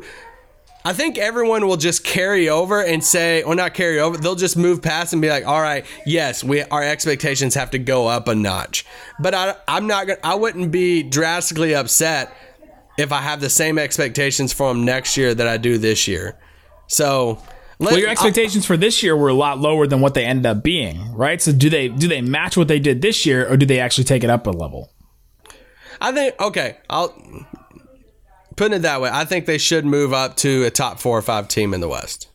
I 0.85 0.91
think 0.91 1.17
everyone 1.17 1.65
will 1.65 1.77
just 1.77 2.03
carry 2.03 2.49
over 2.49 2.81
and 2.81 3.01
say, 3.03 3.41
or 3.43 3.55
not 3.55 3.73
carry 3.73 3.99
over, 3.99 4.17
they'll 4.17 4.35
just 4.35 4.57
move 4.57 4.81
past 4.81 5.13
and 5.13 5.21
be 5.21 5.29
like, 5.29 5.45
all 5.45 5.61
right, 5.61 5.85
yes, 6.05 6.43
we 6.43 6.61
our 6.63 6.83
expectations 6.83 7.55
have 7.55 7.71
to 7.71 7.79
go 7.79 8.07
up 8.07 8.27
a 8.27 8.35
notch. 8.35 8.85
But 9.19 9.33
I, 9.33 9.55
I'm 9.67 9.87
not 9.87 10.07
gonna, 10.07 10.19
I 10.23 10.35
wouldn't 10.35 10.71
be 10.71 11.03
drastically 11.03 11.73
upset 11.73 12.35
if 12.97 13.11
I 13.11 13.21
have 13.21 13.39
the 13.39 13.49
same 13.49 13.79
expectations 13.79 14.51
for 14.51 14.73
them 14.73 14.83
next 14.83 15.15
year 15.17 15.33
that 15.33 15.47
I 15.47 15.57
do 15.57 15.77
this 15.77 16.07
year. 16.07 16.37
So, 16.87 17.41
Well, 17.79 17.97
your 17.97 18.09
expectations 18.09 18.65
for 18.65 18.77
this 18.77 19.01
year 19.01 19.15
were 19.15 19.29
a 19.29 19.33
lot 19.33 19.59
lower 19.59 19.87
than 19.87 20.01
what 20.01 20.13
they 20.13 20.25
ended 20.25 20.45
up 20.45 20.63
being, 20.63 21.13
right? 21.13 21.41
So 21.41 21.53
do 21.53 21.69
they 21.69 21.87
do 21.87 22.07
they 22.07 22.21
match 22.21 22.57
what 22.57 22.67
they 22.67 22.79
did 22.79 23.01
this 23.01 23.25
year, 23.25 23.49
or 23.49 23.55
do 23.57 23.65
they 23.65 23.79
actually 23.79 24.03
take 24.03 24.23
it 24.23 24.29
up 24.29 24.47
a 24.47 24.51
level? 24.51 24.92
I 26.03 26.11
think 26.11 26.39
okay, 26.39 26.77
I'll 26.89 27.15
putting 28.55 28.75
it 28.77 28.81
that 28.83 29.01
way. 29.01 29.09
I 29.11 29.25
think 29.25 29.45
they 29.45 29.57
should 29.57 29.85
move 29.85 30.13
up 30.13 30.35
to 30.37 30.63
a 30.65 30.69
top 30.69 30.99
four 30.99 31.17
or 31.17 31.21
five 31.21 31.47
team 31.47 31.73
in 31.73 31.81
the 31.81 31.87
West. 31.87 32.27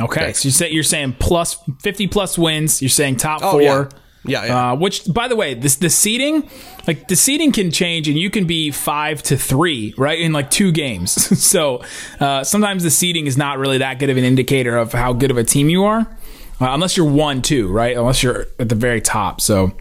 Okay, 0.00 0.32
so 0.32 0.46
you 0.46 0.52
say 0.52 0.70
you're 0.70 0.82
saying 0.82 1.16
plus 1.18 1.56
fifty 1.80 2.06
plus 2.06 2.36
wins. 2.38 2.80
You're 2.82 2.88
saying 2.88 3.16
top 3.16 3.40
Oh, 3.42 3.52
four. 3.52 3.62
yeah. 3.62 3.88
Yeah, 4.24 4.44
yeah. 4.44 4.70
Uh, 4.72 4.76
which, 4.76 5.12
by 5.12 5.26
the 5.26 5.34
way, 5.34 5.54
this 5.54 5.74
the 5.76 5.90
seating, 5.90 6.48
like 6.86 7.08
the 7.08 7.16
seating 7.16 7.50
can 7.50 7.72
change, 7.72 8.06
and 8.08 8.16
you 8.16 8.30
can 8.30 8.46
be 8.46 8.70
five 8.70 9.20
to 9.24 9.36
three, 9.36 9.94
right, 9.98 10.20
in 10.20 10.32
like 10.32 10.48
two 10.48 10.70
games. 10.70 11.10
so 11.44 11.82
uh, 12.20 12.44
sometimes 12.44 12.84
the 12.84 12.90
seating 12.90 13.26
is 13.26 13.36
not 13.36 13.58
really 13.58 13.78
that 13.78 13.98
good 13.98 14.10
of 14.10 14.16
an 14.16 14.22
indicator 14.22 14.76
of 14.76 14.92
how 14.92 15.12
good 15.12 15.32
of 15.32 15.38
a 15.38 15.42
team 15.44 15.68
you 15.68 15.82
are, 15.84 16.02
uh, 16.60 16.68
unless 16.72 16.96
you're 16.96 17.04
one, 17.10 17.42
two, 17.42 17.66
right? 17.66 17.96
Unless 17.96 18.22
you're 18.22 18.46
at 18.60 18.68
the 18.68 18.76
very 18.76 19.00
top. 19.00 19.40
So. 19.40 19.72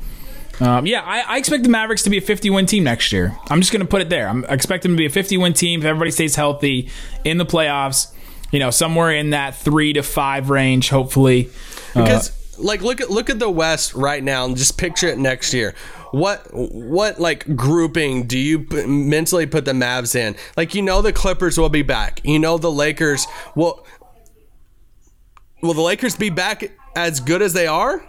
Um, 0.62 0.86
yeah, 0.86 1.02
I, 1.04 1.22
I 1.22 1.38
expect 1.38 1.64
the 1.64 1.70
Mavericks 1.70 2.04
to 2.04 2.10
be 2.12 2.18
a 2.18 2.22
50 2.22 2.52
win 2.52 2.68
team 2.68 2.84
next 2.84 3.12
year. 3.12 3.36
I'm 3.50 3.60
just 3.60 3.74
going 3.74 3.82
to 3.82 3.88
put 3.88 4.02
it 4.02 4.10
there. 4.10 4.30
I'm, 4.30 4.46
I 4.48 4.54
expect 4.54 4.84
them 4.84 4.92
to 4.92 4.98
be 4.98 5.08
a 5.08 5.10
50 5.10 5.38
win 5.38 5.54
team 5.54 5.80
if 5.82 5.86
everybody 5.86 6.12
stays 6.12 6.36
healthy 6.36 6.90
in 7.24 7.38
the 7.38 7.46
playoffs. 7.46 8.14
You 8.52 8.60
know, 8.60 8.70
somewhere 8.70 9.12
in 9.12 9.32
that 9.32 9.56
three 9.56 9.94
to 9.94 10.04
five 10.04 10.50
range, 10.50 10.90
hopefully. 10.90 11.50
Because 11.94 12.38
like 12.60 12.82
look 12.82 13.02
at 13.02 13.10
look 13.10 13.30
at 13.30 13.40
the 13.40 13.50
West 13.50 13.96
right 13.96 14.24
now 14.24 14.46
and 14.46 14.58
just 14.58 14.78
picture 14.78 15.08
it 15.08 15.18
next 15.18 15.54
year. 15.54 15.74
What 16.12 16.48
what 16.52 17.20
like 17.20 17.56
grouping 17.56 18.28
do 18.28 18.38
you 18.38 18.60
p- 18.66 18.86
mentally 18.86 19.46
put 19.46 19.64
the 19.64 19.72
Mavs 19.72 20.16
in? 20.16 20.36
Like 20.58 20.76
you 20.76 20.82
know 20.82 21.02
the 21.02 21.14
Clippers 21.14 21.58
will 21.58 21.70
be 21.70 21.82
back. 21.82 22.20
You 22.26 22.40
know 22.40 22.58
the 22.58 22.72
Lakers 22.72 23.26
will 23.56 23.86
Will 25.62 25.74
the 25.74 25.82
Lakers 25.82 26.16
be 26.16 26.30
back 26.30 26.72
as 26.96 27.20
good 27.20 27.42
as 27.42 27.54
they 27.54 27.68
are? 27.68 28.04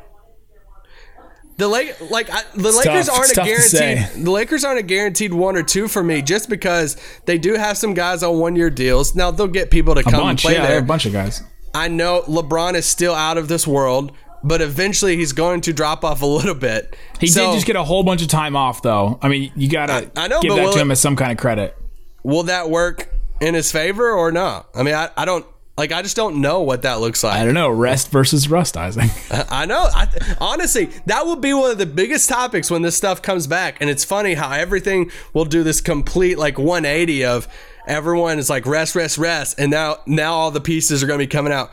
The 1.62 1.68
Lake, 1.68 2.10
like 2.10 2.28
I, 2.28 2.42
the 2.56 2.72
Lakers 2.72 3.06
tough. 3.06 3.16
aren't 3.16 3.30
It's 3.30 3.32
a 3.32 3.34
tough 3.36 3.46
to 3.46 3.60
say. 3.60 3.94
guaranteed. 3.94 4.24
The 4.24 4.30
Lakers 4.32 4.64
aren't 4.64 4.80
a 4.80 4.82
guaranteed 4.82 5.32
one 5.32 5.56
or 5.56 5.62
two 5.62 5.86
for 5.86 6.02
me, 6.02 6.20
just 6.22 6.48
because 6.48 6.96
they 7.24 7.38
do 7.38 7.54
have 7.54 7.78
some 7.78 7.94
guys 7.94 8.24
on 8.24 8.38
one 8.40 8.56
year 8.56 8.68
deals. 8.68 9.14
Now 9.14 9.30
they'll 9.30 9.46
get 9.46 9.70
people 9.70 9.94
to 9.94 10.00
A 10.00 10.04
come 10.04 10.28
and 10.28 10.36
play 10.38 10.54
yeah, 10.54 10.66
there. 10.66 10.78
a 10.80 10.82
bunch 10.82 11.06
of 11.06 11.12
guys. 11.12 11.40
I 11.72 11.86
know 11.86 12.22
LeBron 12.26 12.74
is 12.74 12.84
still 12.84 13.14
out 13.14 13.38
of 13.38 13.46
this 13.46 13.64
world, 13.66 14.10
but 14.42 14.60
eventually 14.60 15.16
he's 15.16 15.32
going 15.32 15.60
to 15.60 15.72
drop 15.72 16.04
off 16.04 16.20
a 16.20 16.26
little 16.26 16.54
bit. 16.56 16.96
He 17.20 17.28
So, 17.28 17.46
did 17.46 17.54
just 17.54 17.66
get 17.66 17.76
a 17.76 17.84
whole 17.84 18.02
bunch 18.02 18.22
of 18.22 18.28
time 18.28 18.56
off, 18.56 18.82
though. 18.82 19.20
I 19.22 19.28
mean, 19.28 19.52
you 19.54 19.68
gotta 19.70 20.10
I- 20.16 20.24
I 20.24 20.28
know, 20.28 20.40
give 20.40 20.56
that 20.56 20.72
to 20.72 20.78
it- 20.78 20.82
him 20.82 20.90
as 20.90 21.00
some 21.00 21.14
kind 21.14 21.30
of 21.30 21.38
credit. 21.38 21.76
Will 22.24 22.42
that 22.44 22.68
work 22.70 23.08
in 23.40 23.54
his 23.54 23.70
favor 23.70 24.10
or 24.10 24.32
not? 24.32 24.66
I 24.74 24.82
mean, 24.82 24.94
I, 24.94 25.10
I 25.16 25.24
don't 25.24 25.46
like. 25.76 25.92
I 25.92 26.02
just 26.02 26.16
don't 26.16 26.40
know 26.40 26.62
what 26.62 26.82
that 26.82 27.00
looks 27.00 27.22
like. 27.22 27.38
I 27.38 27.44
don't 27.44 27.54
know, 27.54 27.70
rest 27.70 28.10
versus 28.10 28.48
rust, 28.48 28.76
Isaac. 28.76 29.10
I 29.50 29.66
know. 29.66 29.88
I, 29.94 30.08
honestly, 30.40 30.86
that 31.06 31.26
will 31.26 31.36
be 31.36 31.52
one 31.52 31.70
of 31.70 31.78
the 31.78 31.86
biggest 31.86 32.28
topics 32.28 32.70
when 32.70 32.82
this 32.82 32.96
stuff 32.96 33.22
comes 33.22 33.46
back. 33.46 33.78
And 33.80 33.90
it's 33.90 34.04
funny 34.04 34.34
how 34.34 34.50
everything 34.52 35.10
will 35.32 35.44
do 35.44 35.62
this 35.62 35.80
complete 35.80 36.38
like 36.38 36.58
180 36.58 37.24
of 37.24 37.48
everyone 37.86 38.38
is 38.38 38.50
like 38.50 38.66
rest, 38.66 38.94
rest, 38.94 39.18
rest, 39.18 39.58
and 39.58 39.70
now 39.70 39.98
now 40.06 40.34
all 40.34 40.50
the 40.50 40.60
pieces 40.60 41.02
are 41.02 41.06
going 41.06 41.18
to 41.18 41.24
be 41.24 41.30
coming 41.30 41.52
out. 41.52 41.72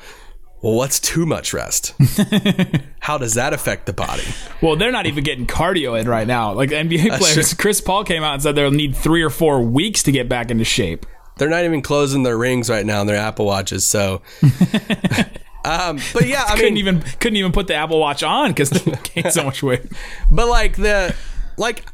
Well, 0.62 0.73
what's 0.73 0.99
too 0.99 1.25
much 1.25 1.53
rest? 1.53 1.93
how 2.99 3.17
does 3.17 3.35
that 3.35 3.53
affect 3.53 3.85
the 3.85 3.93
body? 3.93 4.23
well, 4.62 4.75
they're 4.75 4.91
not 4.91 5.05
even 5.05 5.23
getting 5.23 5.47
cardio 5.47 5.99
in 5.99 6.07
right 6.07 6.27
now. 6.27 6.51
Like 6.51 6.71
NBA 6.71 7.17
players. 7.17 7.53
Chris 7.53 7.79
Paul 7.79 8.03
came 8.03 8.23
out 8.23 8.33
and 8.33 8.43
said 8.43 8.55
they'll 8.55 8.69
need 8.69 8.93
three 8.93 9.23
or 9.23 9.29
four 9.29 9.62
weeks 9.62 10.03
to 10.03 10.12
get 10.12 10.27
back 10.27 10.51
into 10.51 10.65
shape. 10.65 11.05
They're 11.39 11.49
not 11.49 11.63
even 11.65 11.82
closing 11.82 12.23
their 12.23 12.38
rings 12.38 12.69
right 12.69 12.86
now 12.86 12.99
on 12.99 13.08
their 13.08 13.17
Apple 13.17 13.45
Watches. 13.45 13.86
So, 13.86 14.21
um, 15.65 15.99
but 16.13 16.28
yeah, 16.28 16.43
I 16.47 16.56
couldn't 16.56 16.75
mean, 16.75 16.78
even 16.78 17.02
couldn't 17.02 17.38
even 17.38 17.52
put 17.52 17.67
the 17.67 17.75
Apple 17.75 17.99
Watch 17.99 18.23
on 18.23 18.52
because 18.52 18.69
they 18.69 18.97
gained 19.13 19.34
so 19.34 19.43
much 19.43 19.63
weight. 19.63 19.82
But 20.30 20.47
like 20.47 20.75
the 20.75 21.15
like 21.58 21.86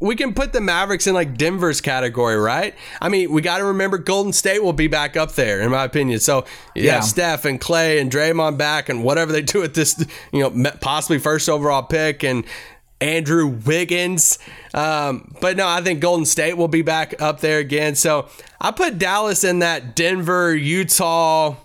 we 0.00 0.16
can 0.16 0.34
put 0.34 0.52
the 0.52 0.60
Mavericks 0.60 1.06
in 1.06 1.14
like 1.14 1.36
Denver's 1.38 1.80
category, 1.80 2.36
right? 2.36 2.74
I 3.00 3.08
mean, 3.08 3.32
we 3.32 3.40
got 3.40 3.58
to 3.58 3.64
remember 3.64 3.96
Golden 3.96 4.32
State 4.32 4.62
will 4.62 4.72
be 4.74 4.86
back 4.88 5.16
up 5.16 5.32
there, 5.32 5.60
in 5.60 5.70
my 5.70 5.84
opinion. 5.84 6.20
So 6.20 6.44
yeah, 6.74 6.84
Yeah. 6.96 7.00
Steph 7.00 7.44
and 7.44 7.60
Clay 7.60 7.98
and 8.00 8.10
Draymond 8.10 8.58
back, 8.58 8.88
and 8.88 9.02
whatever 9.04 9.32
they 9.32 9.42
do 9.42 9.60
with 9.60 9.74
this, 9.74 10.04
you 10.32 10.40
know, 10.40 10.72
possibly 10.80 11.18
first 11.18 11.48
overall 11.48 11.82
pick 11.82 12.22
and 12.22 12.44
Andrew 13.04 13.46
Wiggins. 13.48 14.38
Um, 14.72 15.34
but 15.40 15.56
no, 15.56 15.68
I 15.68 15.82
think 15.82 16.00
Golden 16.00 16.24
State 16.24 16.56
will 16.56 16.68
be 16.68 16.82
back 16.82 17.20
up 17.20 17.40
there 17.40 17.58
again. 17.58 17.94
So 17.94 18.28
I 18.60 18.70
put 18.70 18.98
Dallas 18.98 19.44
in 19.44 19.58
that 19.58 19.94
Denver, 19.94 20.54
Utah. 20.54 21.56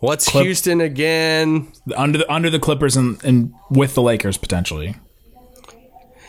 What's 0.00 0.28
Houston 0.28 0.82
again? 0.82 1.72
under 1.96 2.18
the 2.18 2.30
under 2.30 2.50
the 2.50 2.58
Clippers 2.58 2.96
and, 2.96 3.22
and 3.24 3.54
with 3.70 3.94
the 3.94 4.02
Lakers 4.02 4.36
potentially. 4.36 4.96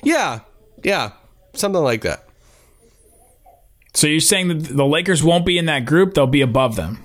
Yeah, 0.01 0.41
yeah, 0.83 1.11
something 1.53 1.81
like 1.83 2.01
that. 2.03 2.23
So 3.93 4.07
you're 4.07 4.19
saying 4.21 4.47
that 4.47 4.63
the 4.63 4.85
Lakers 4.85 5.23
won't 5.23 5.45
be 5.45 5.57
in 5.57 5.65
that 5.65 5.85
group; 5.85 6.13
they'll 6.13 6.27
be 6.27 6.41
above 6.41 6.77
them. 6.77 7.03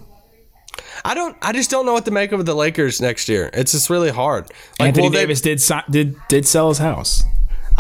I 1.05 1.15
don't. 1.15 1.37
I 1.43 1.53
just 1.53 1.71
don't 1.71 1.87
know 1.87 1.93
what 1.95 2.05
to 2.05 2.11
make 2.13 2.31
of 2.31 2.47
the 2.47 2.55
Lakers 2.55 3.01
next 3.01 3.29
year. 3.29 3.51
It's 3.53 3.73
just 3.73 3.91
really 3.91 4.11
hard. 4.11 4.45
Like, 4.79 4.89
Anthony 4.89 5.03
will 5.07 5.11
they- 5.11 5.19
Davis 5.19 5.41
did 5.41 5.61
did 5.91 6.17
did 6.29 6.47
sell 6.47 6.69
his 6.69 6.79
house. 6.79 7.25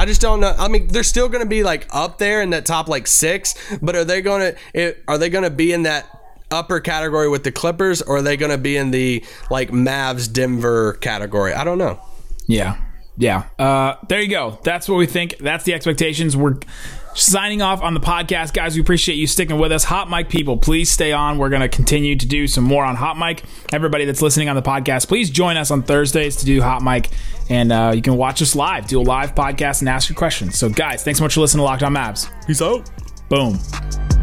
I 0.01 0.07
just 0.07 0.23
don't 0.23 0.41
know. 0.41 0.55
I 0.59 0.69
mean, 0.69 0.87
they're 0.87 1.03
still 1.03 1.29
going 1.29 1.43
to 1.43 1.49
be 1.49 1.63
like 1.63 1.87
up 1.91 2.17
there 2.17 2.41
in 2.41 2.51
that 2.51 2.65
top 2.65 2.89
like 2.89 3.07
six, 3.07 3.55
but 3.83 3.95
are 3.95 4.03
they 4.03 4.23
going 4.23 4.55
to? 4.75 4.97
Are 5.07 5.19
they 5.19 5.29
going 5.29 5.45
to 5.45 5.51
be 5.51 5.75
in 5.75 5.83
that 5.83 6.07
upper 6.51 6.81
category 6.81 7.29
with 7.29 7.45
the 7.45 7.53
Clippers, 7.53 8.01
or 8.01 8.17
are 8.17 8.23
they 8.23 8.39
going 8.39 8.51
to 8.51 8.57
be 8.57 8.79
in 8.79 8.93
the 8.93 9.23
like 9.51 9.69
Mavs 9.73 10.33
Denver 10.33 10.95
category? 10.95 11.53
I 11.53 11.65
don't 11.65 11.77
know. 11.77 12.01
Yeah. 12.47 12.79
Yeah. 13.21 13.45
Uh, 13.59 13.97
there 14.09 14.21
you 14.23 14.29
go. 14.29 14.59
That's 14.65 14.89
what 14.89 14.97
we 14.97 15.07
think. 15.07 15.37
That's 15.39 15.65
the 15.65 15.75
expectations. 15.75 16.37
We're 16.37 16.57
signing 17.15 17.61
off 17.61 17.83
on 17.83 17.93
the 17.93 18.01
podcast, 18.01 18.55
guys. 18.55 18.75
We 18.75 18.81
appreciate 18.81 19.17
you 19.17 19.27
sticking 19.27 19.59
with 19.59 19.73
us. 19.73 19.85
Hot 19.85 20.09
mic 20.09 20.31
people, 20.31 20.57
please 20.57 20.91
stay 20.91 21.13
on. 21.13 21.37
We're 21.37 21.51
going 21.51 21.61
to 21.61 21.69
continue 21.69 22.17
to 22.17 22.27
do 22.27 22.47
some 22.47 22.65
more 22.65 22.83
on 22.83 22.97
Hot 22.97 23.19
mic. 23.19 23.45
Everybody 23.75 24.07
that's 24.07 24.23
listening 24.23 24.49
on 24.49 24.57
the 24.57 24.63
podcast, 24.63 25.07
please 25.07 25.29
join 25.29 25.59
us 25.59 25.71
on 25.71 25.83
Thursdays 25.83 26.37
to 26.37 26.47
do 26.47 26.63
Hot 26.63 26.83
mic, 26.83 27.11
and 27.51 27.71
uh, 27.71 27.93
you 27.95 28.01
can 28.01 28.17
watch 28.17 28.41
us 28.41 28.57
live, 28.57 28.87
do 28.87 28.99
a 28.99 29.03
live 29.03 29.35
podcast, 29.35 29.81
and 29.81 29.89
ask 29.91 30.09
your 30.09 30.17
questions. 30.17 30.59
So, 30.59 30.71
guys, 30.71 31.05
thanks 31.05 31.19
so 31.19 31.25
much 31.25 31.35
for 31.35 31.41
listening 31.41 31.61
to 31.61 31.65
Locked 31.65 31.83
On 31.83 31.93
Mavs. 31.93 32.31
Peace 32.47 32.63
out. 32.63 32.91
Boom. 33.29 34.20